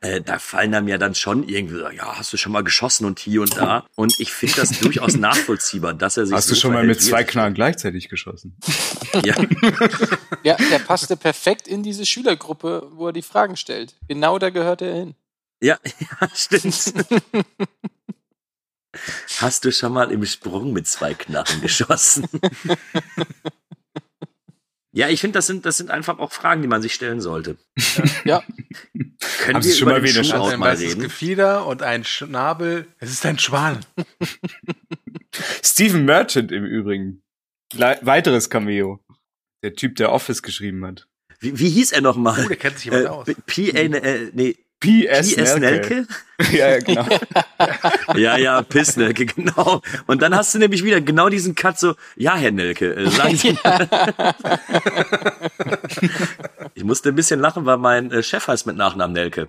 äh, 0.00 0.20
da 0.20 0.38
fallen 0.38 0.74
einem 0.74 0.86
ja 0.86 0.98
dann 0.98 1.14
schon 1.14 1.48
irgendwie, 1.48 1.78
so, 1.78 1.88
ja, 1.88 2.16
hast 2.16 2.32
du 2.32 2.36
schon 2.36 2.52
mal 2.52 2.62
geschossen 2.62 3.04
und 3.04 3.18
hier 3.18 3.42
und 3.42 3.56
da. 3.56 3.86
Und 3.96 4.20
ich 4.20 4.32
finde 4.32 4.56
das 4.56 4.78
durchaus 4.78 5.16
nachvollziehbar, 5.16 5.92
dass 5.92 6.16
er 6.16 6.26
sich 6.26 6.36
Hast 6.36 6.48
so 6.48 6.54
du 6.54 6.60
schon 6.60 6.72
mal 6.72 6.86
mit 6.86 7.02
zwei 7.02 7.24
Knarren 7.24 7.54
gleichzeitig 7.54 8.08
geschossen? 8.08 8.56
Ja. 9.24 9.34
Ja, 10.44 10.56
der 10.70 10.80
passte 10.80 11.16
perfekt 11.16 11.66
in 11.66 11.82
diese 11.82 12.04
Schülergruppe, 12.04 12.90
wo 12.92 13.06
er 13.06 13.12
die 13.14 13.22
Fragen 13.22 13.56
stellt. 13.56 13.96
Genau 14.06 14.38
da 14.38 14.50
gehört 14.50 14.82
er 14.82 14.94
hin. 14.94 15.14
Ja, 15.62 15.78
ja, 16.20 16.28
stimmt. 16.34 16.92
Hast 19.38 19.64
du 19.64 19.72
schon 19.72 19.94
mal 19.94 20.12
im 20.12 20.26
Sprung 20.26 20.74
mit 20.74 20.86
zwei 20.86 21.14
Knarren 21.14 21.62
geschossen? 21.62 22.28
Ja, 24.92 25.08
ich 25.08 25.20
finde, 25.20 25.34
das 25.38 25.46
sind, 25.46 25.66
das 25.66 25.76
sind 25.76 25.90
einfach 25.90 26.18
auch 26.18 26.32
Fragen, 26.32 26.62
die 26.62 26.68
man 26.68 26.82
sich 26.82 26.94
stellen 26.94 27.20
sollte. 27.20 27.56
Ja. 28.24 28.42
Können 28.92 29.56
Haben 29.56 29.64
wir 29.64 29.70
Sie 29.70 29.78
schon 29.78 29.88
über 29.88 29.98
mal 29.98 30.00
den 30.02 30.10
wieder 30.10 30.24
Schuh 30.24 30.44
ein 30.44 30.58
mal 30.58 30.72
weißes 30.72 30.90
reden? 30.90 31.02
Gefieder 31.02 31.66
und 31.66 31.82
ein 31.82 32.04
Schnabel. 32.04 32.86
Es 32.98 33.10
ist 33.10 33.24
ein 33.26 33.38
Schwan. 33.38 33.80
Stephen 35.62 36.04
Merchant 36.04 36.52
im 36.52 36.64
Übrigen. 36.64 37.22
Le 37.74 37.98
weiteres 38.02 38.50
Cameo. 38.50 39.00
Der 39.62 39.74
Typ, 39.74 39.96
der 39.96 40.12
Office 40.12 40.42
geschrieben 40.42 40.84
hat. 40.84 41.08
Wie, 41.40 41.58
wie 41.58 41.68
hieß 41.70 41.92
er 41.92 42.00
nochmal? 42.00 42.42
Oh, 42.44 42.48
der 42.48 42.56
kennt 42.56 42.76
sich 42.76 42.86
jemand 42.86 43.04
Äh, 43.04 43.08
aus. 43.08 43.26
P. 43.46 43.72
A. 43.72 43.76
Äh, 43.78 44.30
nee, 44.32 44.56
P.S. 44.80 45.34
P.S. 45.34 45.56
Nelke. 45.56 45.94
Nelke? 45.94 46.06
ja, 46.56 46.68
ja, 46.68 46.78
genau. 46.78 47.06
Ja, 48.16 48.36
ja, 48.36 48.62
Piss 48.62 48.96
Nelke, 48.96 49.26
genau. 49.26 49.82
Und 50.06 50.22
dann 50.22 50.34
hast 50.34 50.54
du 50.54 50.58
nämlich 50.58 50.84
wieder 50.84 51.00
genau 51.00 51.28
diesen 51.28 51.54
Cut 51.54 51.78
so, 51.78 51.94
ja, 52.16 52.36
Herr 52.36 52.52
Nelke, 52.52 52.94
äh, 52.94 53.10
sagen 53.10 53.36
Sie 53.36 53.58
Ich 56.74 56.84
musste 56.84 57.08
ein 57.10 57.16
bisschen 57.16 57.40
lachen, 57.40 57.66
weil 57.66 57.78
mein 57.78 58.10
äh, 58.12 58.22
Chef 58.22 58.46
heißt 58.46 58.66
mit 58.66 58.76
Nachnamen 58.76 59.14
Nelke. 59.14 59.48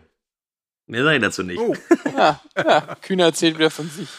Mehr 0.88 1.04
sage 1.04 1.18
ich 1.18 1.22
dazu 1.22 1.44
nicht. 1.44 1.60
Oh. 1.60 1.76
Ja, 2.18 2.42
ja, 2.58 2.96
Kühner 3.02 3.26
erzählt 3.26 3.60
wieder 3.60 3.70
von 3.70 3.88
sich. 3.90 4.10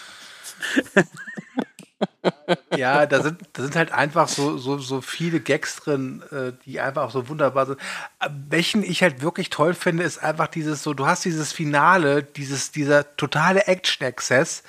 Ja, 2.76 3.06
da 3.06 3.22
sind, 3.22 3.40
da 3.52 3.62
sind 3.62 3.76
halt 3.76 3.92
einfach 3.92 4.28
so, 4.28 4.58
so, 4.58 4.78
so 4.78 5.00
viele 5.00 5.40
Gags 5.40 5.76
drin, 5.76 6.22
äh, 6.30 6.52
die 6.64 6.80
einfach 6.80 7.04
auch 7.04 7.10
so 7.10 7.28
wunderbar 7.28 7.66
sind. 7.66 7.78
Äh, 8.20 8.28
Welchen 8.48 8.82
ich 8.82 9.02
halt 9.02 9.22
wirklich 9.22 9.50
toll 9.50 9.74
finde, 9.74 10.02
ist 10.02 10.18
einfach 10.18 10.48
dieses 10.48 10.82
so, 10.82 10.94
du 10.94 11.06
hast 11.06 11.24
dieses 11.24 11.52
Finale, 11.52 12.22
dieses, 12.22 12.72
dieser 12.72 13.16
totale 13.16 13.66
Action-Exzess 13.66 14.62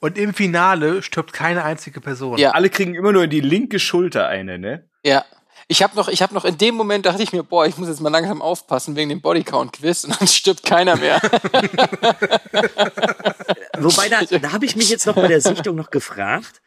und 0.00 0.18
im 0.18 0.34
Finale 0.34 1.02
stirbt 1.02 1.32
keine 1.32 1.64
einzige 1.64 2.00
Person. 2.00 2.38
Ja. 2.38 2.52
Alle 2.52 2.70
kriegen 2.70 2.94
immer 2.94 3.12
nur 3.12 3.24
in 3.24 3.30
die 3.30 3.40
linke 3.40 3.78
Schulter 3.78 4.28
eine, 4.28 4.58
ne? 4.58 4.84
Ja. 5.04 5.24
Ich 5.70 5.82
habe 5.82 5.94
noch, 5.96 6.08
ich 6.08 6.22
habe 6.22 6.32
noch 6.32 6.46
in 6.46 6.56
dem 6.56 6.74
Moment 6.76 7.04
dachte 7.04 7.22
ich 7.22 7.32
mir, 7.32 7.42
boah, 7.42 7.66
ich 7.66 7.76
muss 7.76 7.88
jetzt 7.88 8.00
mal 8.00 8.08
langsam 8.08 8.40
aufpassen 8.40 8.96
wegen 8.96 9.10
dem 9.10 9.20
Bodycount-Quiz 9.20 10.04
und 10.04 10.18
dann 10.18 10.26
stirbt 10.26 10.64
keiner 10.64 10.96
mehr. 10.96 11.20
Wobei, 13.78 14.08
da, 14.08 14.22
da 14.22 14.52
habe 14.52 14.64
ich 14.64 14.76
mich 14.76 14.88
jetzt 14.88 15.06
noch 15.06 15.14
bei 15.14 15.28
der 15.28 15.42
Sichtung 15.42 15.76
noch 15.76 15.90
gefragt. 15.90 16.62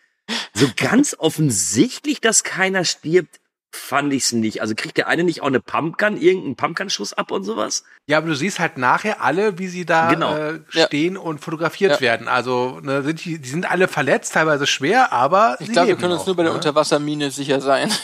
So 0.54 0.68
ganz 0.76 1.16
offensichtlich, 1.18 2.22
dass 2.22 2.44
keiner 2.44 2.84
stirbt, 2.86 3.40
fand 3.74 4.12
ich's 4.12 4.34
nicht. 4.34 4.62
Also 4.62 4.76
kriegt 4.76 4.98
der 4.98 5.08
eine 5.08 5.24
nicht 5.24 5.42
auch 5.42 5.48
eine 5.48 5.62
Pumpgun, 5.62 6.18
irgendeinen 6.18 6.56
Pumpgun-Schuss 6.58 7.14
ab 7.14 7.32
und 7.32 7.44
sowas? 7.46 7.86
Ja, 8.06 8.18
aber 8.18 8.28
du 8.28 8.36
siehst 8.36 8.60
halt 8.60 8.78
nachher 8.78 9.22
alle, 9.22 9.60
wie 9.60 9.68
sie 9.68 9.86
da 9.86 10.10
Genau. 10.14 10.36
äh, 10.36 10.60
Ja. 10.74 10.88
stehen 10.88 11.16
und 11.16 11.40
fotografiert 11.40 11.94
Ja. 11.94 12.02
werden. 12.02 12.28
Also 12.28 12.80
ne, 12.82 13.02
sind 13.04 13.24
die, 13.24 13.40
die 13.40 13.50
sind 13.50 13.70
alle 13.72 13.88
verletzt, 13.88 14.34
teilweise 14.34 14.68
schwer, 14.68 15.14
aber 15.14 15.56
Ich 15.62 15.72
glaube, 15.72 15.88
wir 15.88 15.96
können 15.96 16.12
uns 16.12 16.22
noch, 16.22 16.28
nur 16.28 16.36
bei 16.36 16.44
der 16.44 16.52
ne? 16.52 16.58
Unterwassermine 16.58 17.32
sicher 17.32 17.62
sein. 17.62 17.90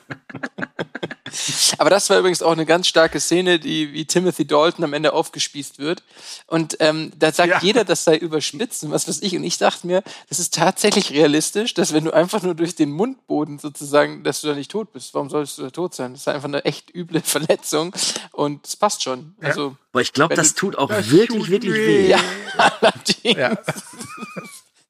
Aber 1.77 1.89
das 1.89 2.09
war 2.09 2.19
übrigens 2.19 2.41
auch 2.41 2.51
eine 2.51 2.65
ganz 2.65 2.87
starke 2.87 3.19
Szene, 3.19 3.59
die 3.59 3.93
wie 3.93 4.05
Timothy 4.05 4.45
Dalton 4.45 4.83
am 4.85 4.93
Ende 4.93 5.13
aufgespießt 5.13 5.79
wird. 5.79 6.03
Und 6.47 6.77
ähm, 6.79 7.11
da 7.17 7.31
sagt 7.31 7.49
Ja. 7.49 7.59
jeder, 7.61 7.83
das 7.85 8.03
sei 8.03 8.17
überspitzt 8.17 8.83
und 8.83 8.91
was 8.91 9.07
weiß 9.07 9.21
ich. 9.21 9.35
Und 9.35 9.43
ich 9.43 9.57
dachte 9.57 9.85
mir, 9.87 10.03
das 10.29 10.39
ist 10.39 10.53
tatsächlich 10.53 11.11
realistisch, 11.11 11.73
dass 11.73 11.93
wenn 11.93 12.03
du 12.05 12.11
einfach 12.11 12.41
nur 12.43 12.55
durch 12.55 12.75
den 12.75 12.91
Mundboden 12.91 13.59
sozusagen, 13.59 14.23
dass 14.23 14.41
du 14.41 14.47
da 14.47 14.55
nicht 14.55 14.71
tot 14.71 14.91
bist. 14.93 15.13
Warum 15.13 15.29
solltest 15.29 15.57
du 15.57 15.63
da 15.63 15.69
tot 15.69 15.93
sein? 15.95 16.13
Das 16.13 16.21
ist 16.21 16.27
einfach 16.27 16.47
eine 16.47 16.65
echt 16.65 16.93
üble 16.95 17.21
Verletzung 17.23 17.93
und 18.31 18.65
es 18.67 18.75
passt 18.75 19.03
schon. 19.03 19.35
Also 19.41 19.75
Aber 19.91 20.01
ich 20.01 20.13
glaube, 20.13 20.35
das 20.35 20.53
tut 20.53 20.77
auch 20.77 20.89
Das 20.89 21.09
wirklich, 21.11 21.39
tut 21.41 21.49
wirklich 21.49 21.73
weh. 21.73 22.03
weh. 22.03 22.07
ja, 22.09 22.19
allerdings. 22.57 23.37
Ja. 23.37 23.57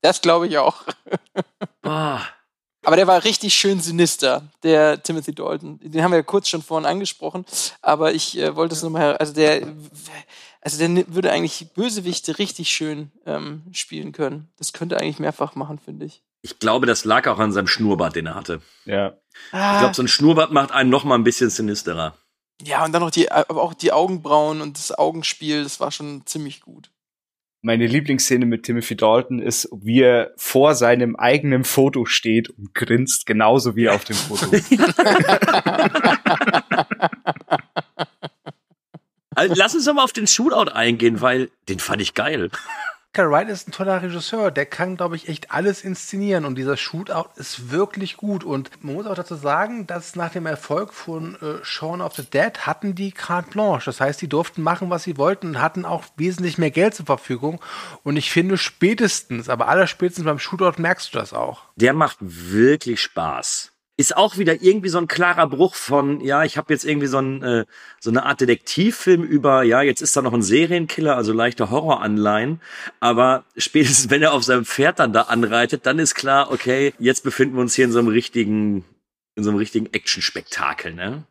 Das 0.01 0.21
glaube 0.21 0.47
ich 0.47 0.57
auch. 0.57 0.83
Boah. 1.81 2.21
Aber 2.87 2.95
der 2.95 3.05
war 3.05 3.25
richtig 3.25 3.53
schön 3.53 3.81
sinister, 3.81 4.43
der 4.63 5.03
Timothy 5.03 5.35
Dalton. 5.35 5.77
Den 5.83 6.01
haben 6.01 6.11
wir 6.11 6.19
ja 6.19 6.23
kurz 6.23 6.47
schon 6.47 6.61
vorhin 6.61 6.85
angesprochen, 6.85 7.43
aber 7.81 8.13
ich 8.13 8.37
äh, 8.37 8.55
wollte 8.55 8.75
es 8.75 8.81
nochmal, 8.81 9.17
also 9.17 9.33
der, 9.33 9.67
also 10.61 10.77
der 10.77 11.13
würde 11.13 11.29
eigentlich 11.29 11.73
Bösewichte 11.73 12.39
richtig 12.39 12.69
schön 12.69 13.11
ähm, 13.25 13.63
spielen 13.73 14.13
können. 14.13 14.47
Das 14.57 14.71
könnte 14.71 14.95
er 14.95 15.01
eigentlich 15.01 15.19
mehrfach 15.19 15.53
machen, 15.55 15.79
finde 15.79 16.05
ich. 16.05 16.23
Ich 16.43 16.59
glaube, 16.59 16.85
das 16.85 17.03
lag 17.03 17.27
auch 17.27 17.39
an 17.39 17.51
seinem 17.51 17.67
Schnurrbart, 17.67 18.15
den 18.15 18.27
er 18.27 18.35
hatte. 18.35 18.61
Ja. 18.85 19.17
Ich 19.47 19.79
glaube, 19.79 19.93
so 19.93 20.03
ein 20.03 20.07
Schnurrbart 20.07 20.53
macht 20.53 20.71
einen 20.71 20.89
noch 20.89 21.03
mal 21.03 21.15
ein 21.15 21.25
bisschen 21.25 21.49
sinisterer. 21.49 22.15
ja, 22.63 22.85
und 22.85 22.93
dann 22.93 23.01
noch 23.01 23.11
die, 23.11 23.29
aber 23.29 23.63
auch 23.63 23.73
die 23.73 23.91
Augenbrauen 23.91 24.61
und 24.61 24.77
das 24.77 24.97
Augenspiel, 24.97 25.63
das 25.63 25.81
war 25.81 25.91
schon 25.91 26.25
ziemlich 26.25 26.61
gut. 26.61 26.89
Meine 27.61 27.87
Lieblingsszene 27.87 28.45
mit 28.45 28.63
Timothy 28.63 28.95
Dalton 28.95 29.39
ist, 29.39 29.67
wie 29.81 30.01
er 30.01 30.31
vor 30.37 30.75
seinem 30.75 31.15
eigenen 31.15 31.63
Foto 31.63 32.05
steht 32.05 32.49
und 32.49 32.73
grinst, 32.73 33.25
genauso 33.25 33.75
wie 33.75 33.89
auf 33.89 34.03
dem 34.05 34.15
Foto. 34.15 34.51
Also, 39.37 39.53
lass 39.55 39.75
uns 39.75 39.85
doch 39.85 39.93
mal 39.93 40.03
auf 40.03 40.13
den 40.13 40.25
Shootout 40.25 40.71
eingehen, 40.71 41.21
weil 41.21 41.51
den 41.69 41.77
fand 41.77 42.01
ich 42.01 42.15
geil. 42.15 42.49
Edgar 43.17 43.31
Wright 43.31 43.49
ist 43.49 43.67
ein 43.67 43.71
toller 43.71 44.03
Regisseur, 44.03 44.51
der 44.51 44.67
kann, 44.67 44.95
glaube 44.95 45.15
ich, 45.15 45.27
echt 45.27 45.49
alles 45.49 45.83
inszenieren. 45.83 46.45
Und 46.45 46.53
dieser 46.53 46.77
Shootout 46.77 47.29
ist 47.35 47.71
wirklich 47.71 48.15
gut. 48.15 48.43
Und 48.43 48.69
man 48.83 48.93
muss 48.93 49.07
auch 49.07 49.15
dazu 49.15 49.33
sagen, 49.33 49.87
dass 49.87 50.15
nach 50.15 50.31
dem 50.31 50.45
Erfolg 50.45 50.93
von 50.93 51.33
äh, 51.41 51.65
Shaun 51.65 52.01
of 52.01 52.13
the 52.13 52.21
Dead 52.23 52.67
hatten 52.67 52.93
die 52.93 53.11
carte 53.11 53.49
blanche, 53.49 53.85
das 53.85 53.99
heißt, 53.99 54.21
die 54.21 54.29
durften 54.29 54.61
machen, 54.61 54.91
was 54.91 55.01
sie 55.01 55.17
wollten 55.17 55.47
und 55.47 55.61
hatten 55.63 55.83
auch 55.83 56.03
wesentlich 56.15 56.59
mehr 56.59 56.69
Geld 56.69 56.93
zur 56.93 57.07
Verfügung. 57.07 57.59
Und 58.03 58.17
ich 58.17 58.29
finde 58.29 58.55
spätestens, 58.55 59.49
aber 59.49 59.67
allerspätestens 59.67 60.25
beim 60.25 60.37
Shootout 60.37 60.79
merkst 60.79 61.11
du 61.11 61.17
das 61.17 61.33
auch. 61.33 61.63
Der 61.75 61.93
macht 61.93 62.17
wirklich 62.19 63.01
Spaß. 63.01 63.71
Ist 63.99 64.15
auch 64.15 64.37
wieder 64.37 64.61
irgendwie 64.61 64.89
so 64.89 64.99
ein 64.99 65.07
klarer 65.07 65.49
Bruch 65.49 65.73
von, 65.73 66.21
ja, 66.21 66.43
ich 66.43 66.55
habe 66.55 66.71
jetzt 66.71 66.85
irgendwie 66.85 67.07
so, 67.07 67.17
ein, 67.17 67.41
äh, 67.41 67.65
so 67.99 68.11
eine 68.11 68.27
Art 68.27 68.39
Detektivfilm 68.39 69.23
über, 69.23 69.63
ja, 69.63 69.81
jetzt 69.81 70.01
ist 70.01 70.15
da 70.15 70.21
noch 70.21 70.33
ein 70.33 70.43
Serienkiller, 70.43 71.15
also 71.15 71.33
leichte 71.33 71.71
Horroranleihen. 71.71 72.61
Aber 72.99 73.43
spätestens, 73.57 74.11
wenn 74.11 74.21
er 74.21 74.33
auf 74.33 74.43
seinem 74.43 74.65
Pferd 74.65 74.99
dann 74.99 75.13
da 75.13 75.23
anreitet, 75.23 75.87
dann 75.87 75.97
ist 75.97 76.13
klar, 76.13 76.51
okay, 76.51 76.93
jetzt 76.99 77.23
befinden 77.23 77.55
wir 77.55 77.61
uns 77.61 77.73
hier 77.73 77.85
in 77.85 77.91
so 77.91 77.97
einem 77.97 78.09
richtigen, 78.09 78.85
in 79.35 79.43
so 79.43 79.49
einem 79.49 79.57
richtigen 79.57 79.87
Action-Spektakel, 79.91 80.93
ne? 80.93 81.23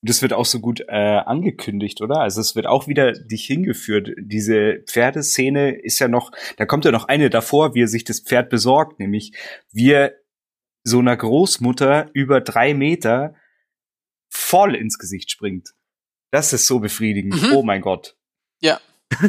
Das 0.00 0.22
wird 0.22 0.32
auch 0.32 0.44
so 0.44 0.60
gut 0.60 0.80
äh, 0.88 0.94
angekündigt, 0.94 2.00
oder? 2.00 2.20
Also 2.20 2.40
es 2.40 2.54
wird 2.54 2.66
auch 2.66 2.86
wieder 2.86 3.12
dich 3.12 3.44
hingeführt. 3.46 4.10
Diese 4.16 4.80
Pferdeszene 4.86 5.76
ist 5.82 5.98
ja 5.98 6.06
noch, 6.06 6.30
da 6.56 6.66
kommt 6.66 6.84
ja 6.84 6.92
noch 6.92 7.08
eine 7.08 7.30
davor, 7.30 7.74
wie 7.74 7.82
er 7.82 7.88
sich 7.88 8.04
das 8.04 8.20
Pferd 8.20 8.48
besorgt, 8.48 9.00
nämlich 9.00 9.32
wie 9.72 9.90
er 9.90 10.12
so 10.88 10.98
einer 10.98 11.16
Großmutter 11.16 12.10
über 12.14 12.40
drei 12.40 12.74
Meter 12.74 13.34
voll 14.30 14.74
ins 14.74 14.98
Gesicht 14.98 15.30
springt. 15.30 15.70
Das 16.30 16.52
ist 16.52 16.66
so 16.66 16.80
befriedigend. 16.80 17.40
Mhm. 17.42 17.52
Oh 17.52 17.62
mein 17.62 17.80
Gott. 17.80 18.16
Ja, 18.60 18.80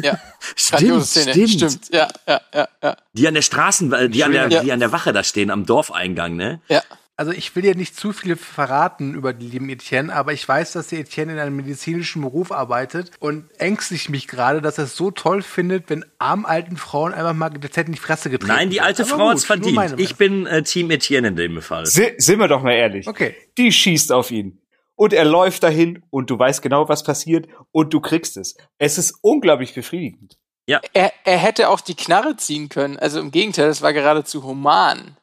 ja. 0.02 0.18
Stimmt, 0.56 1.06
stimmt. 1.06 1.50
Stimmt, 1.50 1.88
ja, 1.90 2.08
ja, 2.26 2.40
ja, 2.52 2.68
ja. 2.82 2.96
Die 3.14 3.26
an 3.26 3.34
der 3.34 3.42
Straßen, 3.42 3.92
äh, 3.92 4.08
die 4.10 4.22
an 4.24 4.32
der, 4.32 4.48
Ja. 4.50 4.62
die 4.62 4.72
an 4.72 4.80
der 4.80 4.92
Wache 4.92 5.12
da 5.12 5.22
stehen, 5.24 5.50
am 5.50 5.64
Dorfeingang, 5.64 6.36
ne? 6.36 6.60
Ja, 6.68 6.82
Also 7.20 7.32
ich 7.32 7.54
will 7.54 7.62
dir 7.62 7.74
nicht 7.74 7.94
zu 7.96 8.14
viel 8.14 8.34
verraten 8.34 9.12
über 9.12 9.34
die 9.34 9.46
lieben 9.46 9.68
Etienne, 9.68 10.10
aber 10.10 10.32
ich 10.32 10.48
weiß, 10.48 10.72
dass 10.72 10.86
der 10.86 11.00
Etienne 11.00 11.34
in 11.34 11.38
einem 11.38 11.54
medizinischen 11.54 12.22
Beruf 12.22 12.50
arbeitet 12.50 13.10
und 13.20 13.44
ängstigt 13.58 14.08
mich 14.08 14.26
gerade, 14.26 14.62
dass 14.62 14.78
er 14.78 14.84
es 14.84 14.96
so 14.96 15.10
toll 15.10 15.42
findet, 15.42 15.90
wenn 15.90 16.06
armen 16.18 16.46
alten 16.46 16.78
Frauen 16.78 17.12
einfach 17.12 17.34
mal 17.34 17.50
dezent 17.50 17.88
in 17.88 17.92
die 17.92 18.00
Fresse 18.00 18.30
getreten 18.30 18.54
Nein, 18.54 18.70
die 18.70 18.76
wird. 18.76 18.86
alte 18.86 19.02
Aber 19.02 19.10
Frau 19.10 19.28
hat's 19.28 19.42
nur 19.42 19.46
verdient. 19.48 19.76
meine 19.76 20.00
Ich 20.00 20.16
bin 20.16 20.46
äh, 20.46 20.62
Team 20.62 20.90
Etienne 20.90 21.28
in 21.28 21.36
dem 21.36 21.60
Fall. 21.60 21.84
Si 21.84 22.14
sind 22.16 22.38
wir 22.38 22.48
doch 22.48 22.62
mal 22.62 22.72
ehrlich. 22.72 23.06
Okay. 23.06 23.36
Die 23.58 23.70
schießt 23.70 24.12
auf 24.12 24.30
ihn. 24.30 24.62
Und 24.94 25.12
er 25.12 25.26
läuft 25.26 25.62
dahin 25.62 26.02
und 26.08 26.30
du 26.30 26.38
weißt 26.38 26.62
genau, 26.62 26.88
was 26.88 27.04
passiert 27.04 27.48
und 27.70 27.92
du 27.92 28.00
kriegst 28.00 28.38
es. 28.38 28.56
Es 28.78 28.96
ist 28.96 29.18
unglaublich 29.20 29.74
befriedigend. 29.74 30.38
er, 30.64 31.12
er 31.24 31.36
hätte 31.36 31.68
auch 31.68 31.82
die 31.82 31.96
Knarre 31.96 32.38
ziehen 32.38 32.70
können. 32.70 32.98
Also 32.98 33.20
im 33.20 33.30
Gegenteil, 33.30 33.66
das 33.66 33.82
war 33.82 33.92
geradezu 33.92 34.42
human. 34.42 35.18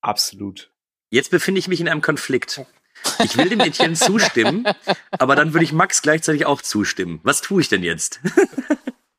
Absolut. 0.00 0.69
Jetzt 1.10 1.30
befinde 1.30 1.58
ich 1.58 1.68
mich 1.68 1.80
in 1.80 1.88
einem 1.88 2.02
Konflikt. 2.02 2.60
Ich 3.22 3.36
will 3.36 3.48
dem 3.48 3.60
Etienne 3.60 3.94
zustimmen, 3.94 4.66
aber 5.10 5.34
dann 5.34 5.52
würde 5.52 5.64
ich 5.64 5.72
Max 5.72 6.02
gleichzeitig 6.02 6.46
auch 6.46 6.62
zustimmen. 6.62 7.20
Was 7.22 7.40
tue 7.40 7.60
ich 7.60 7.68
denn 7.68 7.82
jetzt? 7.82 8.20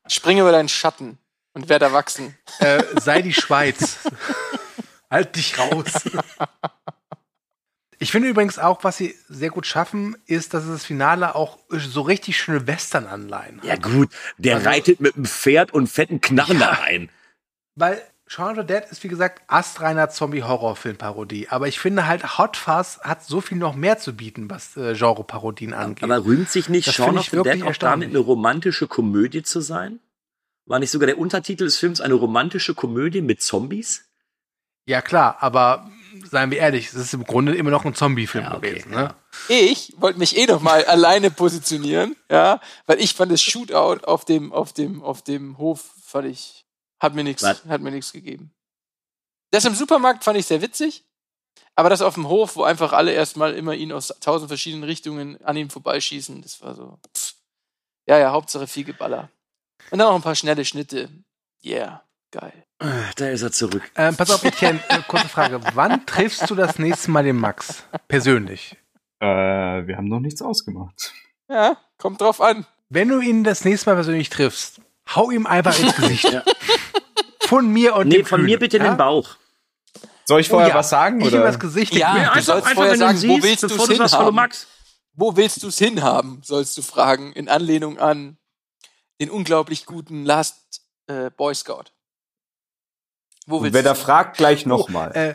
Spring 0.08 0.38
über 0.38 0.52
deinen 0.52 0.68
Schatten 0.68 1.18
und 1.52 1.68
werd 1.68 1.82
erwachsen. 1.82 2.36
Äh, 2.60 2.82
sei 3.00 3.22
die 3.22 3.34
Schweiz. 3.34 3.98
halt 5.10 5.36
dich 5.36 5.58
raus. 5.58 5.92
Ich 7.98 8.10
finde 8.10 8.28
übrigens 8.28 8.58
auch, 8.58 8.82
was 8.82 8.96
sie 8.96 9.14
sehr 9.28 9.50
gut 9.50 9.64
schaffen, 9.64 10.16
ist, 10.26 10.54
dass 10.54 10.66
das 10.66 10.84
Finale 10.84 11.36
auch 11.36 11.58
so 11.68 12.00
richtig 12.00 12.36
schöne 12.36 12.66
Western-Anleihen 12.66 13.58
hat. 13.58 13.64
Ja 13.64 13.76
gut, 13.76 14.10
der 14.38 14.66
reitet 14.66 15.00
mit 15.00 15.14
einem 15.14 15.26
Pferd 15.26 15.72
und 15.72 15.86
fetten 15.86 16.20
Knarren 16.20 16.58
da 16.58 16.70
rein. 16.70 17.10
Weil 17.76 18.02
Shaun 18.32 18.52
of 18.52 18.56
the 18.56 18.66
Dead 18.66 18.84
ist, 18.90 19.04
wie 19.04 19.08
gesagt, 19.08 19.42
astreiner 19.46 20.08
Zombie-Horrorfilm-Parodie. 20.08 21.48
Aber 21.50 21.68
ich 21.68 21.78
finde 21.78 22.06
halt, 22.06 22.38
Hot 22.38 22.56
Fuzz 22.56 22.98
hat 23.02 23.22
so 23.22 23.42
viel 23.42 23.58
noch 23.58 23.74
mehr 23.74 23.98
zu 23.98 24.16
bieten, 24.16 24.48
was 24.48 24.74
äh, 24.74 24.94
Genre-Parodien 24.94 25.74
angeht. 25.74 26.04
Aber 26.04 26.24
rühmt 26.24 26.48
sich 26.48 26.70
nicht 26.70 26.88
Das 26.88 26.94
Shaun 26.94 27.18
of 27.18 27.26
the 27.26 27.42
Dead 27.42 27.62
auch 27.62 27.76
damit, 27.76 28.08
eine 28.08 28.20
romantische 28.20 28.86
Komödie 28.86 29.42
zu 29.42 29.60
sein? 29.60 30.00
War 30.64 30.78
nicht 30.78 30.90
sogar 30.90 31.08
der 31.08 31.18
Untertitel 31.18 31.64
des 31.64 31.76
Films 31.76 32.00
eine 32.00 32.14
romantische 32.14 32.74
Komödie 32.74 33.20
mit 33.20 33.42
Zombies? 33.42 34.06
Ja, 34.86 35.02
klar, 35.02 35.36
aber 35.40 35.90
seien 36.24 36.50
wir 36.50 36.56
ehrlich, 36.56 36.86
es 36.86 36.94
ist 36.94 37.12
im 37.12 37.24
Grunde 37.24 37.54
immer 37.54 37.70
noch 37.70 37.84
ein 37.84 37.94
Zombie-Film 37.94 38.44
Ja, 38.44 38.54
okay, 38.56 38.70
gewesen. 38.70 38.92
Ne? 38.92 39.14
Ich 39.48 39.92
wollte 39.98 40.18
mich 40.18 40.38
eh 40.38 40.46
noch 40.46 40.62
mal 40.62 40.82
alleine 40.86 41.30
positionieren, 41.30 42.16
ja, 42.30 42.62
weil 42.86 42.98
ich 42.98 43.12
fand 43.12 43.30
das 43.30 43.42
Shootout 43.42 44.06
auf 44.06 44.24
dem, 44.24 44.54
auf 44.54 44.72
dem, 44.72 45.02
auf 45.02 45.20
dem 45.20 45.58
Hof, 45.58 45.84
fand 46.02 46.28
ich, 46.28 46.61
hat 47.02 47.14
mir 47.14 47.24
nichts, 47.24 47.42
hat 47.42 47.80
mir 47.80 47.90
nichts 47.90 48.12
gegeben. 48.12 48.54
Das 49.50 49.64
im 49.64 49.74
Supermarkt 49.74 50.24
fand 50.24 50.38
ich 50.38 50.46
sehr 50.46 50.62
witzig, 50.62 51.04
aber 51.74 51.90
das 51.90 52.00
auf 52.00 52.14
dem 52.14 52.28
Hof, 52.28 52.56
wo 52.56 52.62
einfach 52.62 52.92
alle 52.92 53.12
erstmal 53.12 53.54
immer 53.54 53.74
ihn 53.74 53.92
aus 53.92 54.08
tausend 54.20 54.48
verschiedenen 54.48 54.84
Richtungen 54.84 55.42
an 55.44 55.56
ihm 55.56 55.68
vorbeischießen, 55.68 56.40
das 56.40 56.62
war 56.62 56.74
so, 56.74 56.98
pff. 57.14 57.34
ja, 58.06 58.18
ja, 58.18 58.30
Hauptsache 58.30 58.66
viel 58.66 58.84
Geballer. 58.84 59.30
Und 59.90 59.98
dann 59.98 60.08
noch 60.08 60.14
ein 60.14 60.22
paar 60.22 60.36
schnelle 60.36 60.64
Schnitte. 60.64 61.10
Yeah, 61.64 62.02
geil. 62.30 62.64
Da 63.16 63.28
ist 63.28 63.42
er 63.42 63.52
zurück. 63.52 63.82
Ähm, 63.96 64.16
pass 64.16 64.30
auf, 64.30 64.42
Etienne, 64.42 64.80
äh, 64.88 65.00
kurze 65.06 65.28
Frage. 65.28 65.60
Wann 65.74 66.06
triffst 66.06 66.48
du 66.50 66.54
das 66.54 66.78
nächste 66.78 67.10
Mal 67.10 67.24
den 67.24 67.36
Max? 67.36 67.84
Persönlich. 68.08 68.76
Äh, 69.20 69.26
wir 69.26 69.96
haben 69.96 70.08
noch 70.08 70.20
nichts 70.20 70.42
ausgemacht. 70.42 71.12
Ja, 71.48 71.76
kommt 71.98 72.20
drauf 72.20 72.40
an. 72.40 72.66
Wenn 72.88 73.08
du 73.08 73.20
ihn 73.20 73.44
das 73.44 73.64
nächste 73.64 73.90
Mal 73.90 73.94
persönlich 73.94 74.30
triffst, 74.30 74.80
hau 75.14 75.30
ihm 75.30 75.46
einfach 75.46 75.78
ins 75.78 75.94
Gesicht. 75.94 76.24
Von 77.52 77.70
mir 77.70 77.96
und 77.96 78.08
Nee, 78.08 78.16
dem 78.18 78.26
von 78.26 78.40
Kühne, 78.40 78.50
mir 78.52 78.58
bitte 78.58 78.78
in 78.78 78.84
ja? 78.84 78.92
den 78.92 78.96
Bauch. 78.96 79.36
Soll 80.24 80.40
ich 80.40 80.48
vorher 80.48 80.68
Oh 80.68 80.70
ja, 80.70 80.74
was 80.76 80.88
sagen? 80.88 81.20
Ich 81.20 81.26
oder? 81.26 81.40
ihm 81.40 81.42
das 81.42 81.60
Gesicht. 81.60 81.94
Ja, 81.94 82.12
Kühne. 82.14 82.42
sollst 82.42 82.50
einfach, 82.50 82.72
vorher 82.72 82.96
sagen, 82.96 83.18
wo 83.18 83.34
siehst, 83.34 83.42
willst 83.42 83.62
du 83.64 83.66
es 83.66 83.88
hinhaben? 83.88 84.34
Max. 84.34 84.66
Wo 85.14 85.36
willst 85.36 85.62
du 85.62 85.68
es 85.68 85.76
hinhaben, 85.76 86.40
sollst 86.42 86.78
du 86.78 86.82
fragen, 86.82 87.32
in 87.32 87.50
Anlehnung 87.50 87.98
an 87.98 88.38
den 89.20 89.28
unglaublich 89.28 89.84
guten 89.84 90.24
Last 90.24 90.80
äh, 91.08 91.30
Boy 91.30 91.54
Scout. 91.54 91.92
Wo 93.46 93.58
Und 93.58 93.64
willst 93.64 93.74
wer 93.74 93.82
da 93.82 93.94
fragt, 93.94 94.38
gleich 94.38 94.64
nochmal. 94.64 95.12
Äh, 95.14 95.34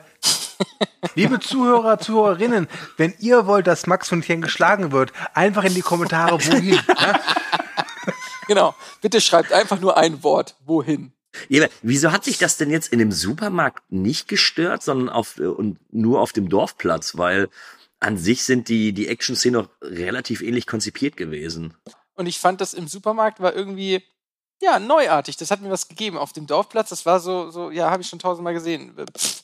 liebe 1.13 1.39
Zuhörer, 1.39 1.99
Zuhörerinnen, 1.99 2.67
wenn 2.97 3.13
ihr 3.19 3.45
wollt, 3.45 3.67
dass 3.67 3.85
Max 3.85 4.09
von 4.09 4.23
Tien 4.23 4.41
geschlagen 4.41 4.91
wird, 4.91 5.13
einfach 5.35 5.63
in 5.63 5.75
die 5.75 5.81
Kommentare, 5.81 6.43
wohin. 6.43 6.73
ja? 6.73 7.19
Genau. 8.47 8.73
Bitte 9.01 9.19
schreibt 9.19 9.51
einfach 9.51 9.81
nur 9.81 9.97
ein 9.97 10.23
Wort. 10.23 10.55
Wohin? 10.65 11.11
Ja, 11.49 11.67
wieso 11.81 12.11
hat 12.11 12.23
sich 12.23 12.37
das 12.37 12.57
denn 12.57 12.71
jetzt 12.71 12.91
in 12.91 12.99
dem 12.99 13.11
Supermarkt 13.11 13.91
nicht 13.91 14.27
gestört, 14.27 14.83
sondern 14.83 15.09
auf, 15.09 15.37
äh, 15.39 15.45
und 15.45 15.79
nur 15.91 16.21
auf 16.21 16.33
dem 16.33 16.49
Dorfplatz? 16.49 17.17
Weil 17.17 17.49
an 17.99 18.17
sich 18.17 18.43
sind 18.43 18.69
die, 18.69 18.93
die 18.93 19.07
Action-Szenen 19.07 19.61
noch 19.61 19.69
relativ 19.81 20.41
ähnlich 20.41 20.67
konzipiert 20.67 21.17
gewesen. 21.17 21.73
Und 22.15 22.27
ich 22.27 22.39
fand 22.39 22.61
das 22.61 22.73
im 22.73 22.87
Supermarkt 22.87 23.39
war 23.39 23.55
irgendwie, 23.55 24.03
ja, 24.61 24.79
neuartig. 24.79 25.37
Das 25.37 25.51
hat 25.51 25.61
mir 25.61 25.69
was 25.69 25.87
gegeben 25.87 26.17
auf 26.17 26.33
dem 26.33 26.47
Dorfplatz. 26.47 26.89
Das 26.89 27.05
war 27.05 27.19
so, 27.19 27.51
so 27.51 27.71
ja, 27.71 27.89
habe 27.89 28.01
ich 28.01 28.09
schon 28.09 28.19
tausendmal 28.19 28.53
gesehen. 28.53 28.95
Pff. 29.17 29.43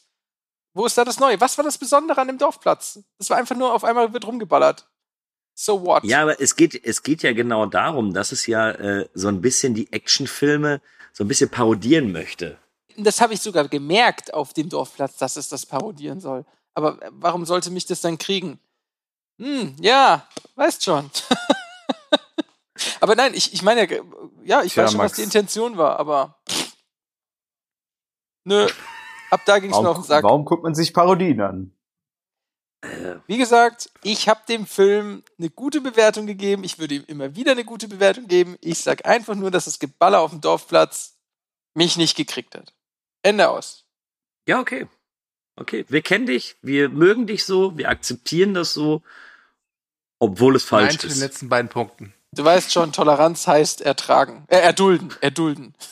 Wo 0.73 0.85
ist 0.85 0.97
da 0.97 1.05
das 1.05 1.19
Neue? 1.19 1.39
Was 1.39 1.57
war 1.57 1.63
das 1.63 1.77
Besondere 1.77 2.19
an 2.19 2.27
dem 2.27 2.39
Dorfplatz? 2.39 2.99
Das 3.19 3.29
war 3.29 3.37
einfach 3.37 3.55
nur, 3.55 3.73
auf 3.73 3.83
einmal 3.83 4.11
wird 4.11 4.25
rumgeballert. 4.25 4.87
So 5.53 5.85
what? 5.85 6.03
Ja, 6.03 6.23
aber 6.23 6.41
es 6.41 6.55
geht, 6.55 6.83
es 6.83 7.03
geht 7.03 7.21
ja 7.21 7.33
genau 7.33 7.67
darum, 7.67 8.13
dass 8.13 8.31
es 8.31 8.47
ja 8.47 8.71
äh, 8.71 9.07
so 9.13 9.27
ein 9.27 9.41
bisschen 9.41 9.75
die 9.75 9.91
Actionfilme 9.93 10.81
so 11.13 11.23
ein 11.23 11.27
bisschen 11.27 11.49
parodieren 11.49 12.11
möchte. 12.11 12.57
Das 12.97 13.21
habe 13.21 13.33
ich 13.33 13.41
sogar 13.41 13.67
gemerkt 13.67 14.33
auf 14.33 14.53
dem 14.53 14.69
Dorfplatz, 14.69 15.17
dass 15.17 15.35
es 15.35 15.47
das 15.47 15.65
parodieren 15.65 16.19
soll. 16.19 16.45
Aber 16.73 17.01
äh, 17.01 17.09
warum 17.11 17.45
sollte 17.45 17.71
mich 17.71 17.85
das 17.85 18.01
dann 18.01 18.17
kriegen? 18.17 18.59
Hm, 19.39 19.75
ja, 19.79 20.27
weißt 20.55 20.83
schon. 20.83 21.09
aber 22.99 23.15
nein, 23.15 23.33
ich, 23.33 23.53
ich 23.53 23.61
meine, 23.63 23.89
ja, 23.89 24.01
ja, 24.43 24.63
ich 24.63 24.73
Tja, 24.73 24.83
weiß 24.83 24.91
schon, 24.91 24.99
was 24.99 25.11
Max. 25.11 25.15
die 25.17 25.23
Intention 25.23 25.77
war, 25.77 25.99
aber 25.99 26.39
pff. 26.49 26.73
nö, 28.43 28.67
ab 29.31 29.41
da 29.45 29.59
ging 29.59 29.71
es 29.71 29.77
auf 29.77 29.97
den 29.97 30.03
Sack. 30.03 30.23
warum 30.23 30.45
guckt 30.45 30.63
man 30.63 30.75
sich 30.75 30.93
Parodien 30.93 31.41
an? 31.41 31.72
Wie 33.27 33.37
gesagt, 33.37 33.89
ich 34.01 34.27
habe 34.27 34.41
dem 34.47 34.65
Film 34.65 35.23
eine 35.39 35.49
gute 35.49 35.79
Bewertung 35.79 36.27
gegeben. 36.27 36.63
Ich 36.63 36.79
würde 36.79 36.95
ihm 36.95 37.03
immer 37.07 37.35
wieder 37.35 37.53
eine 37.53 37.63
gute 37.63 37.87
Bewertung 37.87 38.27
geben. 38.27 38.57
Ich 38.61 38.79
sag 38.79 39.05
einfach 39.05 39.35
nur, 39.35 39.51
dass 39.51 39.65
das 39.65 39.79
Geballer 39.79 40.19
auf 40.19 40.31
dem 40.31 40.41
Dorfplatz 40.41 41.17
mich 41.73 41.97
nicht 41.97 42.15
gekriegt 42.17 42.55
hat. 42.55 42.73
Ende 43.21 43.49
aus. 43.49 43.85
Ja, 44.47 44.59
okay. 44.59 44.87
Okay, 45.55 45.85
wir 45.87 46.01
kennen 46.01 46.25
dich, 46.25 46.55
wir 46.61 46.89
mögen 46.89 47.27
dich 47.27 47.45
so, 47.45 47.77
wir 47.77 47.89
akzeptieren 47.89 48.53
das 48.53 48.73
so, 48.73 49.03
obwohl 50.19 50.55
es 50.55 50.63
falsch 50.63 50.93
Nein 50.93 50.99
zu 50.99 51.07
den 51.07 51.13
ist. 51.13 51.19
letzten 51.19 51.49
beiden 51.49 51.69
Punkten. 51.69 52.13
Du 52.31 52.43
weißt 52.43 52.73
schon, 52.73 52.91
Toleranz 52.91 53.45
heißt 53.45 53.81
ertragen. 53.81 54.45
Äh, 54.47 54.59
erdulden, 54.59 55.13
erdulden. 55.21 55.73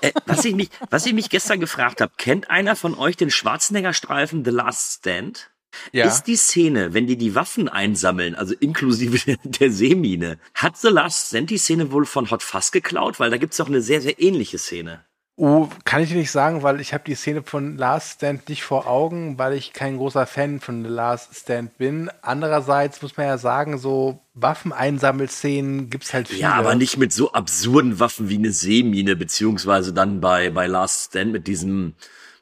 Äh, 0.00 0.10
was, 0.24 0.44
ich 0.44 0.56
mich, 0.56 0.70
was 0.90 1.06
ich 1.06 1.12
mich 1.12 1.30
gestern 1.30 1.60
gefragt 1.60 2.00
habe, 2.00 2.12
kennt 2.16 2.50
einer 2.50 2.74
von 2.74 2.98
euch 2.98 3.16
den 3.16 3.30
Schwarzenegger-Streifen 3.30 4.44
The 4.44 4.50
Last 4.50 4.98
Stand? 4.98 5.50
Ja. 5.92 6.06
Ist 6.06 6.24
die 6.24 6.36
Szene, 6.36 6.94
wenn 6.94 7.06
die 7.06 7.16
die 7.16 7.34
Waffen 7.34 7.68
einsammeln, 7.68 8.34
also 8.34 8.54
inklusive 8.54 9.36
der 9.44 9.70
Seemine, 9.70 10.38
hat 10.54 10.76
The 10.76 10.88
Last 10.88 11.28
Stand 11.28 11.50
die 11.50 11.58
Szene 11.58 11.92
wohl 11.92 12.06
von 12.06 12.30
Hot 12.30 12.42
Fuzz 12.42 12.70
geklaut? 12.70 13.20
Weil 13.20 13.30
da 13.30 13.36
gibt's 13.36 13.56
doch 13.56 13.68
eine 13.68 13.82
sehr, 13.82 14.00
sehr 14.00 14.20
ähnliche 14.20 14.58
Szene. 14.58 15.04
Oh, 15.38 15.68
kann 15.84 16.02
ich 16.02 16.08
dir 16.08 16.16
nicht 16.16 16.30
sagen, 16.30 16.62
weil 16.62 16.80
ich 16.80 16.94
habe 16.94 17.04
die 17.04 17.14
Szene 17.14 17.42
von 17.42 17.76
Last 17.76 18.14
Stand 18.14 18.48
nicht 18.48 18.62
vor 18.62 18.86
Augen, 18.86 19.38
weil 19.38 19.52
ich 19.52 19.74
kein 19.74 19.98
großer 19.98 20.26
Fan 20.26 20.60
von 20.60 20.82
The 20.82 20.88
Last 20.88 21.36
Stand 21.36 21.76
bin. 21.76 22.10
Andererseits 22.22 23.02
muss 23.02 23.18
man 23.18 23.26
ja 23.26 23.36
sagen, 23.36 23.76
so 23.76 24.18
Waffeneinsammelszenen 24.32 25.90
gibt's 25.90 26.14
halt 26.14 26.28
viele. 26.28 26.40
Ja, 26.40 26.54
aber 26.54 26.74
nicht 26.74 26.96
mit 26.96 27.12
so 27.12 27.32
absurden 27.32 28.00
Waffen 28.00 28.30
wie 28.30 28.38
eine 28.38 28.50
Seemine, 28.50 29.14
beziehungsweise 29.14 29.92
dann 29.92 30.22
bei, 30.22 30.48
bei 30.48 30.66
Last 30.66 31.10
Stand 31.10 31.32
mit 31.32 31.46
diesem, 31.46 31.96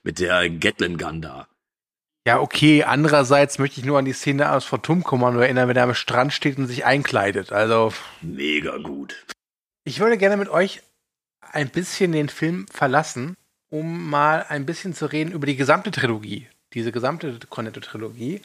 mit 0.04 0.20
der 0.20 0.48
Gatling 0.48 0.96
Gun 0.96 1.20
da. 1.20 1.48
Ja, 2.26 2.40
okay. 2.40 2.84
Andererseits 2.84 3.58
möchte 3.58 3.80
ich 3.80 3.86
nur 3.86 3.98
an 3.98 4.06
die 4.06 4.12
Szene 4.14 4.50
aus 4.52 4.64
Fortum 4.64 5.04
Kommando 5.04 5.40
erinnern, 5.40 5.68
wenn 5.68 5.76
er 5.76 5.84
am 5.84 5.94
Strand 5.94 6.32
steht 6.32 6.56
und 6.56 6.66
sich 6.66 6.84
einkleidet. 6.84 7.52
Also, 7.52 7.92
Mega 8.22 8.78
gut. 8.78 9.26
ich 9.84 10.00
würde 10.00 10.16
gerne 10.16 10.38
mit 10.38 10.48
euch 10.48 10.82
ein 11.52 11.68
bisschen 11.68 12.12
den 12.12 12.30
Film 12.30 12.66
verlassen, 12.68 13.36
um 13.70 14.08
mal 14.08 14.46
ein 14.48 14.64
bisschen 14.64 14.94
zu 14.94 15.06
reden 15.06 15.32
über 15.32 15.46
die 15.46 15.56
gesamte 15.56 15.90
Trilogie. 15.90 16.48
Diese 16.72 16.92
gesamte 16.92 17.38
Cornetto-Trilogie. 17.48 18.40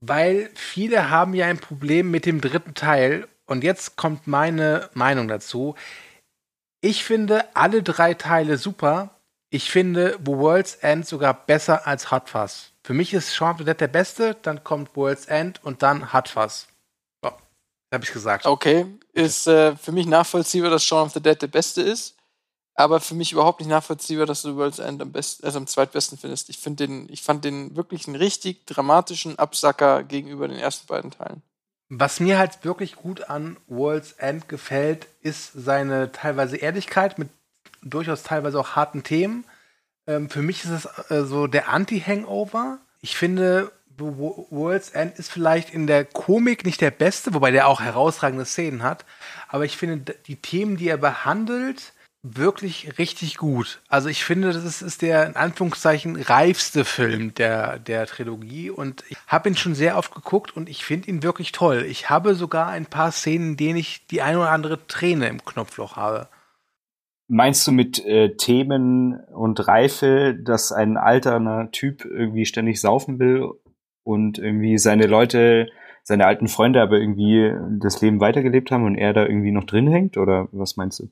Weil 0.00 0.50
viele 0.54 1.10
haben 1.10 1.34
ja 1.34 1.46
ein 1.46 1.58
Problem 1.58 2.10
mit 2.10 2.24
dem 2.24 2.40
dritten 2.40 2.74
Teil. 2.74 3.26
Und 3.46 3.64
jetzt 3.64 3.96
kommt 3.96 4.26
meine 4.26 4.88
Meinung 4.94 5.26
dazu. 5.26 5.74
Ich 6.80 7.02
finde 7.02 7.44
alle 7.56 7.82
drei 7.82 8.14
Teile 8.14 8.56
super. 8.56 9.17
Ich 9.50 9.70
finde 9.70 10.18
The 10.24 10.32
World's 10.32 10.74
End 10.76 11.06
sogar 11.06 11.32
besser 11.32 11.86
als 11.86 12.10
Hot 12.10 12.28
Fuzz. 12.28 12.72
Für 12.82 12.92
mich 12.92 13.14
ist 13.14 13.34
Shaun 13.34 13.52
of 13.52 13.58
the 13.58 13.64
Dead 13.64 13.80
der 13.80 13.88
beste, 13.88 14.36
dann 14.42 14.62
kommt 14.62 14.94
World's 14.94 15.26
End 15.26 15.64
und 15.64 15.82
dann 15.82 16.12
Hot 16.12 16.28
Fuzz. 16.28 16.68
So, 17.22 17.30
habe 17.92 18.04
ich 18.04 18.12
gesagt. 18.12 18.44
Okay, 18.44 18.86
ist 19.12 19.46
äh, 19.46 19.74
für 19.76 19.92
mich 19.92 20.06
nachvollziehbar, 20.06 20.70
dass 20.70 20.84
Shaun 20.84 21.06
of 21.06 21.14
the 21.14 21.22
Dead 21.22 21.40
der 21.40 21.46
Beste 21.46 21.80
ist, 21.80 22.16
aber 22.74 23.00
für 23.00 23.14
mich 23.14 23.32
überhaupt 23.32 23.60
nicht 23.60 23.70
nachvollziehbar, 23.70 24.26
dass 24.26 24.42
du 24.42 24.54
World's 24.56 24.80
End 24.80 25.00
am 25.00 25.12
besten, 25.12 25.46
also 25.46 25.58
am 25.58 25.66
zweitbesten 25.66 26.18
findest. 26.18 26.50
Ich 26.50 26.58
finde 26.58 26.86
den, 26.86 27.08
ich 27.10 27.22
fand 27.22 27.42
den 27.42 27.74
wirklich 27.74 28.06
einen 28.06 28.16
richtig 28.16 28.66
dramatischen 28.66 29.38
Absacker 29.38 30.04
gegenüber 30.04 30.46
den 30.46 30.58
ersten 30.58 30.86
beiden 30.88 31.10
Teilen. 31.10 31.42
Was 31.88 32.20
mir 32.20 32.38
halt 32.38 32.64
wirklich 32.64 32.96
gut 32.96 33.30
an 33.30 33.56
World's 33.66 34.12
End 34.12 34.46
gefällt, 34.46 35.08
ist 35.22 35.52
seine 35.54 36.12
teilweise 36.12 36.58
Ehrlichkeit 36.58 37.18
mit 37.18 37.30
durchaus 37.82 38.22
teilweise 38.22 38.58
auch 38.58 38.76
harten 38.76 39.02
Themen. 39.02 39.44
Ähm, 40.06 40.30
für 40.30 40.42
mich 40.42 40.64
ist 40.64 40.70
es 40.70 41.10
äh, 41.10 41.24
so 41.24 41.46
der 41.46 41.68
Anti-Hangover. 41.68 42.78
Ich 43.00 43.16
finde, 43.16 43.72
The 43.98 44.04
Wo- 44.04 44.46
World's 44.50 44.90
End 44.90 45.18
ist 45.18 45.30
vielleicht 45.30 45.70
in 45.70 45.86
der 45.86 46.04
Komik 46.04 46.64
nicht 46.64 46.80
der 46.80 46.90
beste, 46.90 47.34
wobei 47.34 47.50
der 47.50 47.66
auch 47.68 47.80
herausragende 47.80 48.44
Szenen 48.44 48.82
hat. 48.82 49.04
Aber 49.48 49.64
ich 49.64 49.76
finde 49.76 50.14
die 50.26 50.36
Themen, 50.36 50.76
die 50.76 50.88
er 50.88 50.98
behandelt, 50.98 51.92
wirklich 52.22 52.98
richtig 52.98 53.36
gut. 53.36 53.80
Also 53.88 54.08
ich 54.08 54.24
finde, 54.24 54.52
das 54.52 54.64
ist, 54.64 54.82
ist 54.82 55.02
der 55.02 55.26
in 55.26 55.36
Anführungszeichen 55.36 56.20
reifste 56.20 56.84
Film 56.84 57.34
der, 57.34 57.78
der 57.78 58.06
Trilogie 58.06 58.70
und 58.70 59.04
ich 59.08 59.16
habe 59.26 59.48
ihn 59.48 59.56
schon 59.56 59.74
sehr 59.74 59.96
oft 59.96 60.14
geguckt 60.14 60.56
und 60.56 60.68
ich 60.68 60.84
finde 60.84 61.08
ihn 61.08 61.22
wirklich 61.22 61.52
toll. 61.52 61.84
Ich 61.88 62.10
habe 62.10 62.34
sogar 62.34 62.68
ein 62.68 62.86
paar 62.86 63.12
Szenen, 63.12 63.50
in 63.50 63.56
denen 63.56 63.78
ich 63.78 64.06
die 64.08 64.22
eine 64.22 64.40
oder 64.40 64.50
andere 64.50 64.86
Träne 64.88 65.28
im 65.28 65.44
Knopfloch 65.44 65.96
habe. 65.96 66.28
Meinst 67.28 67.66
du 67.66 67.72
mit 67.72 68.04
äh, 68.06 68.36
Themen 68.36 69.20
und 69.26 69.68
Reife, 69.68 70.34
dass 70.34 70.72
ein 70.72 70.96
alterner 70.96 71.70
Typ 71.70 72.04
irgendwie 72.04 72.46
ständig 72.46 72.80
saufen 72.80 73.18
will 73.18 73.50
und 74.02 74.38
irgendwie 74.38 74.78
seine 74.78 75.06
Leute, 75.06 75.68
seine 76.02 76.26
alten 76.26 76.48
Freunde 76.48 76.80
aber 76.80 76.98
irgendwie 76.98 77.52
das 77.80 78.00
Leben 78.00 78.20
weitergelebt 78.20 78.70
haben 78.70 78.84
und 78.84 78.96
er 78.96 79.12
da 79.12 79.26
irgendwie 79.26 79.52
noch 79.52 79.64
drin 79.64 79.88
hängt? 79.88 80.16
Oder 80.16 80.48
was 80.52 80.76
meinst 80.76 81.00
du? 81.00 81.10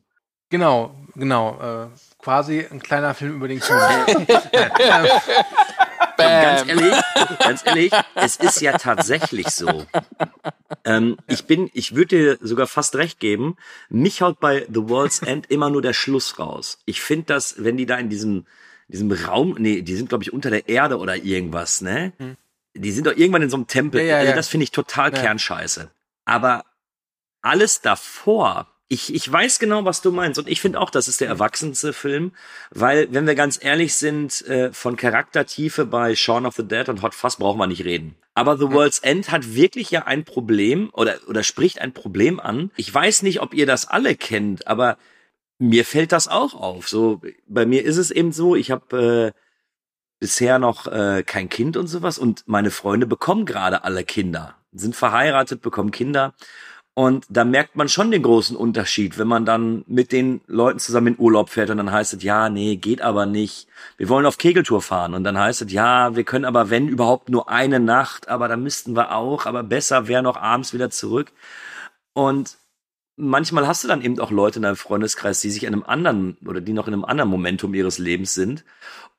Genau, 0.49 0.93
genau. 1.15 1.59
Äh, 1.61 1.87
quasi 2.19 2.65
ein 2.71 2.81
kleiner 2.81 3.13
Film 3.13 3.37
über 3.37 3.49
den 3.49 3.61
Kuhn. 3.61 3.77
Ganz 6.17 6.69
ehrlich, 6.69 6.95
ganz 7.39 7.63
ehrlich, 7.67 7.93
es 8.15 8.37
ist 8.37 8.61
ja 8.61 8.79
tatsächlich 8.79 9.49
so. 9.49 9.87
Ähm, 10.85 11.17
ich 11.27 11.45
bin, 11.45 11.71
ich 11.73 11.95
würde 11.95 12.07
dir 12.07 12.39
sogar 12.41 12.67
fast 12.67 12.97
recht 12.97 13.21
geben. 13.21 13.57
Mich 13.89 14.23
haut 14.23 14.41
bei 14.41 14.67
The 14.73 14.89
World's 14.89 15.21
End 15.21 15.51
immer 15.51 15.71
nur 15.71 15.83
der 15.83 15.93
Schluss 15.93 16.39
raus. 16.39 16.79
Ich 16.87 17.01
finde 17.01 17.27
das, 17.27 17.57
wenn 17.63 17.77
die 17.77 17.87
da 17.87 17.97
in 17.97 18.09
diesem, 18.09 18.47
diesem 18.89 19.11
Raum, 19.13 19.57
nee, 19.59 19.83
die 19.83 19.97
sind 19.97 20.09
glaube 20.09 20.25
ich 20.25 20.33
unter 20.33 20.51
der 20.51 20.69
Erde 20.69 20.99
oder 20.99 21.17
irgendwas, 21.17 21.81
ne? 21.81 22.13
Die 22.75 22.93
sind 22.93 23.07
doch 23.07 23.17
irgendwann 23.17 23.43
in 23.43 23.51
so 23.51 23.57
einem 23.57 23.67
Tempel. 23.67 24.01
Ja, 24.03 24.07
ja, 24.07 24.17
also 24.19 24.31
ja. 24.31 24.37
das 24.37 24.49
finde 24.49 24.65
ich 24.65 24.71
total 24.71 25.13
Ja. 25.13 25.21
Kernscheiße. 25.23 25.91
Aber 26.25 26.65
alles 27.43 27.81
davor, 27.81 28.67
ich, 28.89 29.13
ich 29.15 29.31
weiß 29.31 29.59
genau, 29.59 29.85
was 29.85 30.01
du 30.01 30.13
meinst. 30.13 30.39
Und 30.39 30.49
ich 30.49 30.61
finde 30.61 30.81
auch, 30.81 30.91
das 30.91 31.09
ist 31.09 31.21
der 31.21 31.29
erwachsenste 31.29 31.93
Film, 31.93 32.33
weil, 32.71 33.09
wenn 33.13 33.27
wir 33.27 33.35
ganz 33.35 33.59
ehrlich 33.63 33.95
sind, 33.95 34.47
äh, 34.47 34.73
von 34.73 34.97
Charaktertiefe 34.97 35.87
bei 35.87 36.15
Shaun 36.15 36.47
of 36.47 36.55
the 36.55 36.67
Dead 36.67 36.89
und 36.89 37.03
Hot 37.03 37.15
Fuzz 37.15 37.37
brauchen 37.37 37.59
wir 37.59 37.67
nicht 37.67 37.85
reden. 37.85 38.15
Aber 38.35 38.57
The 38.59 38.71
World's 38.71 39.01
End 39.01 39.33
hat 39.33 39.55
wirklich 39.55 39.91
ja 39.91 40.05
ein 40.05 40.25
Problem 40.25 40.91
oder, 40.93 41.19
oder 41.27 41.43
spricht 41.43 41.81
ein 41.81 41.93
Problem 41.93 42.39
an. 42.39 42.71
Ich 42.77 42.93
weiß 42.93 43.23
nicht, 43.23 43.41
ob 43.41 43.55
ihr 43.55 43.67
das 43.67 43.89
alle 43.89 44.15
kennt, 44.15 44.67
aber 44.69 44.99
mir 45.59 45.85
fällt 45.85 46.13
das 46.13 46.29
auch 46.29 46.55
auf. 46.55 46.89
So, 46.89 47.23
bei 47.49 47.67
mir 47.67 47.85
ist 47.85 47.97
es 47.97 48.11
eben 48.11 48.31
so, 48.33 48.55
ich 48.55 48.71
habe 48.71 49.33
äh, 49.35 49.41
bisher 50.21 50.59
noch 50.59 50.87
äh, 50.87 51.25
kein 51.25 51.49
Kind 51.49 51.77
und 51.77 51.89
sowas 51.89 52.19
und 52.19 52.45
meine 52.47 52.71
Freunde 52.71 53.07
bekommen 53.07 53.47
gerade 53.47 53.85
alle 53.85 54.05
Kinder, 54.05 54.55
sind 54.73 54.95
verheiratet, 54.95 55.63
bekommen 55.63 55.91
Kinder 55.91 56.35
Und 56.99 57.27
da 57.29 57.45
merkt 57.45 57.77
man 57.77 57.91
schon 57.91 58.11
den 58.11 58.23
großen 58.23 58.57
Unterschied, 58.57 59.19
wenn 59.19 59.29
man 59.29 59.45
dann 59.45 59.85
mit 59.87 60.13
den 60.13 60.41
Leuten 60.47 60.79
zusammen 60.79 61.09
in 61.09 61.19
Urlaub 61.19 61.51
fährt 61.51 61.69
und 61.69 61.77
dann 61.77 61.93
heißt 61.93 62.15
es, 62.15 62.23
ja, 62.23 62.49
nee, 62.49 62.77
geht 62.77 63.03
aber 63.03 63.27
nicht. 63.27 63.69
Wir 63.99 64.09
wollen 64.09 64.25
auf 64.25 64.39
Kegeltour 64.39 64.81
fahren. 64.81 65.13
Und 65.13 65.23
dann 65.23 65.39
heißt 65.39 65.61
es, 65.61 65.71
ja, 65.71 66.17
wir 66.17 66.25
können 66.25 66.47
aber, 66.47 66.71
wenn 66.71 66.89
überhaupt, 66.89 67.29
nur 67.29 67.51
eine 67.51 67.81
Nacht, 67.81 68.29
aber 68.29 68.49
da 68.49 68.57
müssten 68.57 68.97
wir 68.97 69.15
auch, 69.15 69.45
aber 69.45 69.63
besser 69.63 70.09
wäre 70.09 70.23
noch 70.23 70.39
abends 70.39 70.73
wieder 70.73 70.89
zurück. 70.89 71.33
Und 72.15 72.57
manchmal 73.17 73.67
hast 73.67 73.85
du 73.85 73.89
dann 73.89 74.01
eben 74.01 74.19
auch 74.19 74.31
Leute 74.31 74.61
in 74.61 74.63
deinem 74.63 74.77
Freundeskreis, 74.77 75.43
die 75.43 75.51
sich 75.51 75.65
in 75.65 75.75
einem 75.75 75.83
anderen 75.83 76.39
oder 76.47 76.63
die 76.63 76.73
noch 76.73 76.89
in 76.89 76.95
einem 76.95 77.05
anderen 77.05 77.29
Momentum 77.29 77.75
ihres 77.75 77.99
Lebens 77.99 78.33
sind. 78.33 78.65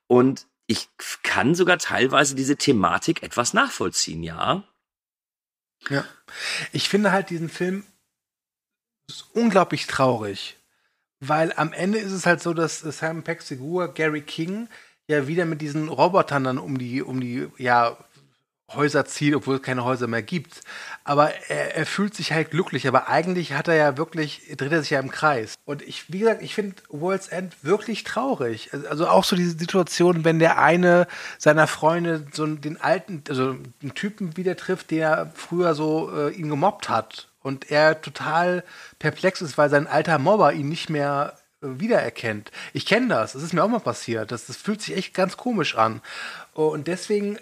Und 0.08 0.48
ich 0.66 0.88
kann 1.22 1.54
sogar 1.54 1.78
teilweise 1.78 2.34
diese 2.34 2.56
Thematik 2.56 3.22
etwas 3.22 3.54
nachvollziehen, 3.54 4.24
ja. 4.24 4.64
Ja. 5.90 6.04
Ich 6.72 6.88
finde 6.88 7.12
halt 7.12 7.30
diesen 7.30 7.48
Film 7.48 7.84
unglaublich 9.32 9.86
traurig, 9.86 10.58
weil 11.20 11.52
am 11.56 11.72
Ende 11.72 11.98
ist 11.98 12.12
es 12.12 12.26
halt 12.26 12.42
so, 12.42 12.52
dass 12.52 12.80
Simon 12.80 13.22
Peck's 13.22 13.48
Figur 13.48 13.94
Gary 13.94 14.22
King 14.22 14.68
ja 15.06 15.26
wieder 15.26 15.46
mit 15.46 15.62
diesen 15.62 15.88
Robotern 15.88 16.44
dann 16.44 16.58
um 16.58 16.78
die 16.78 17.02
um 17.02 17.20
die 17.20 17.48
ja 17.56 17.96
Häuser 18.74 19.06
zieht, 19.06 19.34
obwohl 19.34 19.56
es 19.56 19.62
keine 19.62 19.84
Häuser 19.84 20.06
mehr 20.06 20.22
gibt. 20.22 20.60
Aber 21.04 21.32
er, 21.48 21.76
er, 21.76 21.86
fühlt 21.86 22.14
sich 22.14 22.32
halt 22.32 22.50
glücklich, 22.50 22.86
aber 22.86 23.08
eigentlich 23.08 23.54
hat 23.54 23.66
er 23.68 23.74
ja 23.74 23.96
wirklich, 23.96 24.42
dreht 24.56 24.72
er 24.72 24.82
sich 24.82 24.90
ja 24.90 25.00
im 25.00 25.10
Kreis. 25.10 25.54
Und 25.64 25.80
ich, 25.82 26.12
wie 26.12 26.18
gesagt, 26.18 26.42
ich 26.42 26.54
finde 26.54 26.76
World's 26.90 27.28
End 27.28 27.56
wirklich 27.62 28.04
traurig. 28.04 28.70
Also 28.88 29.08
auch 29.08 29.24
so 29.24 29.36
diese 29.36 29.58
Situation, 29.58 30.24
wenn 30.24 30.38
der 30.38 30.58
eine 30.58 31.06
seiner 31.38 31.66
Freunde 31.66 32.26
so 32.32 32.46
den 32.46 32.80
alten, 32.80 33.24
also 33.28 33.56
einen 33.82 33.94
Typen 33.94 34.36
wieder 34.36 34.56
trifft, 34.56 34.90
der 34.90 35.32
früher 35.34 35.74
so 35.74 36.10
äh, 36.14 36.30
ihn 36.34 36.50
gemobbt 36.50 36.90
hat. 36.90 37.28
Und 37.40 37.70
er 37.70 38.02
total 38.02 38.64
perplex 38.98 39.40
ist, 39.40 39.56
weil 39.56 39.70
sein 39.70 39.86
alter 39.86 40.18
Mobber 40.18 40.52
ihn 40.52 40.68
nicht 40.68 40.90
mehr 40.90 41.38
äh, 41.62 41.68
wiedererkennt. 41.80 42.50
Ich 42.74 42.84
kenne 42.84 43.08
das, 43.08 43.32
das 43.32 43.42
ist 43.42 43.54
mir 43.54 43.64
auch 43.64 43.68
mal 43.68 43.80
passiert. 43.80 44.30
Das, 44.30 44.46
das 44.46 44.56
fühlt 44.56 44.82
sich 44.82 44.94
echt 44.94 45.14
ganz 45.14 45.38
komisch 45.38 45.76
an. 45.76 46.02
Und 46.52 46.86
deswegen 46.86 47.38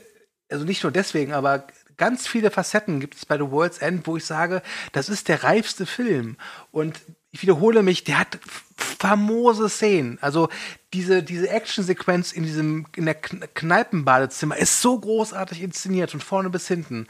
also 0.50 0.64
nicht 0.64 0.82
nur 0.82 0.92
deswegen, 0.92 1.32
aber 1.32 1.66
ganz 1.96 2.26
viele 2.26 2.50
Facetten 2.50 3.00
gibt 3.00 3.14
es 3.14 3.26
bei 3.26 3.36
The 3.36 3.50
World's 3.50 3.78
End, 3.78 4.06
wo 4.06 4.16
ich 4.16 4.24
sage, 4.24 4.62
das 4.92 5.08
ist 5.08 5.28
der 5.28 5.44
reifste 5.44 5.86
Film. 5.86 6.36
Und 6.70 7.00
ich 7.30 7.42
wiederhole 7.42 7.82
mich, 7.82 8.04
der 8.04 8.20
hat 8.20 8.38
famose 8.76 9.68
Szenen. 9.68 10.18
Also 10.20 10.48
diese, 10.92 11.22
diese 11.22 11.50
Actionsequenz 11.50 12.32
in 12.32 12.44
diesem, 12.44 12.86
in 12.96 13.06
der 13.06 13.14
Kneipenbadezimmer 13.14 14.56
ist 14.56 14.80
so 14.80 14.98
großartig 14.98 15.62
inszeniert 15.62 16.10
von 16.10 16.20
vorne 16.20 16.50
bis 16.50 16.68
hinten. 16.68 17.06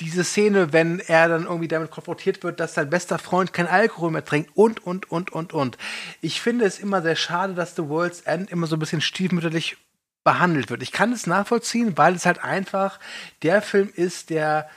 Diese 0.00 0.24
Szene, 0.24 0.72
wenn 0.72 0.98
er 0.98 1.28
dann 1.28 1.44
irgendwie 1.44 1.68
damit 1.68 1.90
konfrontiert 1.90 2.42
wird, 2.42 2.58
dass 2.58 2.74
sein 2.74 2.90
bester 2.90 3.18
Freund 3.18 3.52
kein 3.52 3.68
Alkohol 3.68 4.10
mehr 4.10 4.24
trinkt 4.24 4.50
und, 4.54 4.84
und, 4.84 5.10
und, 5.10 5.32
und, 5.32 5.52
und. 5.52 5.78
Ich 6.20 6.40
finde 6.40 6.64
es 6.64 6.80
immer 6.80 7.00
sehr 7.00 7.16
schade, 7.16 7.54
dass 7.54 7.76
The 7.76 7.88
World's 7.88 8.22
End 8.22 8.50
immer 8.50 8.66
so 8.66 8.74
ein 8.74 8.80
bisschen 8.80 9.00
stiefmütterlich 9.00 9.76
behandelt 10.24 10.70
wird. 10.70 10.82
Ich 10.82 10.92
kann 10.92 11.12
es 11.12 11.26
nachvollziehen, 11.26 11.96
weil 11.96 12.14
es 12.14 12.26
halt 12.26 12.42
einfach 12.42 12.98
der 13.42 13.62
Film 13.62 13.90
ist, 13.94 14.30
der 14.30 14.68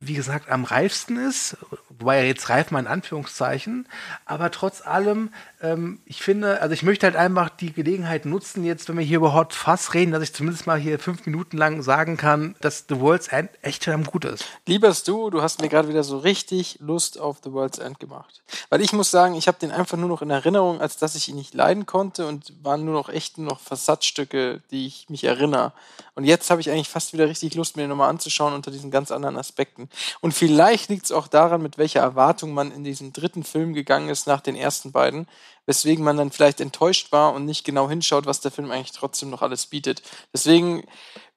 wie 0.00 0.14
gesagt, 0.14 0.48
am 0.48 0.64
reifsten 0.64 1.18
ist, 1.18 1.58
wobei 2.00 2.18
er 2.18 2.26
jetzt 2.26 2.48
reif 2.48 2.70
mal 2.70 2.80
in 2.80 2.86
Anführungszeichen, 2.86 3.86
aber 4.24 4.50
trotz 4.50 4.86
allem, 4.86 5.30
ähm, 5.62 6.00
ich 6.06 6.22
finde, 6.22 6.60
also 6.60 6.72
ich 6.72 6.82
möchte 6.82 7.06
halt 7.06 7.16
einfach 7.16 7.50
die 7.50 7.72
Gelegenheit 7.72 8.26
nutzen, 8.26 8.64
jetzt, 8.64 8.88
wenn 8.88 8.98
wir 8.98 9.04
hier 9.04 9.18
über 9.18 9.34
Hot 9.34 9.54
Fuss 9.54 9.94
reden, 9.94 10.12
dass 10.12 10.22
ich 10.22 10.32
zumindest 10.32 10.66
mal 10.66 10.78
hier 10.78 10.98
fünf 10.98 11.26
Minuten 11.26 11.56
lang 11.56 11.82
sagen 11.82 12.16
kann, 12.16 12.56
dass 12.60 12.86
The 12.88 13.00
World's 13.00 13.28
End 13.28 13.50
echt 13.62 13.84
verdammt 13.84 14.10
gut 14.10 14.24
ist. 14.24 14.44
Lieber 14.66 14.94
du, 15.06 15.30
du 15.30 15.42
hast 15.42 15.60
mir 15.60 15.68
gerade 15.68 15.88
wieder 15.88 16.02
so 16.02 16.18
richtig 16.18 16.78
Lust 16.80 17.18
auf 17.20 17.38
The 17.44 17.52
World's 17.52 17.78
End 17.78 18.00
gemacht. 18.00 18.42
Weil 18.68 18.80
ich 18.80 18.92
muss 18.92 19.10
sagen, 19.10 19.34
ich 19.34 19.48
habe 19.48 19.58
den 19.58 19.70
einfach 19.70 19.96
nur 19.96 20.08
noch 20.08 20.22
in 20.22 20.30
Erinnerung, 20.30 20.80
als 20.80 20.96
dass 20.96 21.14
ich 21.14 21.28
ihn 21.28 21.36
nicht 21.36 21.54
leiden 21.54 21.86
konnte 21.86 22.26
und 22.26 22.52
waren 22.62 22.84
nur 22.84 22.94
noch 22.94 23.08
echt 23.08 23.38
nur 23.38 23.50
noch 23.50 23.60
Versatzstücke, 23.60 24.62
die 24.70 24.86
ich 24.86 25.08
mich 25.08 25.24
erinnere. 25.24 25.72
Und 26.14 26.24
jetzt 26.24 26.50
habe 26.50 26.60
ich 26.60 26.70
eigentlich 26.70 26.88
fast 26.88 27.12
wieder 27.12 27.28
richtig 27.28 27.54
Lust, 27.54 27.76
mir 27.76 27.84
den 27.84 27.90
nochmal 27.90 28.10
anzuschauen 28.10 28.54
unter 28.54 28.70
diesen 28.70 28.90
ganz 28.90 29.10
anderen 29.10 29.36
Aspekten. 29.36 29.88
Und 30.20 30.32
vielleicht 30.32 30.90
liegt 30.90 31.04
es 31.04 31.12
auch 31.12 31.28
daran, 31.28 31.62
mit 31.62 31.78
welcher 31.90 32.06
Erwartung 32.06 32.54
man 32.54 32.70
in 32.70 32.84
diesen 32.84 33.12
dritten 33.12 33.42
Film 33.42 33.74
gegangen 33.74 34.10
ist 34.10 34.28
nach 34.28 34.40
den 34.40 34.54
ersten 34.54 34.92
beiden, 34.92 35.26
weswegen 35.66 36.04
man 36.04 36.16
dann 36.16 36.30
vielleicht 36.30 36.60
enttäuscht 36.60 37.10
war 37.10 37.32
und 37.34 37.46
nicht 37.46 37.64
genau 37.64 37.88
hinschaut, 37.88 38.26
was 38.26 38.40
der 38.40 38.52
Film 38.52 38.70
eigentlich 38.70 38.92
trotzdem 38.92 39.28
noch 39.28 39.42
alles 39.42 39.66
bietet. 39.66 40.02
Deswegen 40.32 40.84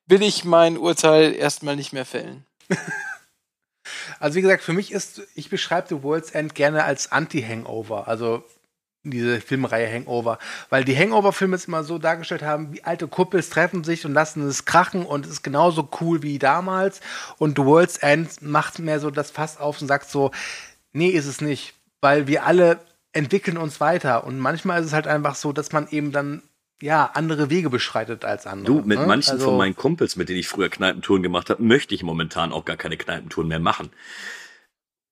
will 0.06 0.22
ich 0.22 0.44
mein 0.44 0.78
Urteil 0.78 1.34
erstmal 1.34 1.76
nicht 1.76 1.94
mehr 1.94 2.06
fällen. 2.06 2.46
Also 4.18 4.36
wie 4.36 4.42
gesagt, 4.42 4.64
für 4.64 4.72
mich 4.72 4.94
ist, 4.94 5.22
ich 5.36 5.50
beschreibe 5.50 5.90
The 5.90 6.04
World's 6.04 6.32
End 6.32 6.56
gerne 6.56 6.86
als 6.86 7.12
Anti-Hangover. 7.12 8.08
Also 8.08 8.42
diese 9.04 9.42
Filmreihe 9.42 9.92
Hangover, 9.92 10.40
weil 10.70 10.86
die 10.86 10.98
Hangover-Filme 10.98 11.56
es 11.56 11.66
immer 11.66 11.84
so 11.84 11.98
dargestellt 12.00 12.42
haben, 12.42 12.74
wie 12.74 12.84
alte 12.84 13.08
Kuppels 13.08 13.50
treffen 13.50 13.84
sich 13.84 14.06
und 14.06 14.14
lassen 14.14 14.48
es 14.48 14.66
krachen 14.66 15.06
und 15.06 15.26
es 15.26 15.34
ist 15.34 15.44
genauso 15.44 15.90
cool 16.00 16.24
wie 16.24 16.40
damals 16.40 17.02
und 17.38 17.58
The 17.58 17.66
World's 17.66 17.98
End 17.98 18.42
macht 18.42 18.80
mehr 18.80 19.00
so 19.00 19.12
das 19.12 19.30
Fass 19.30 19.60
auf 19.60 19.82
und 19.82 19.88
sagt 19.88 20.10
so, 20.10 20.32
nee, 20.94 21.10
ist 21.10 21.26
es 21.26 21.42
nicht, 21.42 21.74
weil 22.00 22.28
wir 22.28 22.46
alle 22.46 22.80
entwickeln 23.12 23.58
uns 23.58 23.82
weiter 23.82 24.24
und 24.24 24.40
manchmal 24.40 24.80
ist 24.80 24.88
es 24.88 24.94
halt 24.94 25.08
einfach 25.08 25.36
so, 25.36 25.52
dass 25.52 25.74
man 25.74 25.88
eben 25.90 26.14
dann 26.14 26.42
ja, 26.82 27.12
andere 27.14 27.50
Wege 27.50 27.70
beschreitet 27.70 28.26
als 28.26 28.46
andere. 28.46 28.82
Du, 28.82 28.88
mit 28.88 29.00
ne? 29.00 29.06
manchen 29.06 29.34
also, 29.34 29.46
von 29.46 29.58
meinen 29.58 29.76
Kumpels, 29.76 30.16
mit 30.16 30.28
denen 30.28 30.40
ich 30.40 30.50
früher 30.50 30.70
Kneipentouren 30.70 31.24
gemacht 31.24 31.50
habe, 31.50 31.64
möchte 31.64 31.96
ich 31.96 32.04
momentan 32.04 32.52
auch 32.52 32.66
gar 32.66 32.76
keine 32.76 32.98
Kneipentouren 32.98 33.48
mehr 33.48 33.60
machen. 33.60 33.90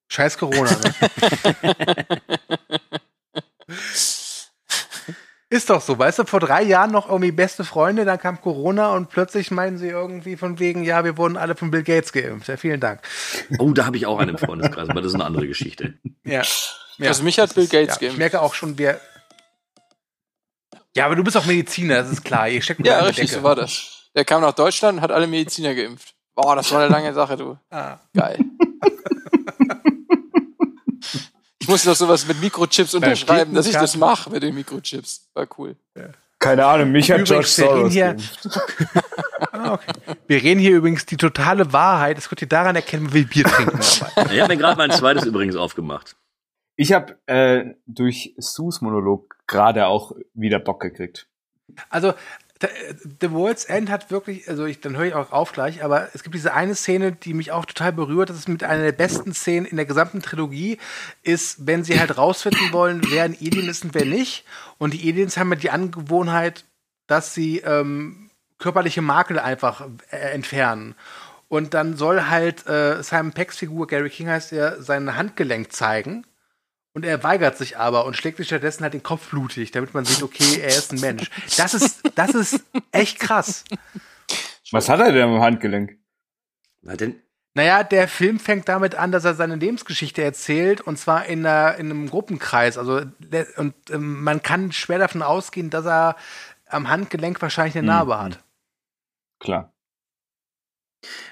Scheiß 0.10 0.38
Corona, 0.38 0.70
ne? 0.70 2.18
Ist 5.51 5.69
doch 5.69 5.82
so, 5.82 5.99
weißt 5.99 6.19
du, 6.19 6.26
vor 6.26 6.39
drei 6.39 6.63
Jahren 6.63 6.91
noch 6.91 7.09
irgendwie 7.09 7.34
beste 7.34 7.65
Freunde, 7.65 8.05
dann 8.05 8.17
kam 8.17 8.39
Corona 8.39 8.93
und 8.93 9.09
plötzlich 9.09 9.51
meinen 9.51 9.78
sie 9.78 9.89
irgendwie 9.89 10.38
von 10.38 10.59
wegen, 10.59 10.86
ja, 10.86 11.03
wir 11.03 11.17
wurden 11.17 11.36
alle 11.36 11.55
von 11.57 11.72
Bill 11.72 11.84
Gates 11.84 12.13
geimpft. 12.13 12.47
Ja, 12.47 12.55
vielen 12.55 12.80
Dank. 12.80 13.01
Oh, 13.59 13.74
da 13.74 13.86
habe 13.86 13.97
ich 13.97 14.05
auch 14.05 14.17
einen 14.17 14.30
im 14.30 14.38
Freundeskreis, 14.38 14.88
aber 14.88 15.01
das 15.01 15.09
ist 15.09 15.15
eine 15.15 15.26
andere 15.26 15.47
Geschichte. 15.47 15.95
Ja. 16.24 16.43
ja. 16.97 17.09
Also 17.09 17.24
mich 17.24 17.38
hat 17.38 17.53
Bill 17.53 17.67
Gates 17.67 17.95
ja, 17.95 17.99
geimpft. 17.99 18.13
Ich 18.13 18.17
merke 18.17 18.41
auch 18.41 18.53
schon, 18.53 18.78
wer. 18.78 19.01
Ja, 20.95 21.05
aber 21.05 21.17
du 21.17 21.24
bist 21.26 21.36
auch 21.36 21.45
Mediziner, 21.45 21.95
das 21.95 22.13
ist 22.13 22.24
klar. 22.24 22.47
Ihr 22.47 22.61
steckt 22.61 22.86
ja, 22.88 22.99
richtig, 22.99 23.30
Decke. 23.30 23.41
so 23.41 23.43
war 23.43 23.55
das. 23.55 24.09
Der 24.15 24.24
kam 24.24 24.41
nach 24.41 24.53
Deutschland 24.53 24.99
und 24.99 25.01
hat 25.01 25.11
alle 25.11 25.28
Mediziner 25.28 25.76
geimpft. 25.76 26.15
Boah, 26.34 26.55
das 26.55 26.72
war 26.72 26.80
eine 26.80 26.89
lange 26.89 27.13
Sache, 27.13 27.36
du. 27.36 27.57
Ah. 27.69 27.99
Geil. 28.13 28.39
Ich 31.62 31.68
musste 31.68 31.89
doch 31.89 31.95
sowas 31.95 32.28
mit 32.28 32.41
Mikrochips 32.41 32.95
unterschreiben, 32.95 33.53
dass 33.53 33.68
ich 33.68 33.74
das 33.74 33.95
mache 33.95 34.32
mit 34.32 34.41
den 34.41 34.55
Mikrochips. 34.55 35.30
War 35.36 35.47
cool. 35.57 35.76
Ja. 35.95 36.09
Keine 36.39 36.66
Ahnung, 36.66 36.91
mich 36.91 37.12
hat 37.12 37.24
George 37.26 37.45
Soros 37.45 37.93
hier, 37.93 38.18
ah, 39.51 39.74
okay. 39.74 39.93
Wir 40.26 40.41
reden 40.41 40.59
hier 40.59 40.76
übrigens 40.76 41.05
die 41.05 41.18
totale 41.18 41.72
Wahrheit. 41.72 42.18
Das 42.18 42.30
könnt 42.30 42.41
ihr 42.41 42.47
daran 42.47 42.76
erkennen, 42.76 43.14
wie 43.14 43.26
Bier 43.26 43.43
trinken. 43.43 43.80
ich 43.80 44.01
habe 44.01 44.47
mir 44.47 44.57
gerade 44.57 44.76
mein 44.76 44.89
zweites 44.89 45.24
übrigens 45.24 45.55
aufgemacht. 45.55 46.16
Ich 46.78 46.93
habe 46.93 47.16
äh, 47.28 47.76
durch 47.86 48.34
Sus 48.38 48.82
Monolog 48.82 49.38
gerade 49.45 49.86
auch 49.86 50.14
wieder 50.34 50.57
Bock 50.57 50.82
gekriegt. 50.82 51.28
Also 51.89 52.16
The 53.20 53.32
World's 53.32 53.66
End 53.66 53.89
hat 53.89 54.12
wirklich, 54.12 54.47
also 54.47 54.66
ich, 54.66 54.80
dann 54.82 54.95
höre 54.95 55.05
ich 55.05 55.14
auch 55.14 55.32
auf 55.32 55.51
gleich, 55.51 55.84
aber 55.84 56.09
es 56.14 56.24
gibt 56.24 56.36
diese 56.36 56.53
eine 56.53 56.76
Szene, 56.76 57.12
die 57.12 57.34
mich 57.34 57.51
auch 57.51 57.66
total 57.66 57.91
berührt. 57.91 58.30
Das 58.30 58.38
ist 58.38 58.47
mit 58.47 58.64
einer 58.64 58.84
der 58.84 58.91
besten 58.91 59.34
Szenen 59.34 59.66
in 59.66 59.78
der 59.78 59.86
gesamten 59.86 60.22
Trilogie, 60.22 60.78
ist, 61.24 61.66
wenn 61.66 61.84
sie 61.84 61.99
halt 61.99 62.18
rausfinden 62.18 62.72
wollen, 62.72 63.01
wer 63.09 63.24
ein 63.24 63.38
Alien 63.39 63.70
ist 63.70 63.84
und 63.84 63.93
wer 63.93 64.05
nicht. 64.05 64.45
Und 64.78 64.93
die 64.93 65.12
Aliens 65.12 65.38
haben 65.38 65.51
ja 65.51 65.57
die 65.57 65.72
Angewohnheit, 65.72 66.66
dass 67.07 67.34
sie 67.34 67.59
ähm, 67.59 68.30
körperliche 68.59 69.01
Makel 69.01 69.39
einfach 69.39 69.88
äh, 70.12 70.18
entfernen. 70.18 70.95
Und 71.47 71.74
dann 71.74 71.97
soll 71.97 72.30
halt 72.30 72.66
äh, 72.68 73.03
Simon 73.03 73.34
Pecks 73.34 73.57
Figur, 73.57 73.88
Gary 73.88 74.09
King 74.09 74.30
heißt 74.30 74.53
er, 74.53 74.82
sein 74.82 75.18
Handgelenk 75.18 75.74
zeigen. 75.74 76.26
Und 76.94 77.06
er 77.06 77.24
weigert 77.24 77.58
sich 77.58 77.78
aber 77.78 78.06
und 78.06 78.18
schlägt 78.18 78.38
sich 78.38 78.48
stattdessen 78.48 78.84
halt 78.84 78.94
den 78.94 79.04
Kopf 79.04 79.30
blutig, 79.30 79.72
damit 79.72 79.94
man 79.94 80.04
sieht, 80.04 80.24
okay, 80.24 80.60
er 80.60 80.70
ist 80.70 80.92
ein 80.92 81.00
Mensch. 81.00 81.30
Das 81.58 81.74
ist, 81.74 82.02
das 82.16 82.36
ist 82.36 82.66
echt 82.92 83.20
krass. 83.20 83.64
Was 84.72 84.89
hat 84.89 85.00
er 85.00 85.12
denn 85.12 85.24
am 85.24 85.42
Handgelenk? 85.42 85.98
Was 86.82 86.98
denn? 86.98 87.22
Naja, 87.54 87.84
der 87.84 88.08
Film 88.08 88.39
fängt 88.39 88.70
damit 88.70 88.96
an, 88.96 89.12
dass 89.12 89.26
er 89.26 89.36
seine 89.36 89.56
Lebensgeschichte 89.56 90.24
erzählt 90.24 90.80
und 90.82 90.98
zwar 90.98 91.26
in, 91.26 91.46
einer, 91.46 91.76
in 91.76 91.89
einem 91.92 92.10
Gruppenkreis. 92.10 92.78
Also 92.78 93.02
und 93.58 93.74
ähm, 93.89 94.24
man 94.24 94.42
kann 94.42 94.72
schwer 94.72 95.00
davon 95.00 95.22
ausgehen, 95.22 95.70
dass 95.70 95.86
er 95.86 96.16
am 96.68 96.89
Handgelenk 96.89 97.42
wahrscheinlich 97.42 97.78
eine 97.78 97.88
Narbe 97.88 98.16
mhm. 98.16 98.20
hat. 98.20 98.44
Klar. 99.39 99.74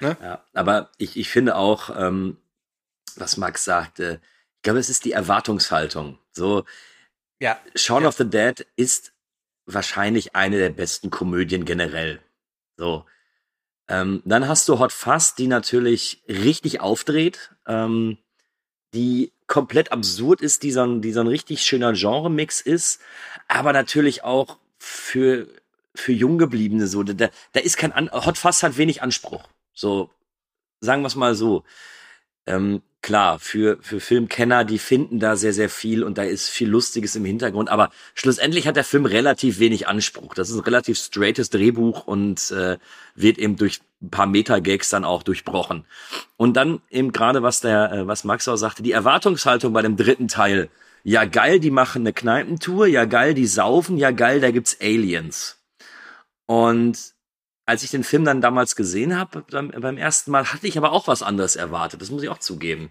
Ne? 0.00 0.16
Ja, 0.20 0.44
aber 0.52 0.90
ich, 0.98 1.16
ich 1.16 1.30
finde 1.30 1.56
auch, 1.56 1.90
ähm, 1.96 2.36
was 3.16 3.36
Max 3.36 3.64
sagte, 3.64 4.20
ich 4.60 4.62
glaube, 4.62 4.78
es 4.78 4.90
ist 4.90 5.06
die 5.06 5.12
Erwartungshaltung. 5.12 6.18
So, 6.32 6.64
ja. 7.40 7.58
Shaun 7.74 8.02
ja. 8.02 8.08
of 8.10 8.16
the 8.16 8.28
Dead 8.28 8.66
ist 8.76 9.14
wahrscheinlich 9.64 10.36
eine 10.36 10.58
der 10.58 10.68
besten 10.68 11.08
Komödien 11.08 11.64
generell. 11.64 12.20
So. 12.76 13.06
Ähm, 13.88 14.20
dann 14.26 14.46
hast 14.46 14.68
du 14.68 14.78
Hot 14.78 14.92
Fuzz, 14.92 15.34
die 15.34 15.46
natürlich 15.46 16.22
richtig 16.28 16.82
aufdreht. 16.82 17.52
Ähm, 17.66 18.18
die 18.92 19.32
komplett 19.46 19.92
absurd 19.92 20.42
ist, 20.42 20.62
die 20.62 20.72
so 20.72 20.82
ein, 20.82 21.00
die 21.00 21.12
so 21.12 21.20
ein 21.20 21.26
richtig 21.26 21.62
schöner 21.62 21.94
Genre-Mix 21.94 22.60
ist, 22.60 23.00
aber 23.48 23.72
natürlich 23.72 24.24
auch 24.24 24.58
für, 24.78 25.46
für 25.94 26.12
Junggebliebene 26.12 26.86
so. 26.86 27.02
Da, 27.02 27.30
da 27.52 27.60
ist 27.60 27.78
kein, 27.78 27.92
An 27.92 28.10
Hot 28.12 28.36
Fuzz 28.36 28.62
hat 28.62 28.76
wenig 28.76 29.00
Anspruch. 29.00 29.48
So, 29.72 30.10
sagen 30.80 31.00
wir 31.00 31.06
es 31.06 31.16
mal 31.16 31.34
so. 31.34 31.64
Ähm, 32.50 32.82
klar, 33.02 33.38
für, 33.38 33.78
für 33.80 34.00
Filmkenner, 34.00 34.64
die 34.64 34.78
finden 34.78 35.20
da 35.20 35.36
sehr, 35.36 35.52
sehr 35.52 35.70
viel 35.70 36.02
und 36.02 36.18
da 36.18 36.22
ist 36.22 36.48
viel 36.48 36.68
Lustiges 36.68 37.16
im 37.16 37.24
Hintergrund, 37.24 37.68
aber 37.68 37.90
schlussendlich 38.14 38.66
hat 38.66 38.76
der 38.76 38.84
Film 38.84 39.06
relativ 39.06 39.58
wenig 39.58 39.88
Anspruch. 39.88 40.34
Das 40.34 40.50
ist 40.50 40.56
ein 40.56 40.64
relativ 40.64 40.98
straightes 40.98 41.50
Drehbuch 41.50 42.06
und 42.06 42.50
äh, 42.50 42.78
wird 43.14 43.38
eben 43.38 43.56
durch 43.56 43.80
ein 44.02 44.10
paar 44.10 44.26
Meta-Gags 44.26 44.88
dann 44.88 45.04
auch 45.04 45.22
durchbrochen. 45.22 45.84
Und 46.36 46.56
dann 46.56 46.80
eben 46.90 47.12
gerade, 47.12 47.42
was 47.42 47.60
der, 47.60 47.92
äh, 47.92 48.06
was 48.06 48.24
Max 48.24 48.48
auch 48.48 48.56
sagte, 48.56 48.82
die 48.82 48.92
Erwartungshaltung 48.92 49.72
bei 49.72 49.82
dem 49.82 49.96
dritten 49.96 50.28
Teil. 50.28 50.68
Ja 51.02 51.24
geil, 51.24 51.60
die 51.60 51.70
machen 51.70 52.02
eine 52.02 52.12
Kneipentour, 52.12 52.86
ja 52.86 53.06
geil, 53.06 53.32
die 53.32 53.46
saufen, 53.46 53.96
ja 53.96 54.10
geil, 54.10 54.40
da 54.40 54.50
gibt's 54.50 54.76
Aliens. 54.82 55.58
Und 56.44 57.14
als 57.70 57.84
ich 57.84 57.90
den 57.90 58.02
Film 58.02 58.24
dann 58.24 58.40
damals 58.40 58.74
gesehen 58.74 59.16
habe, 59.16 59.42
beim 59.42 59.96
ersten 59.96 60.32
Mal, 60.32 60.52
hatte 60.52 60.66
ich 60.66 60.76
aber 60.76 60.90
auch 60.90 61.06
was 61.06 61.22
anderes 61.22 61.54
erwartet. 61.54 62.02
Das 62.02 62.10
muss 62.10 62.24
ich 62.24 62.28
auch 62.28 62.38
zugeben. 62.38 62.90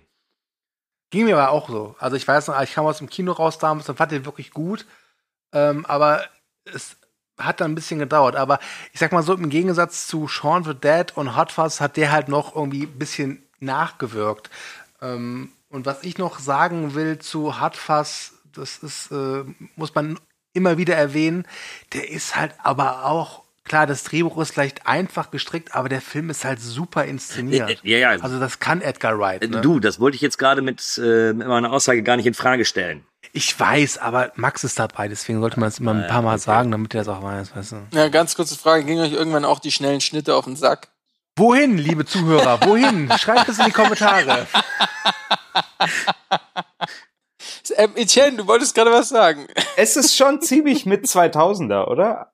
Ging 1.10 1.26
mir 1.26 1.38
aber 1.38 1.52
auch 1.52 1.68
so. 1.68 1.98
Also 2.00 2.16
ich 2.16 2.26
weiß 2.26 2.48
noch, 2.48 2.62
ich 2.62 2.74
kam 2.74 2.86
aus 2.86 3.00
dem 3.00 3.10
Kino 3.10 3.34
raus 3.34 3.58
damals 3.58 3.90
und 3.90 3.98
fand 3.98 4.14
den 4.14 4.24
wirklich 4.24 4.52
gut. 4.52 4.86
Ähm, 5.52 5.86
aber 5.86 6.24
es 6.64 6.96
hat 7.38 7.60
dann 7.60 7.72
ein 7.72 7.76
bisschen 7.76 8.00
gedauert. 8.00 8.38
Aber 8.38 8.60
ich 8.94 9.02
sag 9.02 9.12
mal 9.12 9.22
so, 9.22 9.34
im 9.34 9.50
Gegensatz 9.50 10.08
zu 10.08 10.30
Shaun 10.30 10.64
the 10.64 10.74
Dead 10.74 11.12
und 11.18 11.36
Hot 11.36 11.52
Fuzz 11.52 11.82
hat 11.82 11.98
der 11.98 12.14
halt 12.14 12.30
noch 12.30 12.56
irgendwie 12.56 12.84
ein 12.84 12.98
bisschen 12.98 13.44
nachgewirkt. 13.60 14.50
Ähm, 15.02 15.52
und 15.68 15.86
was 15.86 16.04
ich 16.04 16.18
noch 16.18 16.40
sagen 16.40 16.96
will 16.96 17.20
zu 17.20 17.60
Hot 17.60 17.76
Fuzz, 17.76 18.36
das 18.54 18.78
ist, 18.78 19.12
äh, 19.12 19.44
muss 19.76 19.94
man 19.94 20.18
immer 20.54 20.78
wieder 20.78 20.96
erwähnen, 20.96 21.46
der 21.92 22.10
ist 22.10 22.38
halt 22.38 22.54
aber 22.64 23.04
auch 23.04 23.44
klar, 23.70 23.88
das 23.88 24.04
Drehbuch 24.04 24.38
ist 24.40 24.52
vielleicht 24.52 24.86
einfach 24.86 25.32
gestrickt, 25.32 25.74
aber 25.74 25.88
der 25.88 26.02
Film 26.02 26.30
ist 26.30 26.44
halt 26.44 26.60
super 26.60 27.06
inszeniert. 27.06 27.80
Ja, 27.84 27.98
ja. 27.98 28.10
Also 28.20 28.40
das 28.40 28.60
kann 28.60 28.82
Edgar 28.82 29.18
Wright. 29.18 29.50
Ne? 29.50 29.62
Du, 29.62 29.80
das 29.80 30.02
wollte 30.02 30.16
ich 30.16 30.22
jetzt 30.22 30.38
gerade 30.38 30.62
mit, 30.62 31.00
äh, 31.02 31.32
mit 31.32 31.48
meiner 31.48 31.72
Aussage 31.72 32.04
gar 32.04 32.18
nicht 32.18 32.26
in 32.26 32.34
Frage 32.34 32.66
stellen. 32.66 33.06
Ich 33.32 33.58
weiß, 33.58 34.00
aber 34.00 34.32
Max 34.36 34.64
ist 34.64 34.80
dabei, 34.80 35.08
deswegen 35.08 35.40
sollte 35.40 35.60
man 35.60 35.70
es 35.70 35.80
immer 35.80 35.94
ein 35.94 36.08
paar 36.08 36.22
Mal 36.22 36.36
okay. 36.36 36.44
sagen, 36.44 36.72
damit 36.72 36.94
er 36.96 37.04
das 37.04 37.16
auch 37.16 37.22
weiß, 37.22 37.56
weißt 37.56 37.72
du. 37.74 37.78
Ja, 37.94 38.08
ganz 38.10 38.36
kurze 38.36 38.58
Frage, 38.58 38.84
gingen 38.84 39.04
euch 39.04 39.14
irgendwann 39.14 39.46
auch 39.46 39.60
die 39.60 39.72
schnellen 39.72 40.02
Schnitte 40.02 40.36
auf 40.36 40.46
den 40.46 40.56
Sack? 40.56 40.90
Wohin, 41.36 41.78
liebe 41.78 42.06
Zuhörer, 42.06 42.60
wohin? 42.66 43.12
Schreibt 43.18 43.48
es 43.50 43.60
in 43.60 43.66
die 43.66 43.72
Kommentare. 43.72 44.48
ähm, 47.78 47.92
Etienne, 47.96 48.38
du 48.38 48.48
wolltest 48.48 48.74
gerade 48.74 48.92
was 48.92 49.10
sagen. 49.10 49.48
Es 49.78 49.96
ist 49.96 50.16
schon 50.16 50.42
ziemlich 50.42 50.86
mit 50.86 51.06
2000er, 51.06 51.86
oder? 51.88 52.32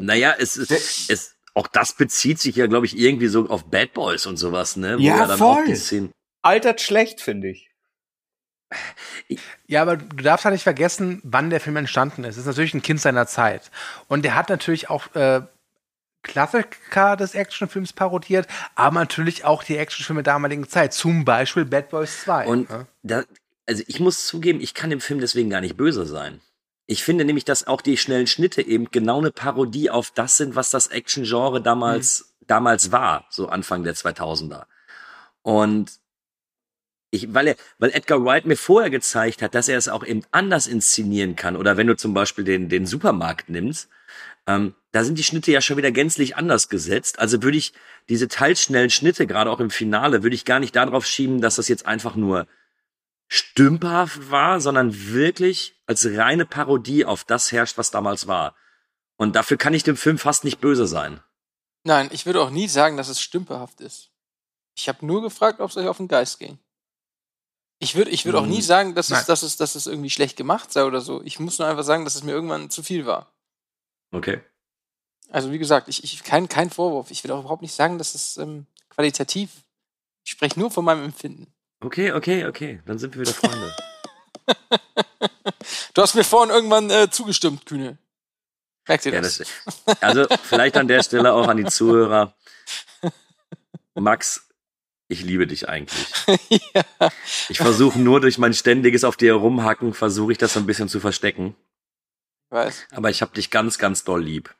Naja, 0.00 0.34
es 0.38 0.56
ist, 0.56 1.10
es, 1.10 1.36
auch 1.54 1.66
das 1.68 1.94
bezieht 1.94 2.38
sich 2.38 2.56
ja, 2.56 2.66
glaube 2.66 2.86
ich, 2.86 2.98
irgendwie 2.98 3.28
so 3.28 3.48
auf 3.48 3.64
Bad 3.64 3.94
Boys 3.94 4.26
und 4.26 4.36
sowas, 4.36 4.76
ne? 4.76 4.98
Wo 4.98 5.02
ja, 5.02 5.16
ja 5.16 5.26
dann 5.26 5.38
voll. 5.38 5.62
Auch 5.62 5.66
die 5.66 5.76
Szenen 5.76 6.12
Altert 6.46 6.80
schlecht, 6.80 7.20
finde 7.20 7.48
ich. 7.48 7.70
Ja, 9.66 9.82
aber 9.82 9.96
du 9.96 10.22
darfst 10.22 10.44
halt 10.44 10.52
nicht 10.52 10.62
vergessen, 10.62 11.20
wann 11.24 11.50
der 11.50 11.60
Film 11.60 11.76
entstanden 11.76 12.22
ist. 12.22 12.36
Es 12.36 12.42
ist 12.42 12.46
natürlich 12.46 12.74
ein 12.74 12.82
Kind 12.82 13.00
seiner 13.00 13.26
Zeit. 13.26 13.70
Und 14.06 14.24
der 14.24 14.36
hat 14.36 14.48
natürlich 14.48 14.88
auch 14.88 15.12
äh, 15.16 15.42
Klassiker 16.22 17.16
des 17.16 17.34
Actionfilms 17.34 17.92
parodiert, 17.92 18.46
aber 18.76 19.00
natürlich 19.00 19.44
auch 19.44 19.64
die 19.64 19.76
Actionfilme 19.76 20.22
der 20.22 20.34
damaligen 20.34 20.68
Zeit. 20.68 20.92
Zum 20.92 21.24
Beispiel 21.24 21.64
Bad 21.64 21.88
Boys 21.88 22.22
2. 22.22 22.46
Und 22.46 22.70
ja? 22.70 22.86
da, 23.02 23.24
also 23.66 23.82
ich 23.86 23.98
muss 23.98 24.26
zugeben, 24.26 24.60
ich 24.60 24.74
kann 24.74 24.90
dem 24.90 25.00
Film 25.00 25.18
deswegen 25.18 25.50
gar 25.50 25.60
nicht 25.60 25.76
böse 25.76 26.06
sein. 26.06 26.40
Ich 26.86 27.02
finde 27.02 27.24
nämlich, 27.24 27.44
dass 27.44 27.66
auch 27.66 27.80
die 27.80 27.96
schnellen 27.96 28.28
Schnitte 28.28 28.62
eben 28.62 28.90
genau 28.90 29.18
eine 29.18 29.32
Parodie 29.32 29.90
auf 29.90 30.12
das 30.12 30.36
sind, 30.36 30.54
was 30.54 30.70
das 30.70 30.86
Action-Genre 30.86 31.60
damals, 31.60 32.20
mhm. 32.40 32.46
damals 32.46 32.92
war, 32.92 33.26
so 33.30 33.48
Anfang 33.48 33.82
der 33.82 33.94
2000er. 33.94 34.66
Und 35.42 36.00
ich, 37.10 37.32
weil 37.34 37.48
er, 37.48 37.56
weil 37.78 37.90
Edgar 37.90 38.24
Wright 38.24 38.46
mir 38.46 38.56
vorher 38.56 38.90
gezeigt 38.90 39.42
hat, 39.42 39.54
dass 39.54 39.68
er 39.68 39.78
es 39.78 39.88
auch 39.88 40.04
eben 40.04 40.22
anders 40.30 40.66
inszenieren 40.66 41.34
kann. 41.34 41.56
Oder 41.56 41.76
wenn 41.76 41.86
du 41.86 41.96
zum 41.96 42.14
Beispiel 42.14 42.44
den, 42.44 42.68
den 42.68 42.86
Supermarkt 42.86 43.48
nimmst, 43.48 43.88
ähm, 44.46 44.74
da 44.92 45.04
sind 45.04 45.18
die 45.18 45.24
Schnitte 45.24 45.52
ja 45.52 45.60
schon 45.60 45.76
wieder 45.76 45.90
gänzlich 45.90 46.36
anders 46.36 46.68
gesetzt. 46.68 47.18
Also 47.18 47.42
würde 47.42 47.58
ich 47.58 47.72
diese 48.08 48.28
teilschnellen 48.28 48.90
Schnitte, 48.90 49.26
gerade 49.26 49.50
auch 49.50 49.60
im 49.60 49.70
Finale, 49.70 50.22
würde 50.22 50.36
ich 50.36 50.44
gar 50.44 50.60
nicht 50.60 50.76
darauf 50.76 51.04
schieben, 51.04 51.40
dass 51.40 51.56
das 51.56 51.68
jetzt 51.68 51.86
einfach 51.86 52.14
nur 52.14 52.46
stümperhaft 53.28 54.30
war, 54.30 54.60
sondern 54.60 55.08
wirklich 55.08 55.75
als 55.86 56.06
reine 56.06 56.46
Parodie 56.46 57.04
auf 57.04 57.24
das 57.24 57.52
herrscht, 57.52 57.78
was 57.78 57.90
damals 57.90 58.26
war. 58.26 58.54
Und 59.16 59.36
dafür 59.36 59.56
kann 59.56 59.74
ich 59.74 59.82
dem 59.82 59.96
Film 59.96 60.18
fast 60.18 60.44
nicht 60.44 60.60
böse 60.60 60.86
sein. 60.86 61.20
Nein, 61.84 62.08
ich 62.12 62.26
würde 62.26 62.42
auch 62.42 62.50
nie 62.50 62.68
sagen, 62.68 62.96
dass 62.96 63.08
es 63.08 63.20
stümperhaft 63.20 63.80
ist. 63.80 64.10
Ich 64.76 64.88
habe 64.88 65.06
nur 65.06 65.22
gefragt, 65.22 65.60
ob 65.60 65.70
es 65.70 65.76
euch 65.76 65.86
auf 65.86 65.96
den 65.96 66.08
Geist 66.08 66.38
ging. 66.38 66.58
Ich 67.78 67.94
würde 67.94 68.10
ich 68.10 68.24
würd 68.24 68.36
auch 68.36 68.46
nie 68.46 68.56
hm. 68.56 68.62
sagen, 68.62 68.94
dass 68.94 69.10
es, 69.10 69.26
dass, 69.26 69.42
es, 69.42 69.56
dass 69.56 69.74
es 69.74 69.86
irgendwie 69.86 70.10
schlecht 70.10 70.36
gemacht 70.36 70.72
sei 70.72 70.84
oder 70.84 71.00
so. 71.00 71.22
Ich 71.22 71.38
muss 71.38 71.58
nur 71.58 71.68
einfach 71.68 71.84
sagen, 71.84 72.04
dass 72.04 72.14
es 72.14 72.22
mir 72.22 72.32
irgendwann 72.32 72.70
zu 72.70 72.82
viel 72.82 73.06
war. 73.06 73.32
Okay. 74.12 74.40
Also 75.30 75.52
wie 75.52 75.58
gesagt, 75.58 75.88
ich, 75.88 76.02
ich 76.02 76.22
kein, 76.22 76.48
kein 76.48 76.70
Vorwurf. 76.70 77.10
Ich 77.10 77.22
will 77.22 77.32
auch 77.32 77.40
überhaupt 77.40 77.62
nicht 77.62 77.74
sagen, 77.74 77.98
dass 77.98 78.14
es 78.14 78.36
ähm, 78.38 78.66
qualitativ. 78.88 79.50
Ich 80.24 80.32
spreche 80.32 80.58
nur 80.58 80.70
von 80.70 80.84
meinem 80.84 81.04
Empfinden. 81.04 81.52
Okay, 81.80 82.12
okay, 82.12 82.46
okay. 82.46 82.80
Dann 82.86 82.98
sind 82.98 83.14
wir 83.14 83.22
wieder 83.22 83.34
Freunde. 83.34 83.74
du 85.94 86.02
hast 86.02 86.14
mir 86.14 86.24
vorhin 86.24 86.54
irgendwann 86.54 86.90
äh, 86.90 87.10
zugestimmt, 87.10 87.66
Kühne. 87.66 87.98
Merkt 88.88 89.06
ihr 89.06 89.20
das? 89.20 89.38
Ja, 89.38 89.44
das? 89.64 90.02
Also 90.02 90.26
vielleicht 90.44 90.76
an 90.76 90.88
der 90.88 91.02
Stelle 91.02 91.32
auch 91.32 91.48
an 91.48 91.56
die 91.56 91.64
Zuhörer. 91.64 92.34
Max, 93.94 94.48
ich 95.08 95.22
liebe 95.22 95.46
dich 95.46 95.68
eigentlich. 95.68 96.06
ja. 96.74 97.10
Ich 97.48 97.58
versuche 97.58 97.98
nur 97.98 98.20
durch 98.20 98.38
mein 98.38 98.54
ständiges 98.54 99.04
auf 99.04 99.16
dir 99.16 99.34
herumhacken, 99.34 99.94
versuche 99.94 100.32
ich 100.32 100.38
das 100.38 100.52
so 100.52 100.60
ein 100.60 100.66
bisschen 100.66 100.88
zu 100.88 101.00
verstecken. 101.00 101.54
Weiß. 102.50 102.86
Aber 102.92 103.10
ich 103.10 103.22
hab 103.22 103.34
dich 103.34 103.50
ganz, 103.50 103.78
ganz 103.78 104.04
doll 104.04 104.22
lieb. 104.22 104.54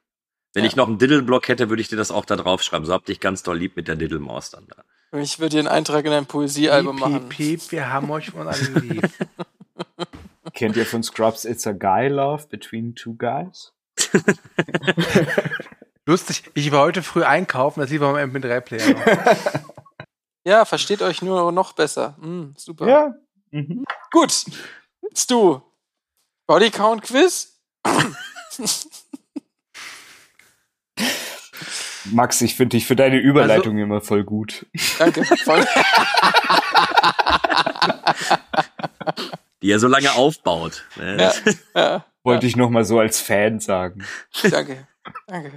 Wenn 0.54 0.64
ja. 0.64 0.68
ich 0.68 0.76
noch 0.76 0.88
einen 0.88 0.98
Diddle-Block 0.98 1.48
hätte, 1.48 1.68
würde 1.68 1.82
ich 1.82 1.88
dir 1.88 1.96
das 1.96 2.10
auch 2.10 2.24
da 2.24 2.36
drauf 2.36 2.62
schreiben. 2.62 2.84
So 2.84 2.92
hab 2.92 3.04
dich 3.04 3.20
ganz 3.20 3.42
doll 3.42 3.58
lieb 3.58 3.76
mit 3.76 3.88
der 3.88 3.96
Diddle-Maus 3.96 4.50
dann 4.50 4.66
da. 4.68 4.84
Ich 5.18 5.38
würde 5.38 5.50
dir 5.50 5.58
einen 5.60 5.68
Eintrag 5.68 6.04
in 6.04 6.12
ein 6.12 6.26
Poesiealbum 6.26 6.98
machen. 6.98 7.28
Piep, 7.28 7.60
piep, 7.60 7.72
wir 7.72 7.92
haben 7.92 8.10
euch 8.10 8.30
von 8.30 8.48
alle 8.48 8.80
lieb. 8.80 9.08
Kennt 10.54 10.76
ihr 10.76 10.86
von 10.86 11.02
Scrubs 11.02 11.44
It's 11.44 11.66
a 11.66 11.72
Guy 11.72 12.08
Love 12.08 12.46
Between 12.48 12.94
Two 12.94 13.14
Guys? 13.14 13.72
Lustig, 16.06 16.44
ich 16.54 16.70
war 16.70 16.82
heute 16.82 17.02
früh 17.02 17.24
einkaufen, 17.24 17.80
das 17.80 17.90
lief 17.90 18.00
am 18.00 18.14
MP3-Player. 18.14 18.94
ja, 20.44 20.64
versteht 20.64 21.02
euch 21.02 21.20
nur 21.20 21.50
noch 21.50 21.72
besser. 21.72 22.16
Mm, 22.20 22.52
super. 22.56 22.86
Ja. 22.86 23.14
Mhm. 23.50 23.84
Gut, 24.12 24.44
jetzt 25.02 25.30
du. 25.30 25.60
Bodycount 26.46 27.02
Quiz? 27.02 27.60
Max, 32.12 32.40
ich 32.40 32.54
finde 32.54 32.76
dich 32.76 32.86
für 32.86 32.94
deine 32.94 33.18
Überleitung 33.18 33.74
also, 33.74 33.84
immer 33.84 34.00
voll 34.00 34.22
gut. 34.22 34.64
Danke. 34.98 35.24
Voll. 35.24 35.66
Die 39.62 39.70
er 39.70 39.78
so 39.78 39.88
lange 39.88 40.12
aufbaut. 40.12 40.84
Ne? 40.96 41.16
Ja, 41.16 41.32
ja, 41.74 42.04
Wollte 42.22 42.46
ja. 42.46 42.48
ich 42.48 42.57
noch 42.57 42.70
mal 42.70 42.84
so 42.84 42.98
als 42.98 43.20
Fan 43.20 43.61
sagen. 43.61 44.04
Danke. 44.42 44.86
Danke. 45.26 45.52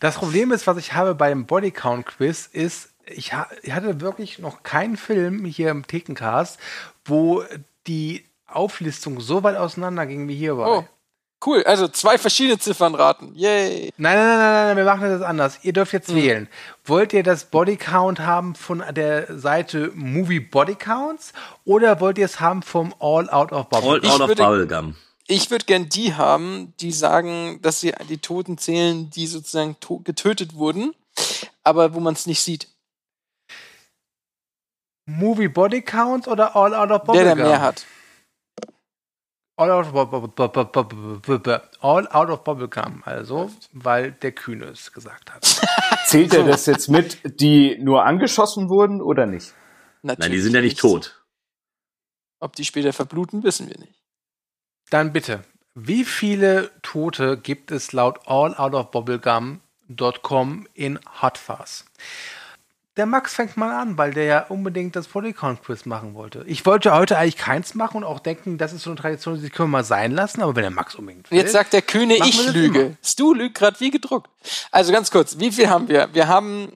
Das 0.00 0.16
Problem 0.16 0.52
ist, 0.52 0.66
was 0.66 0.76
ich 0.76 0.94
habe 0.94 1.14
beim 1.14 1.46
Bodycount 1.46 2.06
Quiz, 2.06 2.46
ist, 2.46 2.94
ich, 3.06 3.32
ha 3.32 3.48
ich 3.62 3.72
hatte 3.72 4.00
wirklich 4.00 4.38
noch 4.38 4.62
keinen 4.62 4.96
Film 4.96 5.44
hier 5.44 5.70
im 5.70 5.86
Thekencast, 5.86 6.58
wo 7.04 7.44
die 7.86 8.24
Auflistung 8.46 9.20
so 9.20 9.42
weit 9.42 9.56
auseinander 9.56 10.06
ging 10.06 10.28
wie 10.28 10.34
hierbei. 10.34 10.66
Oh. 10.66 10.84
Cool, 11.44 11.64
also 11.64 11.88
zwei 11.88 12.18
verschiedene 12.18 12.58
Ziffern 12.58 12.94
raten. 12.94 13.32
Yay. 13.34 13.92
Nein, 13.96 14.16
nein, 14.16 14.26
nein, 14.26 14.38
nein, 14.38 14.66
nein, 14.66 14.76
wir 14.76 14.84
machen 14.84 15.08
das 15.08 15.22
anders. 15.22 15.58
Ihr 15.62 15.72
dürft 15.72 15.92
jetzt 15.92 16.10
mhm. 16.10 16.16
wählen. 16.16 16.48
Wollt 16.84 17.12
ihr 17.12 17.24
das 17.24 17.46
Bodycount 17.46 18.20
haben 18.20 18.54
von 18.54 18.82
der 18.92 19.38
Seite 19.38 19.90
Movie 19.94 20.38
Bodycounts 20.38 21.32
oder 21.64 22.00
wollt 22.00 22.18
ihr 22.18 22.26
es 22.26 22.38
haben 22.38 22.62
vom 22.62 22.94
All 23.00 23.28
Out 23.28 23.50
of 23.50 23.68
Bubblegum? 23.70 24.10
All 24.10 24.22
Out 24.22 24.30
of 24.30 24.36
Bubblegum. 24.36 24.94
Ich 25.26 25.50
würde 25.50 25.64
gern 25.64 25.88
die 25.88 26.14
haben, 26.14 26.74
die 26.80 26.92
sagen, 26.92 27.60
dass 27.62 27.80
sie 27.80 27.92
die 28.08 28.18
Toten 28.18 28.58
zählen, 28.58 29.10
die 29.10 29.26
sozusagen 29.26 29.76
getötet 30.04 30.54
wurden, 30.54 30.94
aber 31.64 31.94
wo 31.94 32.00
man 32.00 32.14
es 32.14 32.26
nicht 32.26 32.40
sieht. 32.40 32.68
Movie 35.06 35.48
Body 35.48 35.82
Count 35.82 36.28
oder 36.28 36.54
All 36.54 36.74
Out 36.74 36.90
of 36.90 37.04
Bubblegum? 37.04 37.24
Der, 37.24 37.34
der 37.34 37.44
mehr 37.44 37.60
hat. 37.60 37.84
All 39.56 39.70
out, 39.70 39.86
of, 39.86 39.94
all 41.80 42.08
out 42.10 42.30
of 42.30 42.42
Bubblegum, 42.42 43.02
also, 43.04 43.50
weil 43.72 44.12
der 44.12 44.32
Kühne 44.32 44.64
es 44.66 44.92
gesagt 44.92 45.30
hat. 45.30 45.44
Zählt 46.06 46.32
er 46.32 46.44
das 46.44 46.64
jetzt 46.66 46.88
mit, 46.88 47.18
die 47.40 47.76
nur 47.78 48.04
angeschossen 48.04 48.70
wurden 48.70 49.02
oder 49.02 49.26
nicht? 49.26 49.52
Natürlich 50.02 50.28
Nein, 50.28 50.32
die 50.32 50.40
sind 50.40 50.54
ja 50.54 50.62
nicht 50.62 50.78
tot. 50.78 51.22
Ob 52.40 52.56
die 52.56 52.64
später 52.64 52.94
verbluten, 52.94 53.44
wissen 53.44 53.68
wir 53.68 53.78
nicht. 53.78 54.02
Dann 54.90 55.12
bitte, 55.12 55.44
wie 55.74 56.04
viele 56.04 56.70
Tote 56.82 57.38
gibt 57.38 57.70
es 57.70 57.92
laut 57.92 58.26
alloutofbubblegum.com 58.26 60.66
in 60.74 60.98
Hot 61.20 61.38
Fuzz? 61.38 61.84
Der 62.98 63.06
Max 63.06 63.34
fängt 63.34 63.56
mal 63.56 63.72
an, 63.72 63.96
weil 63.96 64.12
der 64.12 64.24
ja 64.24 64.46
unbedingt 64.48 64.96
das 64.96 65.08
Polycount-Quiz 65.08 65.86
machen 65.86 66.12
wollte. 66.12 66.44
Ich 66.46 66.66
wollte 66.66 66.92
heute 66.94 67.16
eigentlich 67.16 67.38
keins 67.38 67.74
machen 67.74 67.98
und 67.98 68.04
auch 68.04 68.20
denken, 68.20 68.58
das 68.58 68.74
ist 68.74 68.82
so 68.82 68.90
eine 68.90 69.00
Tradition, 69.00 69.40
die 69.40 69.48
können 69.48 69.70
wir 69.70 69.78
mal 69.78 69.84
sein 69.84 70.12
lassen, 70.12 70.42
aber 70.42 70.56
wenn 70.56 70.62
der 70.62 70.70
Max 70.70 70.94
unbedingt 70.94 71.30
will, 71.30 71.38
Jetzt 71.38 71.52
sagt 71.52 71.72
der 71.72 71.80
Kühne, 71.80 72.16
ich 72.16 72.52
lüge. 72.52 72.98
Stu 73.02 73.32
lügt 73.32 73.54
gerade 73.54 73.80
wie 73.80 73.90
gedruckt. 73.90 74.28
Also 74.70 74.92
ganz 74.92 75.10
kurz, 75.10 75.38
wie 75.38 75.50
viel 75.50 75.70
haben 75.70 75.88
wir? 75.88 76.10
Wir 76.12 76.28
haben 76.28 76.70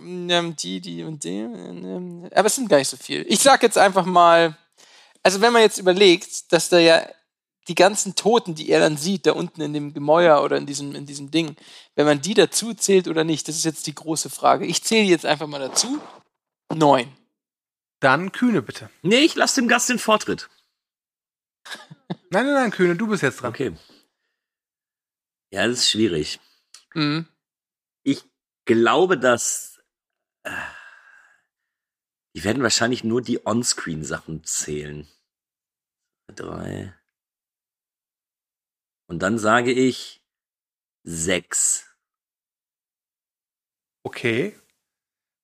ähm, 0.00 0.56
die, 0.56 0.80
die 0.80 1.02
und 1.04 1.24
die. 1.24 1.40
Ähm, 1.40 2.28
aber 2.34 2.46
es 2.46 2.54
sind 2.54 2.70
gar 2.70 2.78
nicht 2.78 2.88
so 2.88 2.96
viel. 2.96 3.26
Ich 3.28 3.40
sag 3.40 3.62
jetzt 3.62 3.76
einfach 3.76 4.06
mal, 4.06 4.56
also 5.22 5.42
wenn 5.42 5.52
man 5.52 5.60
jetzt 5.60 5.78
überlegt, 5.78 6.50
dass 6.50 6.70
da 6.70 6.78
ja 6.78 7.02
die 7.68 7.74
ganzen 7.74 8.14
Toten, 8.14 8.54
die 8.54 8.70
er 8.70 8.80
dann 8.80 8.96
sieht, 8.96 9.26
da 9.26 9.32
unten 9.32 9.60
in 9.60 9.72
dem 9.72 9.92
Gemäuer 9.92 10.42
oder 10.42 10.56
in 10.56 10.66
diesem, 10.66 10.94
in 10.94 11.06
diesem 11.06 11.30
Ding, 11.30 11.54
wenn 11.94 12.06
man 12.06 12.20
die 12.20 12.34
dazu 12.34 12.74
zählt 12.74 13.08
oder 13.08 13.24
nicht, 13.24 13.46
das 13.46 13.56
ist 13.56 13.64
jetzt 13.64 13.86
die 13.86 13.94
große 13.94 14.30
Frage. 14.30 14.66
Ich 14.66 14.82
zähle 14.82 15.06
jetzt 15.06 15.26
einfach 15.26 15.46
mal 15.46 15.60
dazu. 15.60 16.00
Neun. 16.74 17.14
Dann 18.00 18.32
Kühne 18.32 18.62
bitte. 18.62 18.90
Nee, 19.02 19.20
ich 19.20 19.34
lasse 19.34 19.60
dem 19.60 19.68
Gast 19.68 19.88
den 19.88 19.98
Vortritt. 19.98 20.48
Nein, 22.30 22.44
nein, 22.44 22.54
nein, 22.54 22.70
Kühne, 22.70 22.94
du 22.94 23.06
bist 23.06 23.22
jetzt 23.22 23.40
dran. 23.40 23.50
Okay. 23.50 23.74
Ja, 25.50 25.66
das 25.66 25.78
ist 25.78 25.90
schwierig. 25.90 26.40
Mhm. 26.94 27.26
Ich 28.02 28.22
glaube, 28.66 29.18
dass 29.18 29.80
äh, 30.42 30.50
die 32.34 32.44
werden 32.44 32.62
wahrscheinlich 32.62 33.02
nur 33.02 33.22
die 33.22 33.46
On-Screen-Sachen 33.46 34.44
zählen. 34.44 35.08
Drei. 36.34 36.97
Und 39.08 39.20
dann 39.20 39.38
sage 39.38 39.72
ich 39.72 40.22
sechs. 41.02 41.96
Okay. 44.04 44.54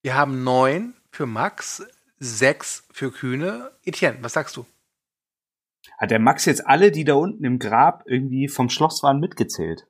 Wir 0.02 0.14
haben 0.14 0.44
neun 0.44 0.94
für 1.10 1.26
Max, 1.26 1.82
sechs 2.18 2.86
für 2.90 3.10
Kühne. 3.10 3.76
Etienne, 3.82 4.22
was 4.22 4.34
sagst 4.34 4.56
du? 4.56 4.66
Hat 5.98 6.10
der 6.10 6.18
Max 6.18 6.44
jetzt 6.44 6.66
alle, 6.66 6.90
die 6.90 7.04
da 7.04 7.14
unten 7.14 7.44
im 7.44 7.58
Grab 7.58 8.04
irgendwie 8.06 8.48
vom 8.48 8.68
Schloss 8.68 9.02
waren, 9.02 9.20
mitgezählt? 9.20 9.86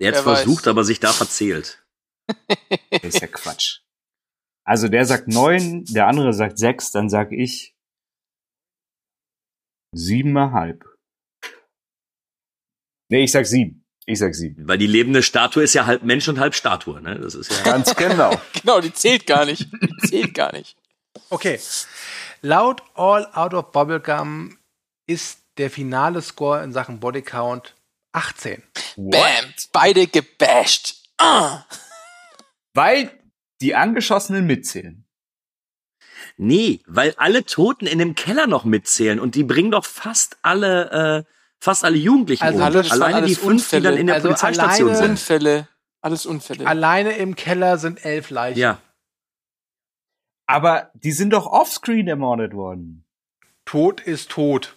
Er 0.00 0.08
hat 0.08 0.24
weiß. 0.24 0.42
versucht, 0.42 0.66
aber 0.66 0.84
sich 0.84 0.98
da 0.98 1.12
verzählt. 1.12 1.84
Das 2.90 3.02
ist 3.02 3.20
ja 3.20 3.26
Quatsch. 3.26 3.80
Also 4.64 4.88
der 4.88 5.04
sagt 5.04 5.28
neun, 5.28 5.84
der 5.86 6.06
andere 6.06 6.32
sagt 6.32 6.58
sechs, 6.58 6.90
dann 6.90 7.08
sag 7.08 7.32
ich 7.32 7.76
siebeneinhalb. 9.92 10.89
Nee, 13.10 13.24
ich 13.24 13.32
sag 13.32 13.44
sieben. 13.44 13.84
Ich 14.06 14.18
sag 14.18 14.34
sieben. 14.34 14.66
Weil 14.66 14.78
die 14.78 14.86
lebende 14.86 15.22
Statue 15.22 15.62
ist 15.62 15.74
ja 15.74 15.86
halb 15.86 16.02
Mensch 16.02 16.26
und 16.28 16.38
halb 16.38 16.54
Statue, 16.54 17.02
ne? 17.02 17.18
Das 17.20 17.34
ist 17.34 17.50
ja. 17.50 17.62
Ganz 17.62 17.94
genau. 17.94 18.40
Genau, 18.60 18.80
die 18.80 18.92
zählt 18.92 19.26
gar 19.26 19.44
nicht. 19.44 19.68
Die 19.72 20.08
zählt 20.08 20.34
gar 20.34 20.52
nicht. 20.52 20.76
Okay. 21.28 21.58
Laut 22.40 22.82
All 22.94 23.26
Out 23.32 23.54
of 23.54 23.72
Bubblegum 23.72 24.58
ist 25.06 25.40
der 25.58 25.70
finale 25.70 26.22
Score 26.22 26.62
in 26.62 26.72
Sachen 26.72 27.00
Bodycount 27.00 27.74
18. 28.12 28.62
Bam! 28.96 29.54
Beide 29.72 30.06
gebasht. 30.06 30.94
Ah. 31.18 31.64
Weil 32.74 33.10
die 33.60 33.74
Angeschossenen 33.74 34.46
mitzählen. 34.46 35.04
Nee, 36.36 36.80
weil 36.86 37.14
alle 37.16 37.44
Toten 37.44 37.86
in 37.86 37.98
dem 37.98 38.14
Keller 38.14 38.46
noch 38.46 38.64
mitzählen 38.64 39.20
und 39.20 39.34
die 39.34 39.44
bringen 39.44 39.70
doch 39.72 39.84
fast 39.84 40.38
alle, 40.42 41.26
äh, 41.26 41.32
fast 41.60 41.84
alle 41.84 41.96
Jugendlichen 41.96 42.42
Also 42.42 42.58
um. 42.58 42.64
alles- 42.64 42.90
Alleine 42.90 43.26
die 43.26 43.34
fünf, 43.34 43.68
die 43.70 43.80
dann 43.80 43.96
in 43.96 44.06
der 44.06 44.16
Also 44.16 44.28
Polizeistation 44.28 44.88
alleine- 44.90 45.02
sind. 45.02 45.10
Unfälle. 45.12 45.68
Alles 46.02 46.26
Unfälle. 46.26 46.66
Alleine 46.66 47.12
im 47.16 47.36
Keller 47.36 47.76
sind 47.78 48.04
elf 48.04 48.30
Leichen. 48.30 48.58
Ja. 48.58 48.78
Aber 50.46 50.90
die 50.94 51.12
sind 51.12 51.30
doch 51.30 51.46
offscreen 51.46 52.08
ermordet 52.08 52.54
worden. 52.54 53.04
Tod 53.64 54.00
ist 54.00 54.30
tot. 54.30 54.74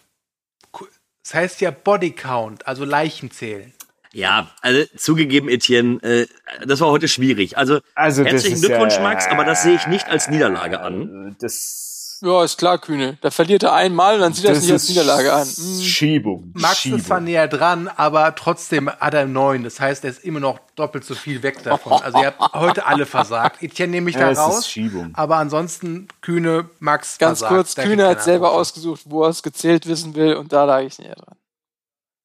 Das 1.23 1.33
heißt 1.33 1.61
ja 1.61 1.71
Bodycount, 1.71 2.67
also 2.67 2.83
Leichen 2.83 3.31
zählen. 3.31 3.73
Ja, 4.11 4.51
also 4.61 4.83
zugegeben, 4.97 5.47
Etienne, 5.49 6.03
äh, 6.03 6.27
das 6.65 6.81
war 6.81 6.89
heute 6.89 7.07
schwierig. 7.07 7.57
Also, 7.57 7.79
Also 7.95 8.23
herzlichen 8.25 8.59
Glückwunsch, 8.59 8.95
ja- 8.95 9.01
Max, 9.01 9.25
aber 9.27 9.45
das 9.45 9.63
sehe 9.63 9.73
ich 9.75 9.87
nicht 9.87 10.07
als 10.09 10.27
Niederlage 10.27 10.81
an. 10.81 11.35
Das, 11.39 11.92
Ja, 12.23 12.41
ist 12.41 12.57
klar, 12.57 12.77
Kühne. 12.77 13.17
Da 13.19 13.31
verliert 13.31 13.63
er 13.63 13.73
einmal 13.73 14.15
und 14.15 14.21
dann 14.21 14.31
sieht 14.33 14.45
er 14.45 14.53
es 14.53 14.61
nicht 14.61 14.71
als 14.71 14.87
Niederlage 14.87 15.33
an. 15.33 15.45
Hm. 15.45 15.81
Schiebung. 15.81 16.51
Max 16.53 16.79
Schiebung. 16.79 16.99
ist 16.99 17.07
zwar 17.07 17.19
näher 17.19 17.49
dran, 17.49 17.89
aber 17.89 18.33
trotzdem 18.35 18.89
hat 18.89 19.13
er 19.13 19.25
neun. 19.25 19.65
Das 19.65 19.81
heißt, 19.81 20.05
er 20.05 20.11
ist 20.11 20.23
immer 20.23 20.39
noch 20.39 20.59
doppelt 20.75 21.03
so 21.03 21.15
viel 21.15 21.43
weg 21.43 21.61
davon. 21.63 22.01
Also 22.01 22.19
ihr 22.19 22.27
habt 22.27 22.53
heute 22.53 22.85
alle 22.85 23.05
versagt. 23.05 23.61
Etienne 23.61 23.91
nehme 23.91 24.09
ich 24.09 24.15
Ja, 24.15 24.21
da 24.21 24.31
es 24.31 24.37
ist 24.39 24.43
raus. 24.45 24.69
Schiebung. 24.69 25.11
Aber 25.15 25.35
ansonsten 25.35 26.07
Kühne, 26.21 26.69
Max 26.79 27.17
Ganz 27.17 27.39
versagt. 27.39 27.55
kurz, 27.57 27.75
Da 27.75 27.83
Kühne 27.83 28.07
hat 28.07 28.23
selber 28.23 28.53
ausgesucht, 28.53 29.01
wo 29.03 29.23
er 29.23 29.29
es 29.29 29.43
gezählt 29.43 29.85
wissen 29.87 30.15
will 30.15 30.35
und 30.35 30.53
da 30.53 30.63
lag 30.63 30.81
ich 30.81 30.97
näher 30.99 31.15
dran. 31.15 31.35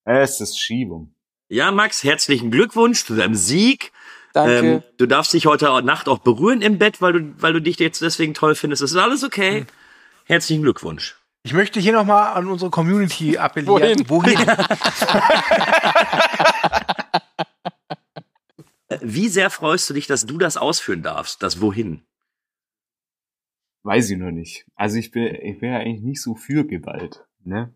Es 0.05 0.41
ist 0.41 0.61
Schiebung. 0.61 1.13
Ja, 1.49 1.73
Max, 1.73 2.05
herzlichen 2.05 2.53
Glückwunsch 2.53 3.05
zu 3.05 3.17
deinem 3.17 3.35
Sieg. 3.35 3.91
Danke. 4.33 4.59
Ähm, 4.59 4.83
du 4.97 5.07
darfst 5.07 5.33
dich 5.33 5.47
heute 5.47 5.83
Nacht 5.83 6.09
auch 6.09 6.19
berühren 6.19 6.63
im 6.63 6.79
Bett, 6.79 7.03
weil 7.03 7.13
du, 7.15 7.35
weil 7.43 7.53
du 7.53 7.61
dich 7.61 7.81
jetzt 7.81 8.01
deswegen 8.01 8.35
toll 8.35 8.55
findest. 8.55 8.83
Das 8.83 8.93
ist 8.93 8.97
alles 8.97 9.25
okay. 9.25 9.67
Herzlichen 10.29 10.61
Glückwunsch. 10.63 11.17
Ich 11.43 11.55
möchte 11.55 11.81
hier 11.81 11.93
nochmal 11.95 12.35
an 12.35 12.49
unsere 12.49 12.71
Community 12.71 13.39
appellieren. 13.39 14.07
Wohin? 14.09 14.09
Wohin? 14.11 14.39
Wie 19.01 19.29
sehr 19.29 19.51
freust 19.51 19.89
du 19.89 19.95
dich, 19.95 20.07
dass 20.07 20.27
du 20.27 20.39
das 20.39 20.57
ausführen 20.57 21.03
darfst? 21.03 21.43
Das 21.43 21.61
Wohin? 21.61 22.03
Weiß 23.85 24.11
ich 24.11 24.19
noch 24.19 24.31
nicht. 24.31 24.67
Also 24.75 24.97
ich 24.99 25.11
bin, 25.11 25.35
ich 25.35 25.61
bin 25.61 25.73
ja 25.73 25.79
eigentlich 25.79 26.03
nicht 26.03 26.21
so 26.23 26.35
für 26.35 26.65
Gewalt. 26.67 27.25
Ne? 27.45 27.73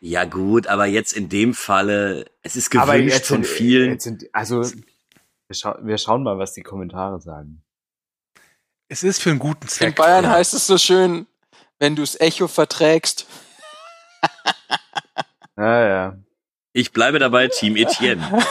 Ja 0.00 0.24
gut, 0.24 0.66
aber 0.68 0.86
jetzt 0.86 1.12
in 1.12 1.28
dem 1.28 1.52
Falle, 1.52 2.30
es 2.42 2.56
ist 2.56 2.74
Aber 2.76 2.94
gewünscht 2.94 3.14
jetzt 3.16 3.28
von 3.28 3.42
sind- 3.44 3.52
vielen. 3.54 3.90
Jetzt 3.90 4.04
sind, 4.04 4.24
also 4.34 4.62
wir, 4.62 5.54
schau, 5.54 5.76
wir 5.82 5.98
schauen 5.98 6.22
mal, 6.22 6.38
was 6.38 6.54
die 6.54 6.62
Kommentare 6.62 7.20
sagen. 7.20 7.62
es 8.88 9.02
ist 9.02 9.20
für 9.20 9.28
einen 9.30 9.38
guten 9.38 9.64
In 9.64 9.68
Zweck. 9.68 9.96
Bayern 9.96 10.26
heißt 10.28 10.54
es 10.54 10.66
so 10.66 10.78
schön, 10.78 11.26
wenn 11.80 11.96
du's 11.96 12.18
Echo 12.20 12.46
verträgst. 12.46 13.26
Ja, 15.56 15.86
ja. 15.86 16.16
Ich 16.72 16.90
bleibe 16.92 17.18
dabei, 17.18 17.48
Team 17.48 17.76
Etienne. 17.76 18.26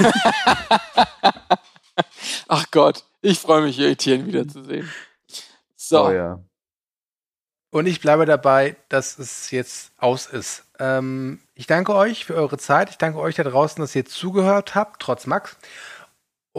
Ach 2.47 2.65
Gott, 2.69 3.03
ich 3.21 3.39
freue 3.39 3.63
mich, 3.63 3.77
hier 3.77 3.89
Etienne 3.89 4.27
wiederzusehen. 4.27 4.87
So, 5.75 6.05
Oh 6.05 6.11
ja. 6.11 6.39
Und 7.71 7.85
ich 7.87 8.01
bleibe 8.01 8.25
dabei, 8.25 8.75
dass 8.89 9.17
es 9.17 9.49
jetzt 9.49 9.91
aus 9.97 10.27
ist. 10.27 10.65
Ähm, 10.79 11.39
ich 11.53 11.67
danke 11.67 11.93
euch 11.93 12.25
für 12.25 12.35
eure 12.35 12.57
Zeit. 12.57 12.89
Ich 12.89 12.97
danke 12.97 13.19
euch 13.19 13.35
da 13.35 13.43
draußen, 13.43 13.81
dass 13.81 13.95
ihr 13.95 14.05
zugehört 14.05 14.75
habt, 14.75 15.01
trotz 15.01 15.27
Max. 15.27 15.55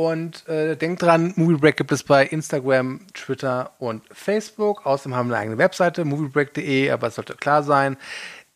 Und 0.01 0.49
äh, 0.49 0.77
denkt 0.77 1.03
dran, 1.03 1.35
Movie 1.37 1.59
Break 1.59 1.77
gibt 1.77 1.93
es 1.93 2.05
bei 2.05 2.25
Instagram, 2.25 3.03
Twitter 3.13 3.73
und 3.79 4.03
Facebook. 4.11 4.87
Außerdem 4.87 5.15
haben 5.15 5.29
wir 5.29 5.35
eine 5.35 5.43
eigene 5.43 5.59
Webseite, 5.59 6.07
moviebreak.de, 6.07 6.91
aber 6.91 7.09
es 7.09 7.17
sollte 7.17 7.35
klar 7.35 7.63
sein. 7.63 7.99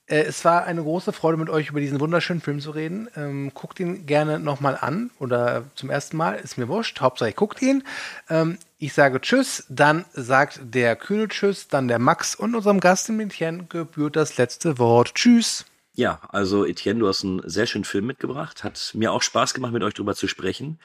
Äh, 0.06 0.22
es 0.22 0.42
war 0.46 0.64
eine 0.64 0.82
große 0.82 1.12
Freude, 1.12 1.36
mit 1.36 1.50
euch 1.50 1.68
über 1.68 1.80
diesen 1.80 2.00
wunderschönen 2.00 2.40
Film 2.40 2.60
zu 2.60 2.70
reden. 2.70 3.10
Ähm, 3.14 3.52
guckt 3.52 3.78
ihn 3.78 4.06
gerne 4.06 4.38
nochmal 4.38 4.78
an 4.80 5.10
oder 5.18 5.64
zum 5.74 5.90
ersten 5.90 6.16
Mal, 6.16 6.36
ist 6.36 6.56
mir 6.56 6.68
wurscht. 6.68 7.02
Hauptsache, 7.02 7.28
ihr 7.28 7.34
guckt 7.34 7.60
ihn. 7.60 7.84
Ähm, 8.30 8.56
ich 8.78 8.94
sage 8.94 9.20
Tschüss, 9.20 9.66
dann 9.68 10.06
sagt 10.14 10.60
der 10.62 10.96
Kühne 10.96 11.28
Tschüss, 11.28 11.68
dann 11.68 11.88
der 11.88 11.98
Max 11.98 12.34
und 12.34 12.54
unserem 12.54 12.80
Gast 12.80 13.10
im 13.10 13.18
Mädchen 13.18 13.68
gebührt 13.68 14.16
das 14.16 14.38
letzte 14.38 14.78
Wort. 14.78 15.14
Tschüss. 15.14 15.66
Ja, 15.92 16.20
also 16.30 16.64
Etienne, 16.64 17.00
du 17.00 17.08
hast 17.08 17.22
einen 17.22 17.42
sehr 17.44 17.66
schönen 17.66 17.84
Film 17.84 18.06
mitgebracht. 18.06 18.64
Hat 18.64 18.92
mir 18.94 19.12
auch 19.12 19.20
Spaß 19.20 19.52
gemacht, 19.52 19.74
mit 19.74 19.82
euch 19.82 19.92
drüber 19.92 20.14
zu 20.14 20.26
sprechen. 20.26 20.78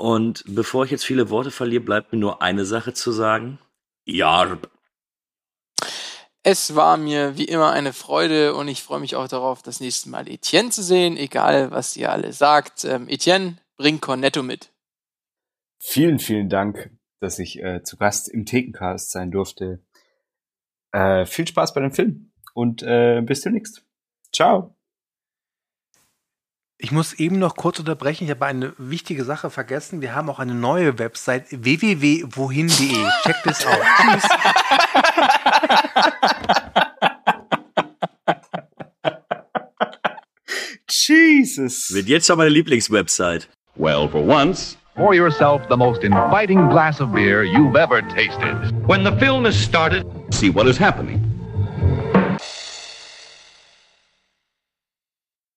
Und 0.00 0.44
bevor 0.46 0.86
ich 0.86 0.90
jetzt 0.90 1.04
viele 1.04 1.28
Worte 1.28 1.50
verliere, 1.50 1.82
bleibt 1.82 2.10
mir 2.10 2.18
nur 2.18 2.40
eine 2.40 2.64
Sache 2.64 2.94
zu 2.94 3.12
sagen. 3.12 3.58
Ja, 4.06 4.58
es 6.42 6.74
war 6.74 6.96
mir 6.96 7.36
wie 7.36 7.44
immer 7.44 7.70
eine 7.72 7.92
Freude 7.92 8.54
und 8.54 8.66
ich 8.68 8.82
freue 8.82 9.00
mich 9.00 9.14
auch 9.14 9.28
darauf, 9.28 9.60
das 9.60 9.80
nächste 9.80 10.08
Mal 10.08 10.26
Etienne 10.26 10.70
zu 10.70 10.82
sehen, 10.82 11.18
egal 11.18 11.70
was 11.70 11.98
ihr 11.98 12.10
alle 12.10 12.32
sagt. 12.32 12.86
Ähm, 12.86 13.10
Etienne, 13.10 13.58
bring 13.76 14.00
Cornetto 14.00 14.42
mit. 14.42 14.72
Vielen, 15.78 16.18
vielen 16.18 16.48
Dank, 16.48 16.96
dass 17.20 17.38
ich 17.38 17.62
äh, 17.62 17.82
zu 17.82 17.98
Gast 17.98 18.30
im 18.30 18.46
Thekencast 18.46 19.10
sein 19.10 19.30
durfte. 19.30 19.84
Äh, 20.92 21.26
viel 21.26 21.46
Spaß 21.46 21.74
bei 21.74 21.82
dem 21.82 21.92
Film 21.92 22.32
und 22.54 22.82
äh, 22.82 23.20
bis 23.20 23.42
demnächst. 23.42 23.84
Ciao. 24.32 24.74
Ich 26.82 26.92
muss 26.92 27.12
eben 27.12 27.38
noch 27.38 27.56
kurz 27.56 27.78
unterbrechen. 27.78 28.24
Ich 28.24 28.30
habe 28.30 28.46
eine 28.46 28.72
wichtige 28.78 29.24
Sache 29.24 29.50
vergessen. 29.50 30.00
Wir 30.00 30.14
haben 30.14 30.30
auch 30.30 30.38
eine 30.38 30.54
neue 30.54 30.98
Website 30.98 31.44
www.wohin.de. 31.50 33.06
Check 33.22 33.36
das 33.44 33.66
out. 33.66 33.78
Tschüss. 40.88 41.08
Jesus. 41.10 41.92
Wird 41.94 42.08
jetzt 42.08 42.26
schon 42.26 42.38
meine 42.38 42.50
Lieblingswebsite. 42.50 43.46
Well, 43.76 44.08
for 44.08 44.26
once, 44.26 44.76
pour 44.94 45.14
yourself 45.14 45.62
the 45.68 45.76
most 45.76 46.02
inviting 46.02 46.68
glass 46.68 47.00
of 47.00 47.12
beer 47.12 47.44
you've 47.44 47.76
ever 47.76 48.02
tasted. 48.02 48.54
When 48.86 49.04
the 49.04 49.12
film 49.18 49.46
is 49.46 49.54
started, 49.56 50.04
see 50.30 50.50
what 50.50 50.66
is 50.66 50.78
happening. 50.78 51.20